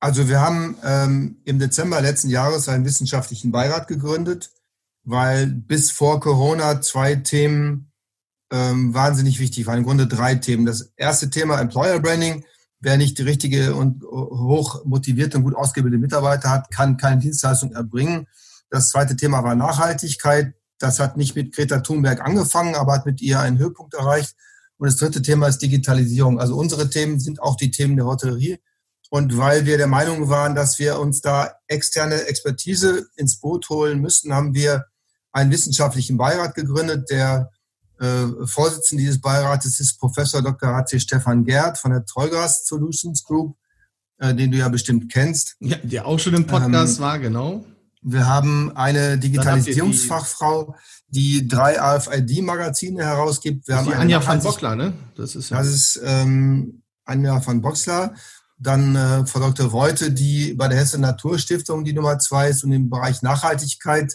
Also 0.00 0.28
wir 0.28 0.40
haben 0.40 0.76
ähm, 0.84 1.38
im 1.44 1.58
Dezember 1.58 2.00
letzten 2.00 2.28
Jahres 2.28 2.68
einen 2.68 2.84
wissenschaftlichen 2.84 3.50
Beirat 3.50 3.88
gegründet, 3.88 4.50
weil 5.02 5.46
bis 5.46 5.90
vor 5.90 6.20
Corona 6.20 6.80
zwei 6.80 7.16
Themen 7.16 7.90
ähm, 8.54 8.94
wahnsinnig 8.94 9.40
wichtig 9.40 9.66
waren. 9.66 9.78
Im 9.78 9.84
Grunde 9.84 10.06
drei 10.06 10.36
Themen. 10.36 10.64
Das 10.64 10.92
erste 10.96 11.28
Thema 11.28 11.60
Employer 11.60 11.98
Branding. 11.98 12.44
Wer 12.78 12.96
nicht 12.96 13.18
die 13.18 13.22
richtige 13.22 13.74
und 13.74 14.04
hoch 14.04 14.84
motivierte 14.84 15.38
und 15.38 15.44
gut 15.44 15.56
ausgebildete 15.56 16.00
Mitarbeiter 16.00 16.50
hat, 16.50 16.70
kann 16.70 16.96
keine 16.96 17.20
Dienstleistung 17.20 17.72
erbringen. 17.72 18.28
Das 18.70 18.90
zweite 18.90 19.16
Thema 19.16 19.42
war 19.42 19.56
Nachhaltigkeit. 19.56 20.54
Das 20.78 21.00
hat 21.00 21.16
nicht 21.16 21.34
mit 21.34 21.52
Greta 21.54 21.80
Thunberg 21.80 22.20
angefangen, 22.20 22.76
aber 22.76 22.92
hat 22.92 23.06
mit 23.06 23.20
ihr 23.22 23.40
einen 23.40 23.58
Höhepunkt 23.58 23.94
erreicht. 23.94 24.36
Und 24.76 24.86
das 24.86 24.96
dritte 24.96 25.22
Thema 25.22 25.48
ist 25.48 25.58
Digitalisierung. 25.58 26.38
Also 26.38 26.56
unsere 26.56 26.90
Themen 26.90 27.18
sind 27.18 27.42
auch 27.42 27.56
die 27.56 27.70
Themen 27.72 27.96
der 27.96 28.06
Hotellerie. 28.06 28.58
Und 29.10 29.36
weil 29.36 29.66
wir 29.66 29.78
der 29.78 29.86
Meinung 29.88 30.28
waren, 30.28 30.54
dass 30.54 30.78
wir 30.78 31.00
uns 31.00 31.20
da 31.20 31.54
externe 31.66 32.26
Expertise 32.26 33.08
ins 33.16 33.40
Boot 33.40 33.68
holen 33.68 34.00
müssen, 34.00 34.32
haben 34.32 34.54
wir 34.54 34.84
einen 35.32 35.50
wissenschaftlichen 35.50 36.16
Beirat 36.16 36.54
gegründet. 36.54 37.10
Der 37.10 37.50
Vorsitzende 38.46 39.02
dieses 39.02 39.20
Beirates 39.20 39.80
ist 39.80 39.98
Professor 39.98 40.42
Dr. 40.42 40.74
H.C. 40.74 41.00
Stefan 41.00 41.44
Gerd 41.44 41.78
von 41.78 41.92
der 41.92 42.04
Treugas 42.04 42.66
Solutions 42.66 43.24
Group, 43.24 43.56
äh, 44.18 44.34
den 44.34 44.50
du 44.50 44.58
ja 44.58 44.68
bestimmt 44.68 45.12
kennst. 45.12 45.56
Ja, 45.60 45.76
der 45.82 46.06
auch 46.06 46.18
schon 46.18 46.34
im 46.34 46.46
Podcast 46.46 46.98
ähm, 46.98 47.04
war, 47.04 47.18
genau. 47.18 47.64
Wir 48.06 48.26
haben 48.26 48.70
eine 48.76 49.16
Digitalisierungsfachfrau, 49.16 50.76
die 51.08 51.48
drei 51.48 51.80
AFID-Magazine 51.80 53.02
herausgibt. 53.02 53.66
Wir 53.66 53.76
haben 53.76 53.86
die 53.86 53.94
Anja 53.94 54.26
van 54.26 54.42
Bockler, 54.42 54.76
ne? 54.76 54.92
Das 55.16 55.34
ist, 55.34 55.48
ja. 55.48 55.56
das 55.56 55.68
ist 55.68 56.00
ähm, 56.04 56.82
Anja 57.06 57.44
van 57.44 57.62
Boxler. 57.62 58.14
Dann 58.58 58.94
äh, 58.94 59.26
Frau 59.26 59.40
Dr. 59.40 59.68
Reute, 59.68 60.12
die 60.12 60.52
bei 60.52 60.68
der 60.68 60.78
Hesse 60.78 60.98
Naturstiftung 60.98 61.84
die 61.84 61.94
Nummer 61.94 62.18
zwei 62.18 62.50
ist 62.50 62.62
und 62.62 62.72
im 62.72 62.90
Bereich 62.90 63.22
Nachhaltigkeit 63.22 64.12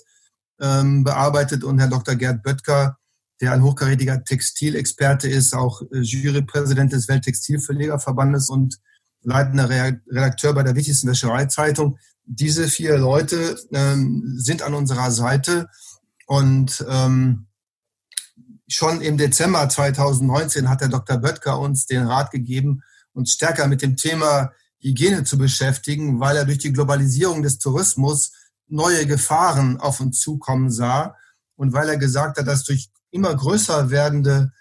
ähm, 0.62 1.04
bearbeitet. 1.04 1.63
Und 1.63 1.80
Herr 1.80 1.88
Dr. 1.88 2.13
Gerd 2.15 2.43
Böttger, 2.43 2.98
der 3.41 3.54
ein 3.54 3.63
hochkarätiger 3.63 4.23
Textilexperte 4.23 5.28
ist, 5.28 5.54
auch 5.54 5.82
äh, 5.82 5.99
Jurypräsident 5.99 6.91
des 6.91 7.08
Welttextilverlegerverbandes 7.08 8.49
und 8.49 8.80
leitender 9.21 9.69
Redakteur 9.69 10.54
bei 10.54 10.63
der 10.63 10.75
wichtigsten 10.75 11.10
Wäschereizeitung. 11.10 11.97
Diese 12.25 12.67
vier 12.67 12.97
Leute 12.97 13.58
ähm, 13.73 14.36
sind 14.38 14.62
an 14.62 14.73
unserer 14.73 15.12
Seite 15.12 15.67
und 16.25 16.86
ähm, 16.88 17.47
schon 18.67 19.02
im 19.02 19.17
Dezember 19.17 19.67
2019 19.67 20.69
hat 20.69 20.82
der 20.82 20.89
Dr. 20.89 21.17
Böttger 21.17 21.60
uns 21.60 21.86
den 21.86 22.06
Rat 22.06 22.32
gegeben, 22.32 22.82
uns 23.13 23.32
stärker 23.32 23.67
mit 23.67 23.82
dem 23.82 23.95
Thema 23.95 24.52
Hygiene 24.80 25.23
zu 25.23 25.38
beschäftigen, 25.38 26.19
weil 26.19 26.38
er 26.38 26.45
durch 26.45 26.60
die 26.60 26.71
Globalisierung 26.71 27.41
des 27.41 27.58
Tourismus 27.58 28.32
neue 28.67 29.06
Gefahren 29.06 29.80
auf 29.80 29.99
uns 29.99 30.19
zukommen 30.19 30.69
sah 30.69 31.15
und 31.56 31.73
weil 31.73 31.89
er 31.89 31.97
gesagt 31.97 32.38
hat, 32.38 32.47
dass 32.47 32.63
durch 32.63 32.89
immer 33.12 33.36
größer 33.36 33.89
werdende 33.89 34.52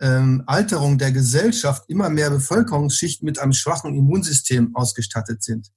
ähm, 0.00 0.44
Alterung 0.46 0.98
der 0.98 1.12
Gesellschaft 1.12 1.84
immer 1.88 2.08
mehr 2.08 2.30
Bevölkerungsschichten 2.30 3.26
mit 3.26 3.38
einem 3.38 3.52
schwachen 3.52 3.94
Immunsystem 3.94 4.74
ausgestattet 4.74 5.42
sind. 5.42 5.70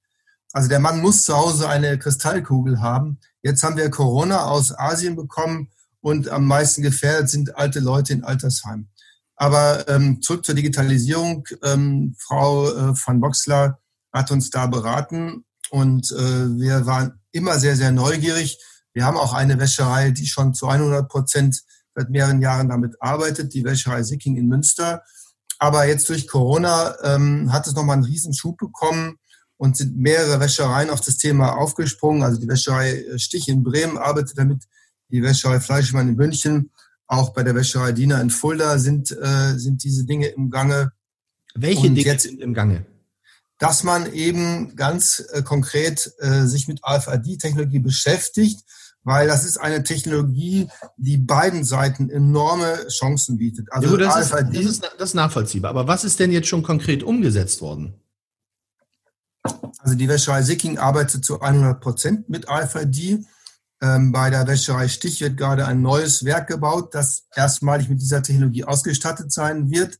Also 0.52 0.68
der 0.68 0.80
Mann 0.80 1.00
muss 1.00 1.24
zu 1.24 1.36
Hause 1.36 1.68
eine 1.68 1.98
Kristallkugel 1.98 2.80
haben. 2.80 3.18
Jetzt 3.42 3.62
haben 3.62 3.76
wir 3.76 3.90
Corona 3.90 4.44
aus 4.44 4.76
Asien 4.78 5.16
bekommen 5.16 5.70
und 6.00 6.28
am 6.28 6.46
meisten 6.46 6.82
gefährdet 6.82 7.30
sind 7.30 7.56
alte 7.56 7.80
Leute 7.80 8.12
in 8.12 8.24
Altersheimen. 8.24 8.90
Aber 9.36 9.88
ähm, 9.88 10.20
zurück 10.20 10.44
zur 10.44 10.54
Digitalisierung. 10.54 11.48
Ähm, 11.62 12.14
Frau 12.18 12.68
äh, 12.68 12.94
van 12.94 13.20
Boxler 13.20 13.78
hat 14.12 14.30
uns 14.30 14.50
da 14.50 14.66
beraten 14.66 15.44
und 15.70 16.12
äh, 16.12 16.60
wir 16.60 16.86
waren 16.86 17.20
immer 17.32 17.58
sehr, 17.58 17.76
sehr 17.76 17.92
neugierig. 17.92 18.58
Wir 18.92 19.06
haben 19.06 19.16
auch 19.16 19.32
eine 19.32 19.58
Wäscherei, 19.58 20.10
die 20.10 20.26
schon 20.26 20.52
zu 20.52 20.68
100 20.68 21.08
Prozent 21.08 21.62
seit 21.94 22.10
mehreren 22.10 22.40
Jahren 22.40 22.68
damit 22.68 23.00
arbeitet, 23.00 23.54
die 23.54 23.64
Wäscherei 23.64 24.02
Sicking 24.02 24.36
in 24.36 24.48
Münster. 24.48 25.02
Aber 25.58 25.86
jetzt 25.86 26.08
durch 26.08 26.26
Corona 26.26 26.96
ähm, 27.02 27.52
hat 27.52 27.66
es 27.66 27.74
nochmal 27.74 27.96
einen 27.96 28.04
Riesenschub 28.04 28.58
bekommen 28.58 29.18
und 29.56 29.76
sind 29.76 29.96
mehrere 29.96 30.40
Wäschereien 30.40 30.90
auf 30.90 31.00
das 31.00 31.18
Thema 31.18 31.56
aufgesprungen. 31.56 32.22
Also 32.22 32.40
die 32.40 32.48
Wäscherei 32.48 32.94
äh, 32.94 33.18
Stich 33.18 33.48
in 33.48 33.62
Bremen 33.62 33.98
arbeitet 33.98 34.38
damit, 34.38 34.64
die 35.08 35.22
Wäscherei 35.22 35.60
Fleischmann 35.60 36.08
in 36.08 36.16
München 36.16 36.70
auch 37.06 37.34
bei 37.34 37.42
der 37.42 37.54
Wäscherei 37.54 37.92
Diener 37.92 38.20
in 38.20 38.30
Fulda 38.30 38.78
sind, 38.78 39.10
äh, 39.10 39.58
sind 39.58 39.84
diese 39.84 40.04
Dinge 40.04 40.28
im 40.28 40.50
Gange. 40.50 40.92
Welche 41.54 41.88
Und 41.88 41.94
Dinge 41.94 42.06
jetzt, 42.06 42.22
sind 42.22 42.40
im 42.40 42.54
Gange? 42.54 42.86
Dass 43.58 43.84
man 43.84 44.10
eben 44.12 44.74
ganz 44.76 45.22
äh, 45.32 45.42
konkret 45.42 46.10
äh, 46.18 46.46
sich 46.46 46.68
mit 46.68 46.82
AFID-Technologie 46.82 47.80
beschäftigt, 47.80 48.64
weil 49.04 49.26
das 49.26 49.44
ist 49.44 49.56
eine 49.56 49.82
Technologie, 49.82 50.68
die 50.96 51.16
beiden 51.16 51.64
Seiten 51.64 52.08
enorme 52.10 52.86
Chancen 52.88 53.36
bietet. 53.38 53.72
Also 53.72 53.98
ja, 53.98 54.06
das, 54.06 54.26
ist, 54.26 54.32
das, 54.32 54.64
ist, 54.64 54.84
das 54.98 55.08
ist 55.10 55.14
nachvollziehbar. 55.14 55.70
Aber 55.70 55.88
was 55.88 56.04
ist 56.04 56.20
denn 56.20 56.30
jetzt 56.30 56.48
schon 56.48 56.62
konkret 56.62 57.02
umgesetzt 57.02 57.60
worden? 57.60 57.94
Also 59.78 59.96
die 59.96 60.08
Wäscherei 60.08 60.42
Sicking 60.42 60.78
arbeitet 60.78 61.24
zu 61.24 61.40
100 61.40 61.80
Prozent 61.80 62.28
mit 62.28 62.48
AFID. 62.48 63.24
Ähm, 63.82 64.12
bei 64.12 64.30
der 64.30 64.46
Wäscherei 64.46 64.86
Stich 64.86 65.20
wird 65.20 65.36
gerade 65.36 65.66
ein 65.66 65.82
neues 65.82 66.24
Werk 66.24 66.46
gebaut, 66.46 66.94
das 66.94 67.26
erstmalig 67.34 67.88
mit 67.88 68.00
dieser 68.00 68.22
Technologie 68.22 68.64
ausgestattet 68.64 69.32
sein 69.32 69.70
wird. 69.70 69.98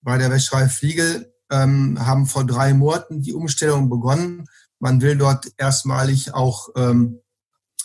Bei 0.00 0.16
der 0.16 0.30
Wäscherei 0.30 0.68
Fliegel 0.68 1.30
ähm, 1.50 1.98
haben 2.06 2.26
vor 2.26 2.46
drei 2.46 2.72
Monaten 2.72 3.20
die 3.20 3.34
Umstellung 3.34 3.90
begonnen. 3.90 4.46
Man 4.78 5.02
will 5.02 5.18
dort 5.18 5.52
erstmalig 5.58 6.32
auch 6.32 6.70
ähm, 6.76 7.20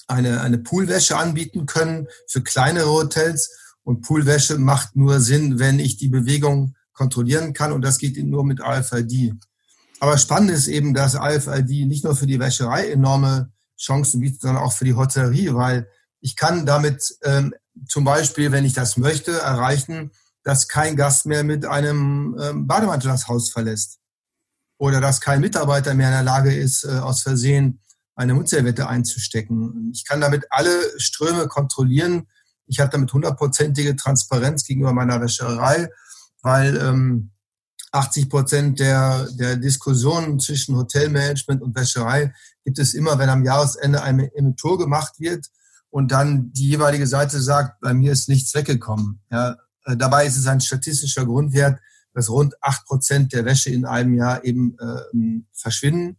eine, 0.08 0.41
eine 0.41 0.58
Poolwäsche 0.58 1.18
anbieten 1.18 1.66
können 1.66 2.08
für 2.28 2.41
kleinere 2.41 2.89
Hotels. 2.89 3.58
Und 3.84 4.01
Poolwäsche 4.01 4.58
macht 4.58 4.95
nur 4.95 5.20
Sinn, 5.20 5.60
wenn 5.60 5.80
ich 5.80 5.97
die 5.97 6.10
Bewegung 6.10 6.76
kontrollieren 6.93 7.53
kann. 7.53 7.72
Und 7.72 7.82
das 7.82 7.97
geht 7.97 8.18
nur 8.24 8.43
mit 8.43 8.62
AFID. 8.62 9.34
Aber 9.99 10.18
spannend 10.18 10.51
ist 10.51 10.68
eben, 10.68 10.93
dass 10.93 11.16
AFID 11.16 11.88
nicht 11.88 12.03
nur 12.03 12.16
für 12.16 12.28
die 12.28 12.39
Wäscherei 12.39 12.89
enorme 12.89 13.51
Chancen 13.78 14.22
bietet, 14.22 14.41
sondern 14.41 14.64
auch 14.64 14.74
für 14.74 14.86
die 14.86 14.95
Hotellerie, 14.95 15.53
weil 15.53 15.88
ich 16.22 16.36
kann 16.36 16.66
damit 16.66 17.18
ähm, 17.24 17.53
zum 17.88 18.03
Beispiel, 18.03 18.51
wenn 18.51 18.66
ich 18.66 18.74
das 18.74 18.97
möchte, 18.97 19.32
erreichen, 19.32 20.12
dass 20.43 20.68
kein 20.68 20.95
Gast 20.95 21.26
mehr 21.26 21.43
mit 21.43 21.66
einem 21.66 22.38
ähm, 22.39 22.68
Bademantel 22.68 23.10
das 23.10 23.28
Haus 23.28 23.51
verlässt. 23.51 23.99
Oder 24.78 25.01
dass 25.01 25.22
kein 25.22 25.41
Mitarbeiter 25.41 25.93
mehr 25.93 26.08
in 26.08 26.14
der 26.14 26.24
Lage 26.24 26.53
ist, 26.53 26.84
äh, 26.84 26.99
aus 26.99 27.22
Versehen 27.22 27.82
eine 28.16 28.34
Mundserviette 28.34 28.88
einzustecken. 28.88 29.91
Ich 29.93 30.05
kann 30.05 30.22
damit 30.22 30.45
alle 30.49 30.72
Ströme 30.97 31.47
kontrollieren. 31.47 32.28
Ich 32.66 32.80
habe 32.80 32.89
damit 32.89 33.11
hundertprozentige 33.11 33.95
Transparenz 33.95 34.66
gegenüber 34.66 34.93
meiner 34.93 35.22
Wäscherei, 35.22 35.89
weil 36.41 36.78
ähm, 36.78 37.32
80 37.91 38.30
Prozent 38.30 38.80
der, 38.80 39.28
der 39.32 39.55
Diskussionen 39.55 40.39
zwischen 40.39 40.76
Hotelmanagement 40.76 41.61
und 41.61 41.76
Wäscherei 41.76 42.34
gibt 42.63 42.80
es 42.80 42.93
immer, 42.93 43.18
wenn 43.20 43.30
am 43.30 43.45
Jahresende 43.45 44.01
eine 44.01 44.28
Inventur 44.28 44.78
gemacht 44.78 45.20
wird 45.20 45.47
und 45.89 46.11
dann 46.11 46.51
die 46.51 46.70
jeweilige 46.70 47.07
Seite 47.07 47.41
sagt, 47.41 47.80
bei 47.80 47.93
mir 47.93 48.11
ist 48.11 48.28
nichts 48.28 48.53
weggekommen. 48.53 49.22
Ja, 49.32 49.55
äh, 49.86 49.95
dabei 49.95 50.26
ist 50.26 50.38
es 50.38 50.47
ein 50.47 50.61
statistischer 50.61 51.26
Grundwert, 51.26 51.80
dass 52.13 52.30
rund 52.30 52.55
acht 52.61 52.86
Prozent 52.86 53.34
der 53.34 53.45
Wäsche 53.45 53.70
in 53.70 53.86
einem 53.86 54.13
Jahr 54.13 54.43
eben 54.43 54.78
äh, 54.80 55.41
verschwinden. 55.53 56.18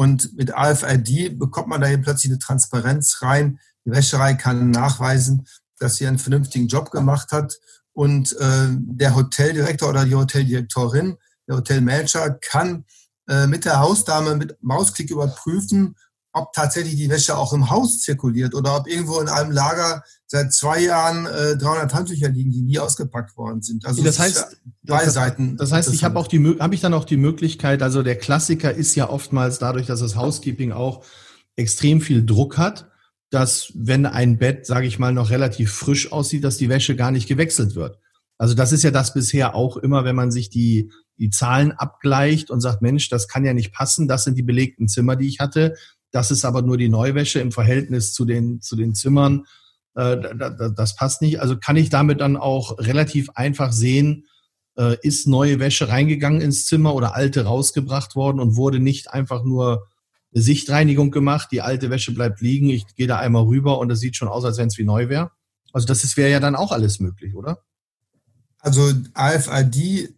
Und 0.00 0.34
mit 0.34 0.54
AFID 0.54 1.38
bekommt 1.38 1.68
man 1.68 1.82
da 1.82 1.90
eben 1.90 2.02
plötzlich 2.02 2.32
eine 2.32 2.38
Transparenz 2.38 3.18
rein. 3.20 3.60
Die 3.84 3.90
Wäscherei 3.90 4.32
kann 4.32 4.70
nachweisen, 4.70 5.46
dass 5.78 5.96
sie 5.96 6.06
einen 6.06 6.18
vernünftigen 6.18 6.68
Job 6.68 6.90
gemacht 6.90 7.32
hat. 7.32 7.60
Und 7.92 8.32
äh, 8.40 8.68
der 8.70 9.14
Hoteldirektor 9.14 9.90
oder 9.90 10.06
die 10.06 10.14
Hoteldirektorin, 10.14 11.18
der 11.46 11.56
Hotelmanager 11.58 12.30
kann 12.30 12.86
äh, 13.28 13.46
mit 13.46 13.66
der 13.66 13.80
Hausdame 13.80 14.36
mit 14.36 14.56
Mausklick 14.62 15.10
überprüfen, 15.10 15.94
ob 16.32 16.52
tatsächlich 16.52 16.96
die 16.96 17.08
Wäsche 17.08 17.36
auch 17.36 17.52
im 17.52 17.70
Haus 17.70 18.00
zirkuliert 18.00 18.54
oder 18.54 18.76
ob 18.76 18.86
irgendwo 18.86 19.20
in 19.20 19.28
einem 19.28 19.50
Lager 19.50 20.04
seit 20.26 20.52
zwei 20.52 20.80
Jahren 20.80 21.26
äh, 21.26 21.56
300 21.56 21.92
Handtücher 21.92 22.28
liegen, 22.28 22.52
die 22.52 22.62
nie 22.62 22.78
ausgepackt 22.78 23.36
worden 23.36 23.62
sind. 23.62 23.84
Also 23.84 24.02
das 24.04 24.18
heißt, 24.18 24.56
drei 24.84 25.04
das, 25.04 25.14
Seiten. 25.14 25.56
Das 25.56 25.72
heißt, 25.72 25.92
ich 25.92 26.04
habe 26.04 26.18
auch 26.18 26.28
die, 26.28 26.56
habe 26.60 26.74
ich 26.74 26.80
dann 26.80 26.94
auch 26.94 27.04
die 27.04 27.16
Möglichkeit. 27.16 27.82
Also 27.82 28.02
der 28.02 28.16
Klassiker 28.16 28.72
ist 28.72 28.94
ja 28.94 29.08
oftmals 29.10 29.58
dadurch, 29.58 29.86
dass 29.86 30.00
das 30.00 30.14
Housekeeping 30.14 30.70
auch 30.70 31.04
extrem 31.56 32.00
viel 32.00 32.24
Druck 32.24 32.58
hat, 32.58 32.88
dass 33.30 33.72
wenn 33.74 34.06
ein 34.06 34.38
Bett, 34.38 34.66
sage 34.66 34.86
ich 34.86 34.98
mal, 35.00 35.12
noch 35.12 35.30
relativ 35.30 35.72
frisch 35.72 36.12
aussieht, 36.12 36.44
dass 36.44 36.58
die 36.58 36.68
Wäsche 36.68 36.94
gar 36.94 37.10
nicht 37.10 37.28
gewechselt 37.28 37.74
wird. 37.74 37.98
Also 38.38 38.54
das 38.54 38.72
ist 38.72 38.84
ja 38.84 38.90
das 38.90 39.12
bisher 39.12 39.54
auch 39.54 39.76
immer, 39.76 40.04
wenn 40.04 40.16
man 40.16 40.30
sich 40.30 40.48
die 40.48 40.90
die 41.20 41.30
Zahlen 41.30 41.72
abgleicht 41.72 42.50
und 42.50 42.62
sagt, 42.62 42.80
Mensch, 42.80 43.10
das 43.10 43.28
kann 43.28 43.44
ja 43.44 43.52
nicht 43.52 43.74
passen. 43.74 44.08
Das 44.08 44.24
sind 44.24 44.38
die 44.38 44.42
belegten 44.42 44.88
Zimmer, 44.88 45.16
die 45.16 45.28
ich 45.28 45.38
hatte 45.38 45.76
das 46.12 46.30
ist 46.30 46.44
aber 46.44 46.62
nur 46.62 46.76
die 46.76 46.88
Neuwäsche 46.88 47.40
im 47.40 47.52
Verhältnis 47.52 48.12
zu 48.12 48.24
den, 48.24 48.60
zu 48.60 48.76
den 48.76 48.94
Zimmern. 48.94 49.46
Äh, 49.94 50.16
das 50.76 50.96
passt 50.96 51.22
nicht. 51.22 51.40
Also 51.40 51.56
kann 51.56 51.76
ich 51.76 51.90
damit 51.90 52.20
dann 52.20 52.36
auch 52.36 52.78
relativ 52.78 53.30
einfach 53.30 53.72
sehen, 53.72 54.26
äh, 54.76 54.96
ist 55.02 55.26
neue 55.26 55.58
Wäsche 55.60 55.88
reingegangen 55.88 56.40
ins 56.40 56.66
Zimmer 56.66 56.94
oder 56.94 57.14
alte 57.14 57.44
rausgebracht 57.44 58.16
worden 58.16 58.40
und 58.40 58.56
wurde 58.56 58.80
nicht 58.80 59.12
einfach 59.12 59.44
nur 59.44 59.88
eine 60.32 60.42
Sichtreinigung 60.42 61.10
gemacht, 61.10 61.48
die 61.50 61.60
alte 61.60 61.90
Wäsche 61.90 62.12
bleibt 62.12 62.40
liegen, 62.40 62.70
ich 62.70 62.86
gehe 62.94 63.06
da 63.06 63.18
einmal 63.18 63.44
rüber 63.44 63.78
und 63.78 63.88
das 63.88 64.00
sieht 64.00 64.16
schon 64.16 64.28
aus, 64.28 64.44
als 64.44 64.58
wenn 64.58 64.68
es 64.68 64.78
wie 64.78 64.84
neu 64.84 65.08
wäre. 65.08 65.32
Also 65.72 65.86
das 65.86 66.16
wäre 66.16 66.30
ja 66.30 66.40
dann 66.40 66.56
auch 66.56 66.72
alles 66.72 67.00
möglich, 67.00 67.34
oder? 67.34 67.62
Also 68.58 68.92
AFID 69.14 70.14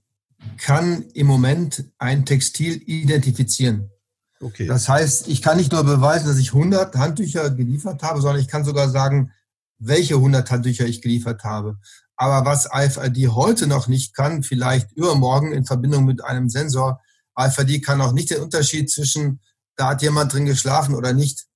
kann 0.58 1.04
im 1.14 1.26
Moment 1.26 1.84
ein 1.98 2.26
Textil 2.26 2.82
identifizieren. 2.86 3.91
Okay. 4.42 4.66
Das 4.66 4.88
heißt, 4.88 5.28
ich 5.28 5.40
kann 5.40 5.56
nicht 5.56 5.72
nur 5.72 5.84
beweisen, 5.84 6.26
dass 6.26 6.38
ich 6.38 6.52
100 6.52 6.96
Handtücher 6.96 7.48
geliefert 7.50 8.02
habe, 8.02 8.20
sondern 8.20 8.40
ich 8.40 8.48
kann 8.48 8.64
sogar 8.64 8.88
sagen, 8.88 9.30
welche 9.78 10.14
100 10.14 10.50
Handtücher 10.50 10.84
ich 10.86 11.00
geliefert 11.00 11.44
habe. 11.44 11.78
Aber 12.16 12.44
was 12.44 12.68
IFID 12.72 13.28
heute 13.30 13.66
noch 13.66 13.88
nicht 13.88 14.14
kann, 14.14 14.42
vielleicht 14.42 14.92
übermorgen 14.92 15.52
in 15.52 15.64
Verbindung 15.64 16.04
mit 16.04 16.24
einem 16.24 16.48
Sensor, 16.48 17.00
IFID 17.38 17.84
kann 17.84 18.00
auch 18.00 18.12
nicht 18.12 18.30
den 18.30 18.42
Unterschied 18.42 18.90
zwischen, 18.90 19.40
da 19.76 19.90
hat 19.90 20.02
jemand 20.02 20.32
drin 20.32 20.46
geschlafen 20.46 20.94
oder 20.94 21.12
nicht. 21.12 21.46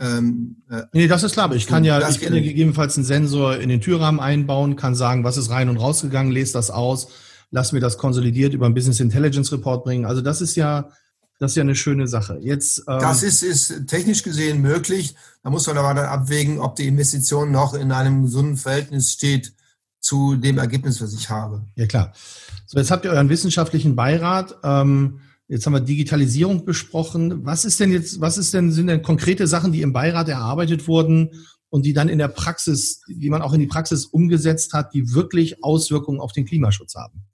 Ähm, 0.00 0.62
äh, 0.70 0.82
nee, 0.92 1.08
das 1.08 1.22
ist 1.22 1.32
klar, 1.32 1.52
ich 1.52 1.66
kann 1.66 1.84
ja, 1.84 2.08
ich 2.08 2.20
kann 2.20 2.34
ja 2.34 2.40
gegebenenfalls 2.40 2.96
einen 2.96 3.06
Sensor 3.06 3.56
in 3.56 3.68
den 3.68 3.80
Türrahmen 3.80 4.20
einbauen, 4.20 4.76
kann 4.76 4.94
sagen, 4.94 5.24
was 5.24 5.36
ist 5.36 5.50
rein 5.50 5.68
und 5.68 5.78
rausgegangen, 5.78 6.30
lese 6.30 6.52
das 6.52 6.70
aus, 6.70 7.08
lass 7.50 7.72
mir 7.72 7.80
das 7.80 7.98
konsolidiert 7.98 8.54
über 8.54 8.66
ein 8.66 8.74
Business 8.74 9.00
Intelligence 9.00 9.50
Report 9.52 9.82
bringen. 9.82 10.04
Also 10.04 10.20
das 10.20 10.40
ist 10.40 10.54
ja, 10.54 10.90
das 11.38 11.52
ist 11.52 11.56
ja 11.56 11.62
eine 11.62 11.76
schöne 11.76 12.08
Sache. 12.08 12.38
Jetzt, 12.40 12.80
ähm, 12.88 12.98
das 13.00 13.22
ist, 13.22 13.42
ist 13.42 13.86
technisch 13.86 14.22
gesehen 14.22 14.60
möglich. 14.60 15.14
Da 15.42 15.50
muss 15.50 15.66
man 15.66 15.78
aber 15.78 15.94
dann 15.94 16.06
abwägen, 16.06 16.58
ob 16.58 16.76
die 16.76 16.88
Investition 16.88 17.52
noch 17.52 17.74
in 17.74 17.92
einem 17.92 18.24
gesunden 18.24 18.56
Verhältnis 18.56 19.12
steht 19.12 19.52
zu 20.00 20.36
dem 20.36 20.58
Ergebnis, 20.58 21.00
was 21.00 21.12
ich 21.12 21.30
habe. 21.30 21.64
Ja, 21.76 21.86
klar. 21.86 22.12
So, 22.66 22.78
jetzt 22.78 22.90
habt 22.90 23.04
ihr 23.04 23.12
euren 23.12 23.28
wissenschaftlichen 23.28 23.94
Beirat. 23.94 24.56
Ähm, 24.64 25.20
jetzt 25.46 25.64
haben 25.64 25.74
wir 25.74 25.80
Digitalisierung 25.80 26.64
besprochen. 26.64 27.44
Was 27.44 27.64
ist 27.64 27.78
denn 27.78 27.92
jetzt, 27.92 28.20
was 28.20 28.36
ist 28.36 28.52
denn, 28.52 28.72
sind 28.72 28.88
denn 28.88 29.02
konkrete 29.02 29.46
Sachen, 29.46 29.72
die 29.72 29.82
im 29.82 29.92
Beirat 29.92 30.28
erarbeitet 30.28 30.88
wurden 30.88 31.30
und 31.70 31.86
die 31.86 31.92
dann 31.92 32.08
in 32.08 32.18
der 32.18 32.28
Praxis, 32.28 33.02
die 33.08 33.30
man 33.30 33.42
auch 33.42 33.52
in 33.52 33.60
die 33.60 33.66
Praxis 33.66 34.06
umgesetzt 34.06 34.72
hat, 34.72 34.92
die 34.92 35.14
wirklich 35.14 35.62
Auswirkungen 35.62 36.20
auf 36.20 36.32
den 36.32 36.46
Klimaschutz 36.46 36.96
haben? 36.96 37.27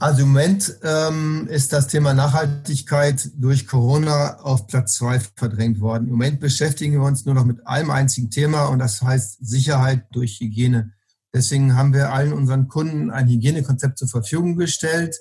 Also 0.00 0.22
im 0.22 0.28
Moment 0.28 0.76
ähm, 0.84 1.48
ist 1.50 1.72
das 1.72 1.88
Thema 1.88 2.14
Nachhaltigkeit 2.14 3.30
durch 3.34 3.66
Corona 3.66 4.38
auf 4.38 4.68
Platz 4.68 4.94
zwei 4.94 5.18
verdrängt 5.18 5.80
worden. 5.80 6.04
Im 6.04 6.12
Moment 6.12 6.38
beschäftigen 6.38 6.92
wir 6.92 7.02
uns 7.02 7.24
nur 7.24 7.34
noch 7.34 7.44
mit 7.44 7.66
einem 7.66 7.90
einzigen 7.90 8.30
Thema 8.30 8.66
und 8.66 8.78
das 8.78 9.02
heißt 9.02 9.38
Sicherheit 9.40 10.06
durch 10.12 10.38
Hygiene. 10.38 10.92
Deswegen 11.34 11.74
haben 11.74 11.92
wir 11.92 12.12
allen 12.12 12.32
unseren 12.32 12.68
Kunden 12.68 13.10
ein 13.10 13.26
Hygienekonzept 13.26 13.98
zur 13.98 14.06
Verfügung 14.06 14.56
gestellt. 14.56 15.16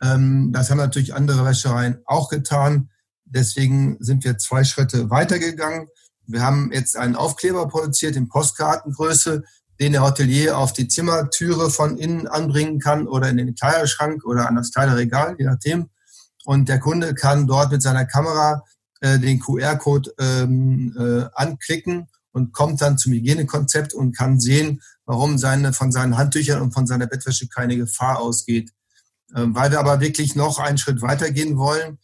Ähm, 0.00 0.52
das 0.52 0.70
haben 0.70 0.78
natürlich 0.78 1.12
andere 1.12 1.44
Wäschereien 1.44 1.98
auch 2.06 2.28
getan. 2.28 2.88
Deswegen 3.24 3.96
sind 3.98 4.22
wir 4.22 4.38
zwei 4.38 4.62
Schritte 4.62 5.10
weitergegangen. 5.10 5.88
Wir 6.26 6.42
haben 6.42 6.70
jetzt 6.72 6.96
einen 6.96 7.16
Aufkleber 7.16 7.66
produziert 7.66 8.14
in 8.14 8.28
Postkartengröße, 8.28 9.42
den 9.80 9.92
der 9.92 10.02
Hotelier 10.02 10.58
auf 10.58 10.72
die 10.74 10.88
Zimmertüre 10.88 11.70
von 11.70 11.96
innen 11.96 12.28
anbringen 12.28 12.78
kann 12.78 13.08
oder 13.08 13.30
in 13.30 13.38
den 13.38 13.54
Kleiderschrank 13.54 14.24
oder 14.24 14.46
an 14.46 14.56
das 14.56 14.72
Kleiderregal, 14.72 15.36
je 15.38 15.46
nachdem. 15.46 15.88
Und 16.44 16.68
der 16.68 16.78
Kunde 16.78 17.14
kann 17.14 17.46
dort 17.46 17.72
mit 17.72 17.82
seiner 17.82 18.04
Kamera 18.04 18.62
äh, 19.00 19.18
den 19.18 19.40
QR-Code 19.40 20.12
ähm, 20.18 20.94
äh, 20.98 21.24
anklicken 21.34 22.08
und 22.32 22.52
kommt 22.52 22.82
dann 22.82 22.98
zum 22.98 23.12
Hygienekonzept 23.12 23.94
und 23.94 24.16
kann 24.16 24.38
sehen, 24.38 24.82
warum 25.06 25.38
seine, 25.38 25.72
von 25.72 25.90
seinen 25.90 26.18
Handtüchern 26.18 26.60
und 26.60 26.72
von 26.72 26.86
seiner 26.86 27.06
Bettwäsche 27.06 27.48
keine 27.48 27.76
Gefahr 27.76 28.20
ausgeht. 28.20 28.70
Ähm, 29.34 29.54
weil 29.54 29.70
wir 29.70 29.80
aber 29.80 30.00
wirklich 30.00 30.36
noch 30.36 30.58
einen 30.58 30.78
Schritt 30.78 31.00
weitergehen 31.00 31.56
wollen, 31.56 31.98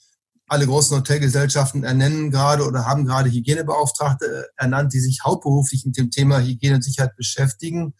alle 0.48 0.66
großen 0.66 0.96
Hotelgesellschaften 0.96 1.84
ernennen 1.84 2.30
gerade 2.30 2.64
oder 2.64 2.86
haben 2.86 3.04
gerade 3.04 3.30
Hygienebeauftragte 3.30 4.48
ernannt, 4.56 4.92
die 4.92 5.00
sich 5.00 5.20
hauptberuflich 5.24 5.84
mit 5.84 5.96
dem 5.96 6.10
Thema 6.10 6.40
Hygiene 6.40 6.76
und 6.76 6.82
Sicherheit 6.82 7.16
beschäftigen, 7.16 7.94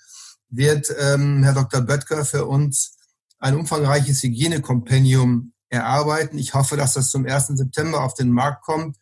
wird 0.49 0.95
ähm, 0.99 1.43
Herr 1.43 1.55
Dr. 1.55 1.81
Böttger 1.81 2.25
für 2.25 2.47
uns 2.47 2.97
ein 3.39 3.57
umfangreiches 3.57 4.23
Hygienekompendium 4.23 5.53
erarbeiten. 5.69 6.39
Ich 6.39 6.55
hoffe, 6.55 6.77
dass 6.77 6.95
das 6.95 7.11
zum 7.11 7.27
1. 7.27 7.49
September 7.49 8.03
auf 8.05 8.15
den 8.15 8.31
Markt 8.31 8.65
kommt. 8.65 8.97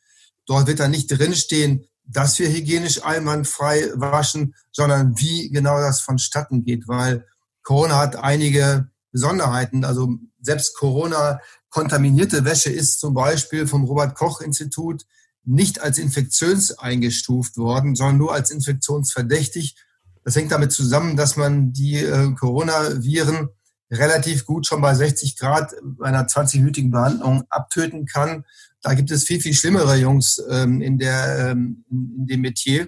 Dort 0.47 0.67
wird 0.67 0.81
dann 0.81 0.91
nicht 0.91 1.09
drinstehen, 1.09 1.85
dass 2.07 2.39
wir 2.39 2.49
hygienisch 2.49 3.05
einwandfrei 3.05 3.91
waschen, 3.95 4.55
sondern 4.73 5.19
wie 5.19 5.51
genau 5.51 5.79
das 5.79 6.01
vonstatten 6.01 6.65
geht, 6.65 6.87
weil 6.89 7.27
Corona 7.63 7.99
hat 7.99 8.17
einige 8.17 8.89
Besonderheiten. 9.11 9.85
Also 9.85 10.19
selbst 10.41 10.77
Corona 10.77 11.41
kontaminierte 11.75 12.45
Wäsche 12.45 12.71
ist 12.71 13.01
zum 13.01 13.15
Beispiel 13.15 13.67
vom 13.67 13.83
Robert 13.83 14.15
Koch 14.15 14.41
Institut 14.41 15.07
nicht 15.43 15.83
als 15.83 15.99
infektiös 15.99 16.79
eingestuft 16.79 17.57
worden, 17.57 17.97
sondern 17.97 18.19
nur 18.19 18.33
als 18.33 18.53
infektionsverdächtig. 18.53 19.75
Das 20.23 20.37
hängt 20.37 20.53
damit 20.53 20.71
zusammen, 20.71 21.17
dass 21.17 21.35
man 21.35 21.73
die 21.73 21.97
äh, 21.97 22.33
Coronaviren 22.35 23.49
relativ 23.91 24.47
gut 24.47 24.69
schon 24.69 24.81
bei 24.81 24.95
60 24.95 25.37
Grad 25.37 25.75
bei 25.83 26.07
einer 26.07 26.29
20-minütigen 26.29 26.93
Behandlung 26.93 27.43
abtöten 27.51 28.07
kann. 28.07 28.45
Da 28.81 28.95
gibt 28.95 29.11
es 29.11 29.25
viel, 29.25 29.41
viel 29.41 29.55
schlimmere 29.55 29.97
Jungs 29.97 30.41
ähm, 30.49 30.81
in, 30.81 30.99
der, 30.99 31.51
ähm, 31.51 31.85
in 31.91 32.27
dem 32.29 32.41
Metier. 32.43 32.87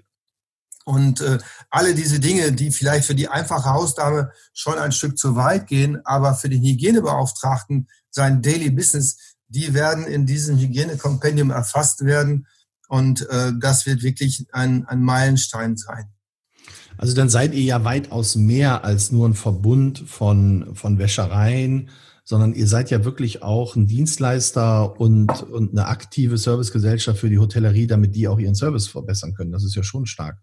Und 0.84 1.20
äh, 1.22 1.38
alle 1.70 1.96
diese 1.96 2.20
Dinge, 2.20 2.52
die 2.52 2.70
vielleicht 2.70 3.06
für 3.06 3.16
die 3.16 3.26
einfache 3.26 3.70
Hausdame 3.70 4.30
schon 4.52 4.78
ein 4.78 4.92
Stück 4.92 5.18
zu 5.18 5.34
weit 5.34 5.66
gehen, 5.66 6.00
aber 6.06 6.36
für 6.36 6.48
den 6.48 6.62
Hygienebeauftragten 6.62 7.88
sein 8.16 8.42
Daily 8.42 8.70
Business, 8.70 9.36
die 9.48 9.74
werden 9.74 10.06
in 10.06 10.26
diesem 10.26 10.58
Hygienekompendium 10.58 11.50
erfasst 11.50 12.04
werden. 12.04 12.48
Und 12.88 13.28
äh, 13.30 13.52
das 13.60 13.86
wird 13.86 14.02
wirklich 14.02 14.46
ein, 14.52 14.86
ein 14.86 15.02
Meilenstein 15.02 15.76
sein. 15.76 16.06
Also 16.96 17.14
dann 17.14 17.28
seid 17.28 17.54
ihr 17.54 17.62
ja 17.62 17.84
weitaus 17.84 18.36
mehr 18.36 18.84
als 18.84 19.12
nur 19.12 19.28
ein 19.28 19.34
Verbund 19.34 20.04
von, 20.06 20.74
von 20.74 20.98
Wäschereien, 20.98 21.90
sondern 22.24 22.54
ihr 22.54 22.66
seid 22.66 22.90
ja 22.90 23.04
wirklich 23.04 23.42
auch 23.42 23.76
ein 23.76 23.86
Dienstleister 23.86 24.98
und, 24.98 25.42
und 25.42 25.72
eine 25.72 25.86
aktive 25.86 26.38
Servicegesellschaft 26.38 27.20
für 27.20 27.28
die 27.28 27.38
Hotellerie, 27.38 27.86
damit 27.86 28.16
die 28.16 28.28
auch 28.28 28.38
ihren 28.38 28.54
Service 28.54 28.88
verbessern 28.88 29.34
können. 29.34 29.52
Das 29.52 29.62
ist 29.62 29.76
ja 29.76 29.82
schon 29.82 30.06
stark. 30.06 30.38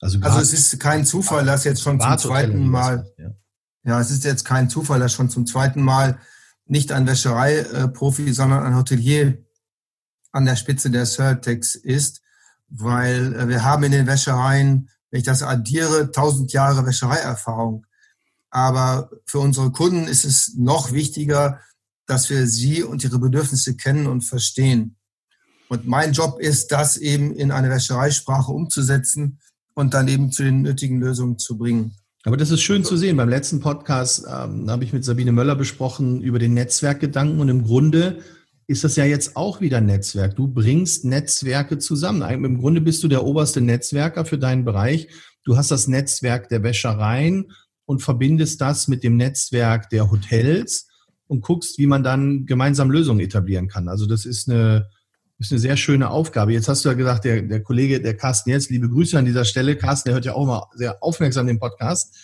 Also, 0.00 0.18
also 0.20 0.40
es 0.40 0.52
ist 0.52 0.80
kein 0.80 1.06
Zufall, 1.06 1.46
dass 1.46 1.64
jetzt 1.64 1.82
schon 1.82 2.00
zum 2.00 2.18
zweiten 2.18 2.66
Mal, 2.68 3.10
ja. 3.16 3.30
ja, 3.84 4.00
es 4.00 4.10
ist 4.10 4.24
jetzt 4.24 4.44
kein 4.44 4.68
Zufall, 4.68 5.00
dass 5.00 5.12
schon 5.12 5.30
zum 5.30 5.46
zweiten 5.46 5.82
Mal 5.82 6.18
nicht 6.68 6.92
ein 6.92 7.06
Wäschereiprofi, 7.06 8.32
sondern 8.32 8.64
ein 8.64 8.76
Hotelier 8.76 9.44
an 10.32 10.44
der 10.44 10.56
Spitze 10.56 10.90
der 10.90 11.06
Surtex 11.06 11.74
ist, 11.74 12.20
weil 12.68 13.34
äh, 13.34 13.48
wir 13.48 13.64
haben 13.64 13.84
in 13.84 13.92
den 13.92 14.06
Wäschereien, 14.06 14.90
wenn 15.10 15.18
ich 15.18 15.26
das 15.26 15.42
addiere, 15.42 16.10
tausend 16.12 16.52
Jahre 16.52 16.86
Wäschereierfahrung. 16.86 17.86
Aber 18.50 19.10
für 19.26 19.40
unsere 19.40 19.72
Kunden 19.72 20.06
ist 20.06 20.24
es 20.24 20.54
noch 20.56 20.92
wichtiger, 20.92 21.60
dass 22.06 22.30
wir 22.30 22.46
sie 22.46 22.82
und 22.82 23.04
ihre 23.04 23.18
Bedürfnisse 23.18 23.76
kennen 23.76 24.06
und 24.06 24.22
verstehen. 24.22 24.96
Und 25.68 25.86
mein 25.86 26.12
Job 26.12 26.40
ist, 26.40 26.68
das 26.68 26.96
eben 26.96 27.34
in 27.34 27.50
eine 27.50 27.68
Wäschereisprache 27.68 28.50
umzusetzen 28.50 29.40
und 29.74 29.92
dann 29.92 30.08
eben 30.08 30.32
zu 30.32 30.42
den 30.42 30.62
nötigen 30.62 31.00
Lösungen 31.00 31.38
zu 31.38 31.58
bringen. 31.58 31.97
Aber 32.24 32.36
das 32.36 32.50
ist 32.50 32.62
schön 32.62 32.84
zu 32.84 32.96
sehen. 32.96 33.16
Beim 33.16 33.28
letzten 33.28 33.60
Podcast 33.60 34.26
ähm, 34.28 34.68
habe 34.68 34.84
ich 34.84 34.92
mit 34.92 35.04
Sabine 35.04 35.32
Möller 35.32 35.54
besprochen 35.54 36.20
über 36.20 36.38
den 36.38 36.54
Netzwerkgedanken 36.54 37.40
und 37.40 37.48
im 37.48 37.62
Grunde 37.62 38.18
ist 38.66 38.84
das 38.84 38.96
ja 38.96 39.04
jetzt 39.04 39.36
auch 39.36 39.60
wieder 39.60 39.80
Netzwerk. 39.80 40.36
Du 40.36 40.46
bringst 40.46 41.04
Netzwerke 41.04 41.78
zusammen. 41.78 42.22
Im 42.44 42.58
Grunde 42.58 42.80
bist 42.82 43.02
du 43.02 43.08
der 43.08 43.24
oberste 43.24 43.62
Netzwerker 43.62 44.24
für 44.26 44.36
deinen 44.36 44.64
Bereich. 44.64 45.08
Du 45.44 45.56
hast 45.56 45.70
das 45.70 45.88
Netzwerk 45.88 46.50
der 46.50 46.62
Wäschereien 46.62 47.52
und 47.86 48.02
verbindest 48.02 48.60
das 48.60 48.86
mit 48.88 49.02
dem 49.04 49.16
Netzwerk 49.16 49.88
der 49.88 50.10
Hotels 50.10 50.88
und 51.28 51.40
guckst, 51.40 51.78
wie 51.78 51.86
man 51.86 52.02
dann 52.02 52.44
gemeinsam 52.44 52.90
Lösungen 52.90 53.20
etablieren 53.20 53.68
kann. 53.68 53.88
Also 53.88 54.04
das 54.04 54.26
ist 54.26 54.50
eine, 54.50 54.90
ist 55.38 55.52
eine 55.52 55.60
sehr 55.60 55.76
schöne 55.76 56.10
Aufgabe. 56.10 56.52
Jetzt 56.52 56.68
hast 56.68 56.84
du 56.84 56.88
ja 56.88 56.94
gesagt, 56.94 57.24
der, 57.24 57.42
der 57.42 57.62
Kollege, 57.62 58.00
der 58.00 58.16
Carsten 58.16 58.50
jetzt, 58.50 58.70
liebe 58.70 58.88
Grüße 58.88 59.18
an 59.18 59.24
dieser 59.24 59.44
Stelle. 59.44 59.76
Carsten, 59.76 60.08
der 60.08 60.14
hört 60.14 60.24
ja 60.24 60.34
auch 60.34 60.42
immer 60.42 60.68
sehr 60.74 61.02
aufmerksam 61.02 61.46
den 61.46 61.60
Podcast, 61.60 62.16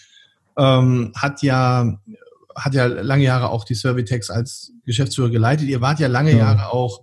ähm, 0.57 1.13
hat 1.15 1.43
ja 1.43 1.99
hat 2.57 2.75
ja 2.75 2.87
lange 2.87 3.25
Jahre 3.25 3.51
auch 3.51 3.65
die 3.65 3.75
Servitex 3.75 4.31
als 4.31 4.73
Geschäftsführer 4.87 5.31
geleitet. 5.31 5.67
Ihr 5.67 5.81
wart 5.81 5.99
ja 5.99 6.07
lange 6.07 6.33
ja. 6.33 6.39
Jahre 6.39 6.73
auch 6.73 7.03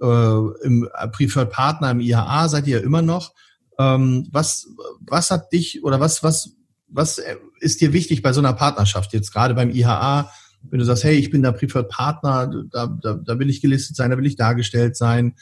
äh, 0.00 0.66
im 0.66 0.88
Preferred 1.12 1.50
Partner 1.50 1.90
im 1.90 2.00
IHA, 2.00 2.48
seid 2.48 2.66
ihr 2.66 2.78
ja 2.78 2.84
immer 2.84 3.02
noch. 3.02 3.32
Ähm, 3.78 4.26
was, 4.32 4.68
was 5.00 5.30
hat 5.30 5.52
dich 5.52 5.84
oder 5.84 6.00
was, 6.00 6.22
was, 6.22 6.52
was 6.88 7.20
ist 7.60 7.80
dir 7.80 7.92
wichtig 7.92 8.22
bei 8.22 8.32
so 8.32 8.40
einer 8.40 8.54
Partnerschaft 8.54 9.12
jetzt 9.12 9.32
gerade 9.32 9.54
beim 9.54 9.70
IHA? 9.70 10.30
Wenn 10.70 10.78
du 10.78 10.84
sagst, 10.84 11.04
hey, 11.04 11.16
ich 11.16 11.30
bin 11.30 11.42
der 11.42 11.52
Preferred 11.52 11.88
Partner, 11.88 12.50
da, 12.70 12.86
da, 12.86 13.14
da 13.14 13.38
will 13.38 13.50
ich 13.50 13.60
gelistet 13.60 13.96
sein, 13.96 14.10
da 14.10 14.18
will 14.18 14.26
ich 14.26 14.36
dargestellt 14.36 14.96
sein. 14.96 15.34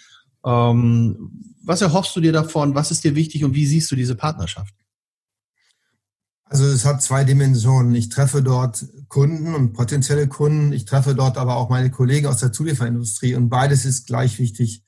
Ähm, 0.45 1.31
was 1.63 1.81
erhoffst 1.81 2.15
du 2.17 2.21
dir 2.21 2.33
davon? 2.33 2.75
Was 2.75 2.91
ist 2.91 3.05
dir 3.05 3.15
wichtig 3.15 3.45
und 3.45 3.55
wie 3.55 3.67
siehst 3.67 3.91
du 3.91 3.97
diese 3.97 4.15
Partnerschaft? 4.15 4.75
Also 6.45 6.67
es 6.67 6.85
hat 6.85 7.03
zwei 7.03 7.25
Dimensionen. 7.25 7.95
Ich 7.95 8.11
treffe 8.11 8.43
dort 8.43 8.87
Kunden 9.09 9.55
und 9.55 9.73
potenzielle 9.73 10.29
Kunden. 10.29 10.73
Ich 10.73 10.85
treffe 10.85 11.15
dort 11.15 11.39
aber 11.39 11.57
auch 11.57 11.71
meine 11.71 11.91
Kollegen 11.91 12.27
aus 12.27 12.39
der 12.39 12.53
Zulieferindustrie 12.53 13.35
und 13.35 13.49
beides 13.49 13.85
ist 13.85 14.07
gleich 14.07 14.39
wichtig. 14.39 14.83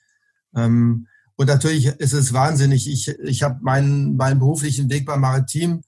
Ähm, 0.55 1.07
und 1.37 1.47
natürlich 1.49 1.87
ist 1.87 2.13
es 2.13 2.33
wahnsinnig. 2.33 2.89
Ich, 2.91 3.09
ich 3.09 3.43
habe 3.43 3.59
meinen, 3.63 4.17
meinen 4.17 4.39
beruflichen 4.39 4.91
Weg 4.91 5.07
beim 5.07 5.21
Maritim 5.21 5.83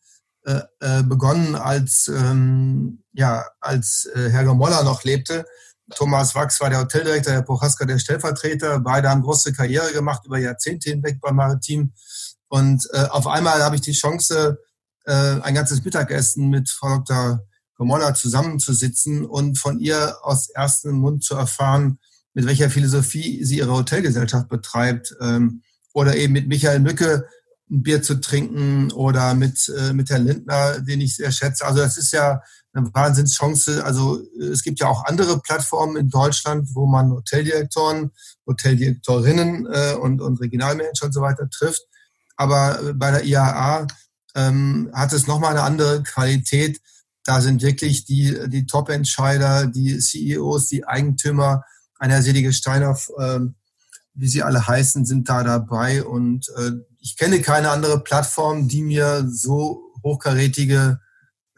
äh, 0.45 0.61
äh, 0.81 1.03
begonnen, 1.03 1.55
als, 1.55 2.09
ähm, 2.09 3.03
ja, 3.19 3.45
als 3.61 4.09
äh, 4.15 4.31
Herr 4.31 4.55
Moller 4.55 4.85
noch 4.85 5.03
lebte. 5.03 5.45
Thomas 5.97 6.37
Wachs 6.37 6.61
war 6.61 6.71
der 6.71 6.79
Hoteldirektor, 6.79 7.33
Herr 7.33 7.43
Prochaska 7.43 7.85
der 7.85 7.99
Stellvertreter. 7.99 8.79
Beide 8.79 9.11
haben 9.11 9.23
große 9.23 9.53
Karriere 9.53 9.93
gemacht 9.93 10.25
über 10.25 10.39
Jahrzehnte 10.39 10.91
hinweg 10.91 11.21
beim 11.21 11.35
Maritim. 11.35 11.93
Und 12.47 12.87
äh, 12.93 13.07
auf 13.07 13.27
einmal 13.27 13.61
habe 13.65 13.75
ich 13.75 13.81
die 13.81 13.93
Chance, 13.93 14.61
äh, 15.05 15.13
ein 15.13 15.55
ganzes 15.55 15.85
Mittagessen 15.85 16.49
mit 16.49 16.71
Frau 16.71 16.99
Dr. 16.99 17.41
Gomorra 17.75 18.15
zusammenzusitzen 18.15 19.27
und 19.27 19.59
von 19.59 19.81
ihr 19.81 20.17
aus 20.23 20.49
erstem 20.51 20.95
Mund 20.95 21.25
zu 21.25 21.35
erfahren, 21.35 21.99
mit 22.35 22.47
welcher 22.47 22.71
Philosophie 22.71 23.45
sie 23.45 23.59
ihre 23.59 23.73
Hotelgesellschaft 23.73 24.49
betreibt. 24.49 25.13
Ähm, 25.21 25.63
oder 25.93 26.15
eben 26.15 26.35
mit 26.35 26.47
Michael 26.47 26.79
Mücke 26.79 27.27
ein 27.71 27.83
Bier 27.83 28.03
zu 28.03 28.21
trinken 28.21 28.93
oder 28.93 29.35
mit, 29.35 29.69
äh, 29.69 29.93
mit 29.93 30.11
Herrn 30.11 30.27
Lindner, 30.27 30.81
den 30.81 31.01
ich 31.01 31.17
sehr 31.17 31.33
schätze. 31.33 31.67
Also 31.67 31.81
das 31.81 31.97
ist 31.97 32.13
ja 32.13 32.43
eine 32.73 32.93
Wahnsinnschance. 32.95 33.85
Also 33.85 34.23
es 34.41 34.63
gibt 34.63 34.81
ja 34.81 34.89
auch 34.89 35.05
andere 35.05 35.41
Plattformen 35.41 35.97
in 35.97 36.09
Deutschland, 36.09 36.69
wo 36.75 36.87
man 36.87 37.11
Hoteldirektoren, 37.11 38.11
Hoteldirektorinnen 38.47 39.67
äh, 39.67 39.95
und, 39.95 40.21
und 40.21 40.41
Regionalmanager 40.41 41.07
und 41.07 41.13
so 41.13 41.21
weiter 41.21 41.49
trifft. 41.51 41.83
Aber 42.37 42.95
bei 42.95 43.11
der 43.11 43.25
IAA 43.25 43.87
ähm, 44.35 44.91
hat 44.95 45.13
es 45.13 45.27
nochmal 45.27 45.51
eine 45.51 45.63
andere 45.63 46.03
Qualität. 46.03 46.81
Da 47.25 47.41
sind 47.41 47.63
wirklich 47.63 48.05
die, 48.05 48.39
die 48.49 48.67
Top-Entscheider, 48.67 49.67
die 49.67 49.99
CEOs, 49.99 50.69
die 50.69 50.87
Eigentümer, 50.87 51.65
einer 51.99 52.23
Selige 52.23 52.53
Steiner, 52.53 52.97
äh, 53.19 53.41
wie 54.15 54.29
sie 54.29 54.43
alle 54.43 54.67
heißen, 54.67 55.05
sind 55.05 55.29
da 55.29 55.43
dabei. 55.43 56.05
Und 56.05 56.49
äh, 56.57 56.71
ich 57.09 57.17
kenne 57.17 57.41
keine 57.41 57.71
andere 57.71 58.01
Plattform, 58.01 58.69
die 58.69 58.83
mir 58.83 59.27
so 59.31 59.95
hochkarätige 60.05 61.01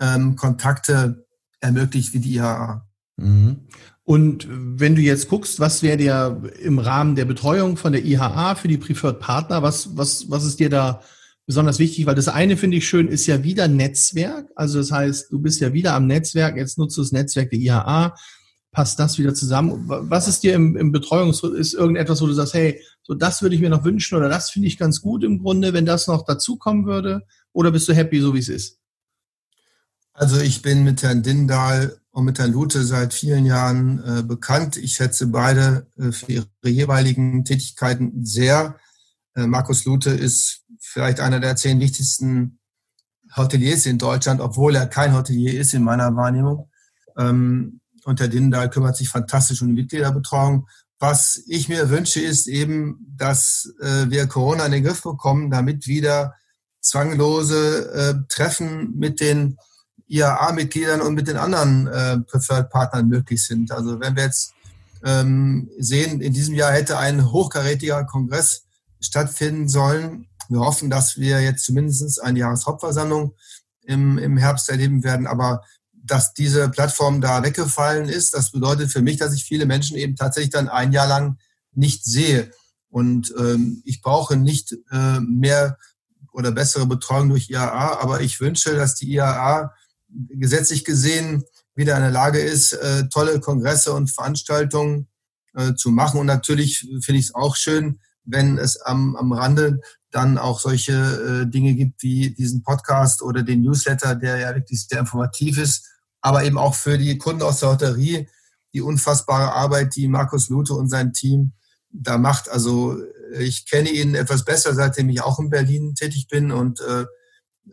ähm, 0.00 0.36
Kontakte 0.36 1.26
ermöglicht 1.58 2.12
wie 2.14 2.20
die 2.20 2.36
IHA. 2.36 2.86
Mhm. 3.16 3.66
Und 4.04 4.46
wenn 4.48 4.94
du 4.94 5.02
jetzt 5.02 5.28
guckst, 5.28 5.58
was 5.58 5.82
wäre 5.82 5.96
dir 5.96 6.42
im 6.62 6.78
Rahmen 6.78 7.16
der 7.16 7.24
Betreuung 7.24 7.76
von 7.76 7.92
der 7.92 8.04
IHA 8.04 8.54
für 8.54 8.68
die 8.68 8.78
Preferred 8.78 9.18
Partner, 9.18 9.60
was, 9.62 9.96
was, 9.96 10.30
was 10.30 10.44
ist 10.44 10.60
dir 10.60 10.70
da 10.70 11.02
besonders 11.46 11.80
wichtig, 11.80 12.06
weil 12.06 12.14
das 12.14 12.28
eine 12.28 12.56
finde 12.56 12.76
ich 12.76 12.88
schön, 12.88 13.08
ist 13.08 13.26
ja 13.26 13.42
wieder 13.42 13.66
Netzwerk. 13.66 14.46
Also 14.54 14.78
das 14.78 14.92
heißt, 14.92 15.32
du 15.32 15.40
bist 15.40 15.60
ja 15.60 15.72
wieder 15.72 15.94
am 15.94 16.06
Netzwerk, 16.06 16.56
jetzt 16.56 16.78
nutzt 16.78 16.96
du 16.96 17.02
das 17.02 17.10
Netzwerk 17.10 17.50
der 17.50 17.58
IHA, 17.58 18.14
passt 18.72 18.98
das 18.98 19.18
wieder 19.18 19.34
zusammen. 19.34 19.84
Was 19.86 20.28
ist 20.28 20.42
dir 20.42 20.54
im, 20.54 20.76
im 20.76 20.92
Betreuungs, 20.92 21.42
ist 21.42 21.74
irgendetwas, 21.74 22.22
wo 22.22 22.26
du 22.26 22.32
sagst, 22.32 22.54
hey, 22.54 22.80
so 23.02 23.14
das 23.14 23.42
würde 23.42 23.54
ich 23.54 23.60
mir 23.60 23.70
noch 23.70 23.84
wünschen 23.84 24.16
oder 24.16 24.28
das 24.28 24.50
finde 24.50 24.68
ich 24.68 24.78
ganz 24.78 25.00
gut 25.00 25.24
im 25.24 25.40
Grunde, 25.40 25.72
wenn 25.72 25.86
das 25.86 26.06
noch 26.06 26.24
dazukommen 26.24 26.86
würde? 26.86 27.26
Oder 27.52 27.72
bist 27.72 27.88
du 27.88 27.94
happy, 27.94 28.20
so 28.20 28.34
wie 28.34 28.38
es 28.38 28.48
ist? 28.48 28.78
Also 30.12 30.40
ich 30.40 30.62
bin 30.62 30.84
mit 30.84 31.02
Herrn 31.02 31.22
Dindal 31.22 31.98
und 32.10 32.24
mit 32.24 32.38
Herrn 32.38 32.52
Lute 32.52 32.84
seit 32.84 33.14
vielen 33.14 33.46
Jahren 33.46 34.02
äh, 34.04 34.22
bekannt. 34.22 34.76
Ich 34.76 34.94
schätze 34.94 35.28
beide 35.28 35.86
äh, 35.98 36.12
für 36.12 36.32
ihre 36.32 36.46
jeweiligen 36.64 37.44
Tätigkeiten 37.44 38.24
sehr. 38.24 38.76
Äh, 39.34 39.46
Markus 39.46 39.84
Lute 39.84 40.10
ist 40.10 40.64
vielleicht 40.78 41.20
einer 41.20 41.40
der 41.40 41.56
zehn 41.56 41.80
wichtigsten 41.80 42.58
Hoteliers 43.36 43.86
in 43.86 43.98
Deutschland, 43.98 44.40
obwohl 44.40 44.74
er 44.74 44.86
kein 44.86 45.14
Hotelier 45.14 45.58
ist 45.58 45.74
in 45.74 45.84
meiner 45.84 46.14
Wahrnehmung. 46.16 46.68
Ähm, 47.16 47.79
und 48.04 48.20
Herr 48.20 48.28
Dindal 48.28 48.70
kümmert 48.70 48.96
sich 48.96 49.08
fantastisch 49.08 49.62
um 49.62 49.68
die 49.68 49.82
Mitgliederbetreuung. 49.82 50.68
Was 50.98 51.42
ich 51.46 51.68
mir 51.68 51.88
wünsche, 51.90 52.20
ist 52.20 52.46
eben, 52.46 53.14
dass 53.16 53.72
äh, 53.80 54.10
wir 54.10 54.26
Corona 54.26 54.66
in 54.66 54.72
den 54.72 54.84
Griff 54.84 55.02
bekommen, 55.02 55.50
damit 55.50 55.86
wieder 55.86 56.34
zwanglose 56.80 57.92
äh, 57.92 58.14
Treffen 58.28 58.96
mit 58.96 59.20
den 59.20 59.56
IAA-Mitgliedern 60.08 61.00
und 61.00 61.14
mit 61.14 61.28
den 61.28 61.36
anderen 61.36 61.86
äh, 61.86 62.18
Preferred-Partnern 62.18 63.08
möglich 63.08 63.44
sind. 63.44 63.72
Also 63.72 64.00
wenn 64.00 64.16
wir 64.16 64.24
jetzt 64.24 64.52
ähm, 65.04 65.70
sehen, 65.78 66.20
in 66.20 66.32
diesem 66.32 66.54
Jahr 66.54 66.72
hätte 66.72 66.98
ein 66.98 67.30
hochkarätiger 67.30 68.04
Kongress 68.04 68.64
stattfinden 69.00 69.68
sollen, 69.68 70.26
wir 70.50 70.60
hoffen, 70.60 70.90
dass 70.90 71.16
wir 71.16 71.40
jetzt 71.40 71.64
zumindest 71.64 72.20
eine 72.22 72.40
Jahreshauptversammlung 72.40 73.34
im, 73.82 74.18
im 74.18 74.36
Herbst 74.36 74.68
erleben 74.68 75.04
werden. 75.04 75.28
Aber 75.28 75.62
dass 76.02 76.34
diese 76.34 76.68
Plattform 76.68 77.20
da 77.20 77.42
weggefallen 77.42 78.08
ist, 78.08 78.34
das 78.34 78.50
bedeutet 78.50 78.90
für 78.90 79.02
mich, 79.02 79.18
dass 79.18 79.34
ich 79.34 79.44
viele 79.44 79.66
Menschen 79.66 79.96
eben 79.96 80.16
tatsächlich 80.16 80.50
dann 80.50 80.68
ein 80.68 80.92
Jahr 80.92 81.06
lang 81.06 81.38
nicht 81.72 82.04
sehe. 82.04 82.50
Und 82.88 83.32
ähm, 83.38 83.82
ich 83.84 84.02
brauche 84.02 84.36
nicht 84.36 84.76
äh, 84.90 85.20
mehr 85.20 85.78
oder 86.32 86.52
bessere 86.52 86.86
Betreuung 86.86 87.28
durch 87.28 87.50
IAA, 87.50 88.00
aber 88.00 88.20
ich 88.20 88.40
wünsche, 88.40 88.74
dass 88.74 88.94
die 88.94 89.12
IAA 89.12 89.72
gesetzlich 90.08 90.84
gesehen 90.84 91.44
wieder 91.74 91.96
in 91.96 92.02
der 92.02 92.10
Lage 92.10 92.40
ist, 92.40 92.72
äh, 92.72 93.08
tolle 93.08 93.40
Kongresse 93.40 93.92
und 93.92 94.10
Veranstaltungen 94.10 95.08
äh, 95.54 95.74
zu 95.74 95.90
machen. 95.90 96.20
Und 96.20 96.26
natürlich 96.26 96.80
finde 97.00 97.20
ich 97.20 97.26
es 97.26 97.34
auch 97.34 97.56
schön, 97.56 98.00
wenn 98.24 98.58
es 98.58 98.80
am, 98.80 99.16
am 99.16 99.32
Rande 99.32 99.80
dann 100.10 100.38
auch 100.38 100.60
solche 100.60 100.92
äh, 100.92 101.50
Dinge 101.50 101.74
gibt 101.74 102.02
wie 102.02 102.30
diesen 102.30 102.62
Podcast 102.62 103.22
oder 103.22 103.42
den 103.42 103.62
Newsletter, 103.62 104.14
der 104.14 104.38
ja 104.38 104.54
wirklich 104.54 104.86
sehr 104.86 105.00
informativ 105.00 105.58
ist, 105.58 105.86
aber 106.20 106.44
eben 106.44 106.58
auch 106.58 106.74
für 106.74 106.98
die 106.98 107.16
Kunden 107.18 107.42
aus 107.42 107.60
der 107.60 107.70
Hotellerie 107.70 108.28
die 108.72 108.82
unfassbare 108.82 109.52
Arbeit, 109.52 109.96
die 109.96 110.08
Markus 110.08 110.48
Lute 110.48 110.74
und 110.74 110.88
sein 110.88 111.12
Team 111.12 111.52
da 111.90 112.18
macht. 112.18 112.48
Also 112.48 113.00
äh, 113.34 113.42
ich 113.42 113.68
kenne 113.68 113.90
ihn 113.90 114.14
etwas 114.14 114.44
besser, 114.44 114.74
seitdem 114.74 115.08
ich 115.08 115.22
auch 115.22 115.38
in 115.38 115.50
Berlin 115.50 115.94
tätig 115.94 116.28
bin 116.28 116.52
und 116.52 116.80
äh, 116.80 117.04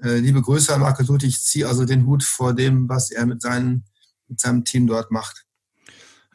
äh, 0.03 0.17
liebe 0.17 0.41
Grüße 0.41 0.73
an 0.73 0.81
Markus 0.81 1.07
Lute. 1.07 1.27
Ich 1.27 1.41
ziehe 1.41 1.67
also 1.67 1.85
den 1.85 2.05
Hut 2.05 2.23
vor 2.23 2.53
dem, 2.53 2.89
was 2.89 3.11
er 3.11 3.25
mit, 3.25 3.41
seinen, 3.41 3.85
mit 4.27 4.39
seinem 4.39 4.63
Team 4.63 4.88
dort 4.88 5.11
macht. 5.11 5.43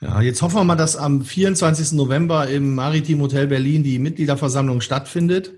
Ja, 0.00 0.20
jetzt 0.20 0.42
hoffen 0.42 0.56
wir 0.56 0.64
mal, 0.64 0.74
dass 0.74 0.96
am 0.96 1.24
24. 1.24 1.92
November 1.92 2.48
im 2.48 2.74
Maritim 2.74 3.20
Hotel 3.20 3.46
Berlin 3.46 3.84
die 3.84 4.00
Mitgliederversammlung 4.00 4.80
stattfindet. 4.80 5.52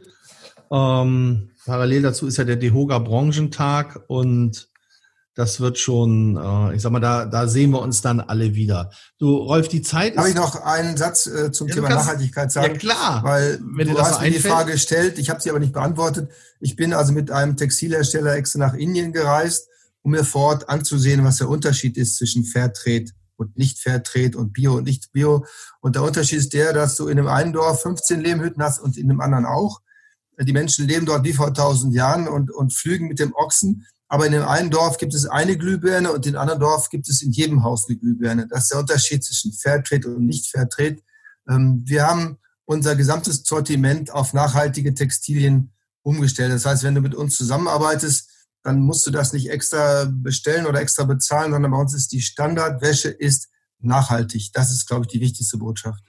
Ähm, 0.71 1.51
parallel 1.65 2.03
dazu 2.03 2.27
ist 2.27 2.37
ja 2.39 2.45
der 2.45 2.57
DEHOGA 2.57 2.99
Branchentag 2.99 4.01
und 4.09 4.69
das 5.37 5.59
wird 5.59 5.79
schon, 5.79 6.37
äh, 6.37 6.77
ich 6.77 6.83
sag 6.83 6.93
mal, 6.93 7.01
da, 7.01 7.25
da 7.27 7.49
sehen 7.49 7.71
wir 7.73 7.81
uns 7.83 8.01
dann 8.03 8.21
alle 8.21 8.55
wieder. 8.55 8.91
Du, 9.19 9.37
Rolf, 9.37 9.67
die 9.67 9.83
Zeit 9.83 10.17
Darf 10.17 10.29
ich 10.29 10.35
noch 10.37 10.63
einen 10.63 10.97
Satz 10.97 11.27
äh, 11.27 11.51
zum 11.51 11.67
Ja, 11.69 11.75
Thema 11.75 11.89
kannst- 11.89 12.07
Nachhaltigkeit 12.07 12.53
sagen? 12.53 12.75
Ja, 12.75 12.79
klar. 12.79 13.25
Weil 13.25 13.59
Wenn 13.75 13.89
du 13.89 13.95
das 13.95 14.11
hast 14.13 14.21
mir 14.21 14.31
die 14.31 14.37
einfällt. 14.37 14.55
Frage 14.55 14.73
gestellt, 14.73 15.19
ich 15.19 15.31
habe 15.31 15.41
sie 15.41 15.51
aber 15.51 15.59
nicht 15.59 15.73
beantwortet. 15.73 16.31
Ich 16.61 16.77
bin 16.77 16.93
also 16.93 17.13
mit 17.13 17.33
einem 17.33 17.57
Textilhersteller 17.57 18.35
extra 18.37 18.61
nach 18.61 18.75
Indien 18.75 19.13
gereist, 19.13 19.67
um 20.03 20.13
mir 20.13 20.23
vor 20.25 20.43
Ort 20.51 20.69
anzusehen, 20.69 21.25
was 21.25 21.39
der 21.39 21.49
Unterschied 21.49 21.97
ist 21.97 22.17
zwischen 22.17 22.45
Fairtrade 22.45 23.07
und 23.37 23.57
nicht 23.59 23.81
Fairtrade 23.81 24.39
und 24.39 24.53
Bio 24.53 24.75
und 24.77 24.85
nicht 24.85 25.11
Bio. 25.11 25.45
Und 25.81 25.97
der 25.97 26.05
Unterschied 26.05 26.39
ist 26.39 26.53
der, 26.53 26.73
dass 26.73 26.95
du 26.95 27.09
in 27.09 27.17
dem 27.17 27.27
einen 27.27 27.53
Dorf 27.53 27.83
15 27.83 28.21
Lehmhütten 28.21 28.63
hast 28.63 28.79
und 28.81 28.97
in 28.97 29.09
dem 29.09 29.21
anderen 29.21 29.47
auch. 29.47 29.81
Die 30.41 30.53
Menschen 30.53 30.87
leben 30.87 31.07
dort 31.07 31.25
wie 31.25 31.33
vor 31.33 31.53
tausend 31.55 31.95
Jahren 31.95 32.29
und, 32.29 32.51
und 32.51 32.73
flügen 32.73 33.09
mit 33.09 33.19
dem 33.19 33.35
Ochsen. 33.35 33.87
Aber 34.09 34.27
in 34.27 34.33
dem 34.33 34.45
einen 34.45 34.71
Dorf 34.71 34.99
gibt 34.99 35.15
es 35.15 35.27
eine 35.27 35.57
Glühbirne 35.57 36.13
und 36.13 36.27
in 36.27 36.33
dem 36.33 36.41
anderen 36.41 36.61
Dorf 36.61 36.89
gibt 36.89 37.09
es 37.09 37.23
in 37.23 37.33
jedem 37.33 37.65
Haus 37.65 37.87
eine 37.89 37.99
Glühbirne. 37.99 38.47
Das 38.49 38.65
ist 38.65 38.73
der 38.73 38.81
Unterschied 38.81 39.25
zwischen 39.25 39.53
Fairtrade 39.53 40.09
und 40.09 40.27
nicht 40.27 40.51
Fairtrade. 40.51 40.99
Ähm, 41.49 41.83
wir 41.87 42.07
haben 42.07 42.39
unser 42.65 42.97
gesamtes 42.97 43.43
Sortiment 43.45 44.13
auf 44.13 44.33
nachhaltige 44.33 44.95
Textilien 44.95 45.73
umgestellt. 46.03 46.53
Das 46.53 46.67
heißt, 46.67 46.83
wenn 46.83 46.95
du 46.95 47.01
mit 47.01 47.15
uns 47.15 47.37
zusammenarbeitest, 47.37 48.31
dann 48.63 48.81
musst 48.81 49.07
du 49.07 49.11
das 49.11 49.33
nicht 49.33 49.51
extra 49.51 50.07
bestellen 50.11 50.67
oder 50.67 50.81
extra 50.81 51.05
bezahlen, 51.05 51.53
sondern 51.53 51.73
bei 51.73 51.79
uns 51.79 51.95
ist 51.95 52.13
die 52.13 52.23
Standardwäsche 52.23 53.11
ist 53.11 53.49
nachhaltig. 53.81 54.51
Das 54.55 54.71
ist, 54.71 54.87
glaube 54.87 55.03
ich, 55.05 55.13
die 55.13 55.21
wichtigste 55.21 55.59
Botschaft. 55.59 56.03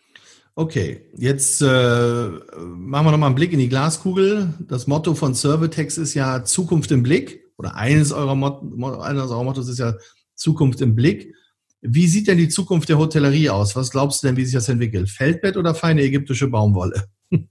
Okay, 0.57 1.01
jetzt 1.17 1.61
äh, 1.61 1.65
machen 1.65 3.05
wir 3.05 3.11
nochmal 3.11 3.27
einen 3.27 3.35
Blick 3.35 3.51
in 3.51 3.59
die 3.59 3.67
Glaskugel. 3.67 4.53
Das 4.69 4.87
Motto 4.87 5.13
von 5.13 5.33
Servitex 5.33 5.97
ist 5.97 6.13
ja 6.13 6.45
Zukunft 6.45 6.91
im 6.91 7.03
Blick. 7.03 7.43
Oder 7.57 7.75
eines 7.75 8.13
eurer, 8.13 8.35
Mot 8.35 8.63
Mo- 8.63 8.99
eines 8.99 9.23
eurer 9.31 9.43
Mottos 9.43 9.67
ist 9.67 9.79
ja 9.79 9.95
Zukunft 10.33 10.79
im 10.79 10.95
Blick. 10.95 11.33
Wie 11.81 12.07
sieht 12.07 12.27
denn 12.27 12.37
die 12.37 12.47
Zukunft 12.47 12.87
der 12.87 12.97
Hotellerie 12.97 13.49
aus? 13.49 13.75
Was 13.75 13.91
glaubst 13.91 14.23
du 14.23 14.27
denn, 14.27 14.37
wie 14.37 14.45
sich 14.45 14.53
das 14.53 14.69
entwickelt? 14.69 15.09
Feldbett 15.09 15.57
oder 15.57 15.75
feine 15.75 16.01
ägyptische 16.01 16.47
Baumwolle? 16.47 17.03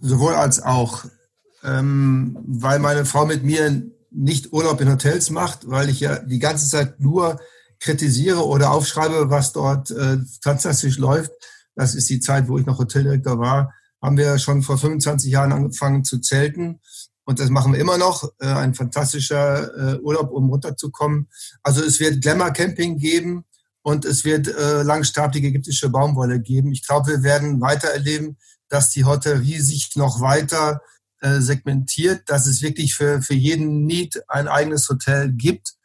Sowohl 0.00 0.34
als 0.34 0.60
auch, 0.60 1.04
ähm, 1.62 2.36
weil 2.44 2.80
meine 2.80 3.04
Frau 3.04 3.24
mit 3.24 3.44
mir 3.44 3.82
nicht 4.10 4.52
Urlaub 4.52 4.80
in 4.80 4.90
Hotels 4.90 5.30
macht, 5.30 5.70
weil 5.70 5.88
ich 5.88 6.00
ja 6.00 6.18
die 6.18 6.38
ganze 6.40 6.68
Zeit 6.68 7.00
nur 7.00 7.40
kritisiere 7.80 8.44
oder 8.46 8.70
aufschreibe, 8.70 9.30
was 9.30 9.52
dort 9.52 9.90
äh, 9.90 10.18
fantastisch 10.42 10.98
läuft. 10.98 11.32
Das 11.74 11.94
ist 11.94 12.08
die 12.08 12.20
Zeit, 12.20 12.48
wo 12.48 12.58
ich 12.58 12.66
noch 12.66 12.78
Hoteldirektor 12.78 13.38
war. 13.38 13.72
Haben 14.02 14.16
wir 14.16 14.38
schon 14.38 14.62
vor 14.62 14.78
25 14.78 15.30
Jahren 15.30 15.52
angefangen 15.52 16.04
zu 16.04 16.20
zelten. 16.20 16.80
Und 17.24 17.40
das 17.40 17.50
machen 17.50 17.72
wir 17.72 17.80
immer 17.80 17.98
noch. 17.98 18.30
Äh, 18.38 18.46
ein 18.46 18.74
fantastischer 18.74 19.94
äh, 19.94 19.98
Urlaub, 19.98 20.30
um 20.30 20.48
runterzukommen. 20.48 21.28
Also 21.62 21.82
es 21.82 22.00
wird 22.00 22.22
Glamour 22.22 22.52
Camping 22.52 22.98
geben 22.98 23.44
und 23.82 24.04
es 24.04 24.24
wird 24.24 24.48
äh, 24.48 24.82
langstabige 24.82 25.48
ägyptische 25.48 25.90
Baumwolle 25.90 26.40
geben. 26.40 26.72
Ich 26.72 26.86
glaube, 26.86 27.08
wir 27.08 27.22
werden 27.22 27.60
weiter 27.60 27.88
erleben, 27.88 28.36
dass 28.68 28.90
die 28.90 29.04
Hotellerie 29.04 29.60
sich 29.60 29.94
noch 29.96 30.20
weiter 30.20 30.80
äh, 31.20 31.40
segmentiert, 31.40 32.22
dass 32.26 32.46
es 32.46 32.62
wirklich 32.62 32.94
für, 32.94 33.22
für 33.22 33.34
jeden 33.34 33.86
Need 33.86 34.22
ein 34.28 34.48
eigenes 34.48 34.88
Hotel 34.88 35.32
gibt. 35.32 35.75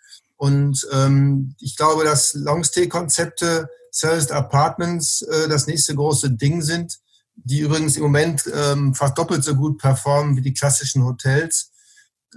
Und 0.42 0.88
ähm, 0.92 1.54
ich 1.60 1.76
glaube, 1.78 2.04
dass 2.04 2.34
Longstay-Konzepte, 2.34 3.70
Serviced 3.92 4.32
Apartments 4.32 5.22
äh, 5.22 5.48
das 5.48 5.68
nächste 5.68 5.94
große 5.94 6.32
Ding 6.32 6.64
sind, 6.64 6.98
die 7.36 7.60
übrigens 7.60 7.96
im 7.96 8.02
Moment 8.02 8.50
ähm, 8.52 8.96
fast 8.96 9.20
doppelt 9.20 9.44
so 9.44 9.54
gut 9.54 9.78
performen 9.78 10.36
wie 10.36 10.42
die 10.42 10.56
klassischen 10.56 11.04
Hotels. 11.04 11.72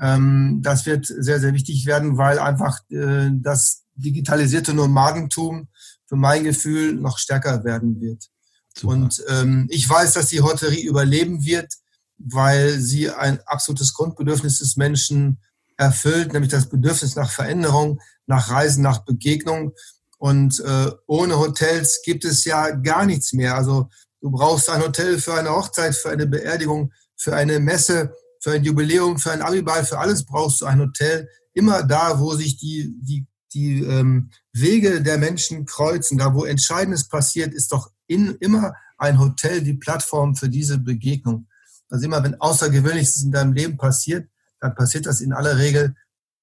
Ähm, 0.02 0.60
das 0.62 0.84
wird 0.84 1.06
sehr, 1.06 1.40
sehr 1.40 1.54
wichtig 1.54 1.86
werden, 1.86 2.18
weil 2.18 2.38
einfach 2.38 2.78
äh, 2.90 3.30
das 3.32 3.84
digitalisierte 3.94 4.74
Nomadentum 4.74 5.68
für 6.04 6.16
mein 6.16 6.44
Gefühl 6.44 6.92
noch 6.96 7.16
stärker 7.16 7.64
werden 7.64 8.02
wird. 8.02 8.28
Super. 8.76 8.92
Und 8.92 9.24
ähm, 9.30 9.66
ich 9.70 9.88
weiß, 9.88 10.12
dass 10.12 10.26
die 10.26 10.42
Hotellerie 10.42 10.84
überleben 10.84 11.46
wird, 11.46 11.72
weil 12.18 12.78
sie 12.80 13.08
ein 13.08 13.40
absolutes 13.46 13.94
Grundbedürfnis 13.94 14.58
des 14.58 14.76
Menschen 14.76 15.38
erfüllt, 15.76 16.32
nämlich 16.32 16.50
das 16.50 16.68
Bedürfnis 16.68 17.16
nach 17.16 17.30
Veränderung, 17.30 18.00
nach 18.26 18.50
Reisen, 18.50 18.82
nach 18.82 19.04
Begegnung. 19.04 19.72
Und 20.18 20.60
äh, 20.60 20.90
ohne 21.06 21.38
Hotels 21.38 22.00
gibt 22.04 22.24
es 22.24 22.44
ja 22.44 22.70
gar 22.70 23.04
nichts 23.04 23.32
mehr. 23.32 23.56
Also 23.56 23.88
du 24.20 24.30
brauchst 24.30 24.70
ein 24.70 24.82
Hotel 24.82 25.18
für 25.18 25.34
eine 25.34 25.50
Hochzeit, 25.50 25.94
für 25.94 26.10
eine 26.10 26.26
Beerdigung, 26.26 26.92
für 27.16 27.34
eine 27.34 27.60
Messe, 27.60 28.14
für 28.40 28.52
ein 28.52 28.64
Jubiläum, 28.64 29.18
für 29.18 29.32
ein 29.32 29.42
Abiball, 29.42 29.84
für 29.84 29.98
alles 29.98 30.24
brauchst 30.24 30.60
du 30.60 30.66
ein 30.66 30.80
Hotel. 30.80 31.28
Immer 31.52 31.82
da, 31.82 32.20
wo 32.20 32.34
sich 32.34 32.56
die, 32.56 32.94
die, 33.00 33.26
die 33.52 33.82
ähm, 33.82 34.30
Wege 34.52 35.02
der 35.02 35.18
Menschen 35.18 35.66
kreuzen, 35.66 36.18
da 36.18 36.34
wo 36.34 36.44
Entscheidendes 36.44 37.08
passiert, 37.08 37.54
ist 37.54 37.72
doch 37.72 37.90
in, 38.06 38.36
immer 38.40 38.74
ein 38.98 39.18
Hotel 39.18 39.62
die 39.62 39.74
Plattform 39.74 40.36
für 40.36 40.48
diese 40.48 40.78
Begegnung. 40.78 41.48
Also 41.88 42.06
immer, 42.06 42.22
wenn 42.22 42.40
Außergewöhnliches 42.40 43.22
in 43.22 43.32
deinem 43.32 43.52
Leben 43.52 43.76
passiert, 43.76 44.28
dann 44.64 44.74
passiert 44.74 45.04
das 45.04 45.20
in 45.20 45.34
aller 45.34 45.58
Regel 45.58 45.94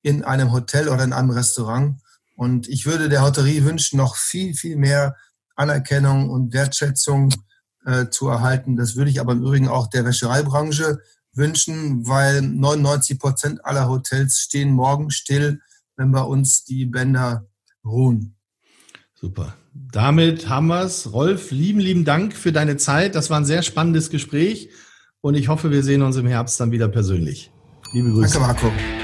in 0.03 0.23
einem 0.23 0.51
Hotel 0.51 0.89
oder 0.89 1.03
in 1.03 1.11
einem 1.11 1.31
Restaurant. 1.31 1.99
Und 2.35 2.69
ich 2.69 2.85
würde 2.85 3.09
der 3.09 3.23
Hotellerie 3.23 3.63
wünschen, 3.63 3.97
noch 3.97 4.15
viel, 4.15 4.53
viel 4.53 4.75
mehr 4.75 5.15
Anerkennung 5.55 6.29
und 6.29 6.53
Wertschätzung 6.53 7.33
äh, 7.83 8.09
zu 8.09 8.27
erhalten. 8.27 8.75
Das 8.75 8.95
würde 8.95 9.09
ich 9.09 9.19
aber 9.19 9.31
im 9.31 9.41
Übrigen 9.41 9.67
auch 9.67 9.87
der 9.87 10.05
Wäschereibranche 10.05 11.01
wünschen, 11.33 12.07
weil 12.07 12.43
99 12.43 13.17
Prozent 13.17 13.65
aller 13.65 13.89
Hotels 13.89 14.37
stehen 14.37 14.69
morgen 14.69 15.09
still, 15.09 15.59
wenn 15.95 16.11
bei 16.11 16.21
uns 16.21 16.63
die 16.63 16.85
Bänder 16.85 17.47
ruhen. 17.83 18.35
Super. 19.15 19.55
Damit 19.73 20.47
haben 20.47 20.67
wir's. 20.67 21.11
Rolf, 21.11 21.49
lieben, 21.49 21.79
lieben 21.79 22.05
Dank 22.05 22.35
für 22.35 22.51
deine 22.51 22.77
Zeit. 22.77 23.15
Das 23.15 23.31
war 23.31 23.39
ein 23.39 23.45
sehr 23.45 23.63
spannendes 23.63 24.11
Gespräch 24.11 24.69
und 25.21 25.33
ich 25.33 25.47
hoffe, 25.47 25.71
wir 25.71 25.81
sehen 25.81 26.03
uns 26.03 26.17
im 26.17 26.27
Herbst 26.27 26.59
dann 26.59 26.71
wieder 26.71 26.87
persönlich. 26.87 27.51
Liebe 27.93 28.11
Grüße. 28.11 28.39
Danke, 28.39 28.67
Marco. 28.69 29.00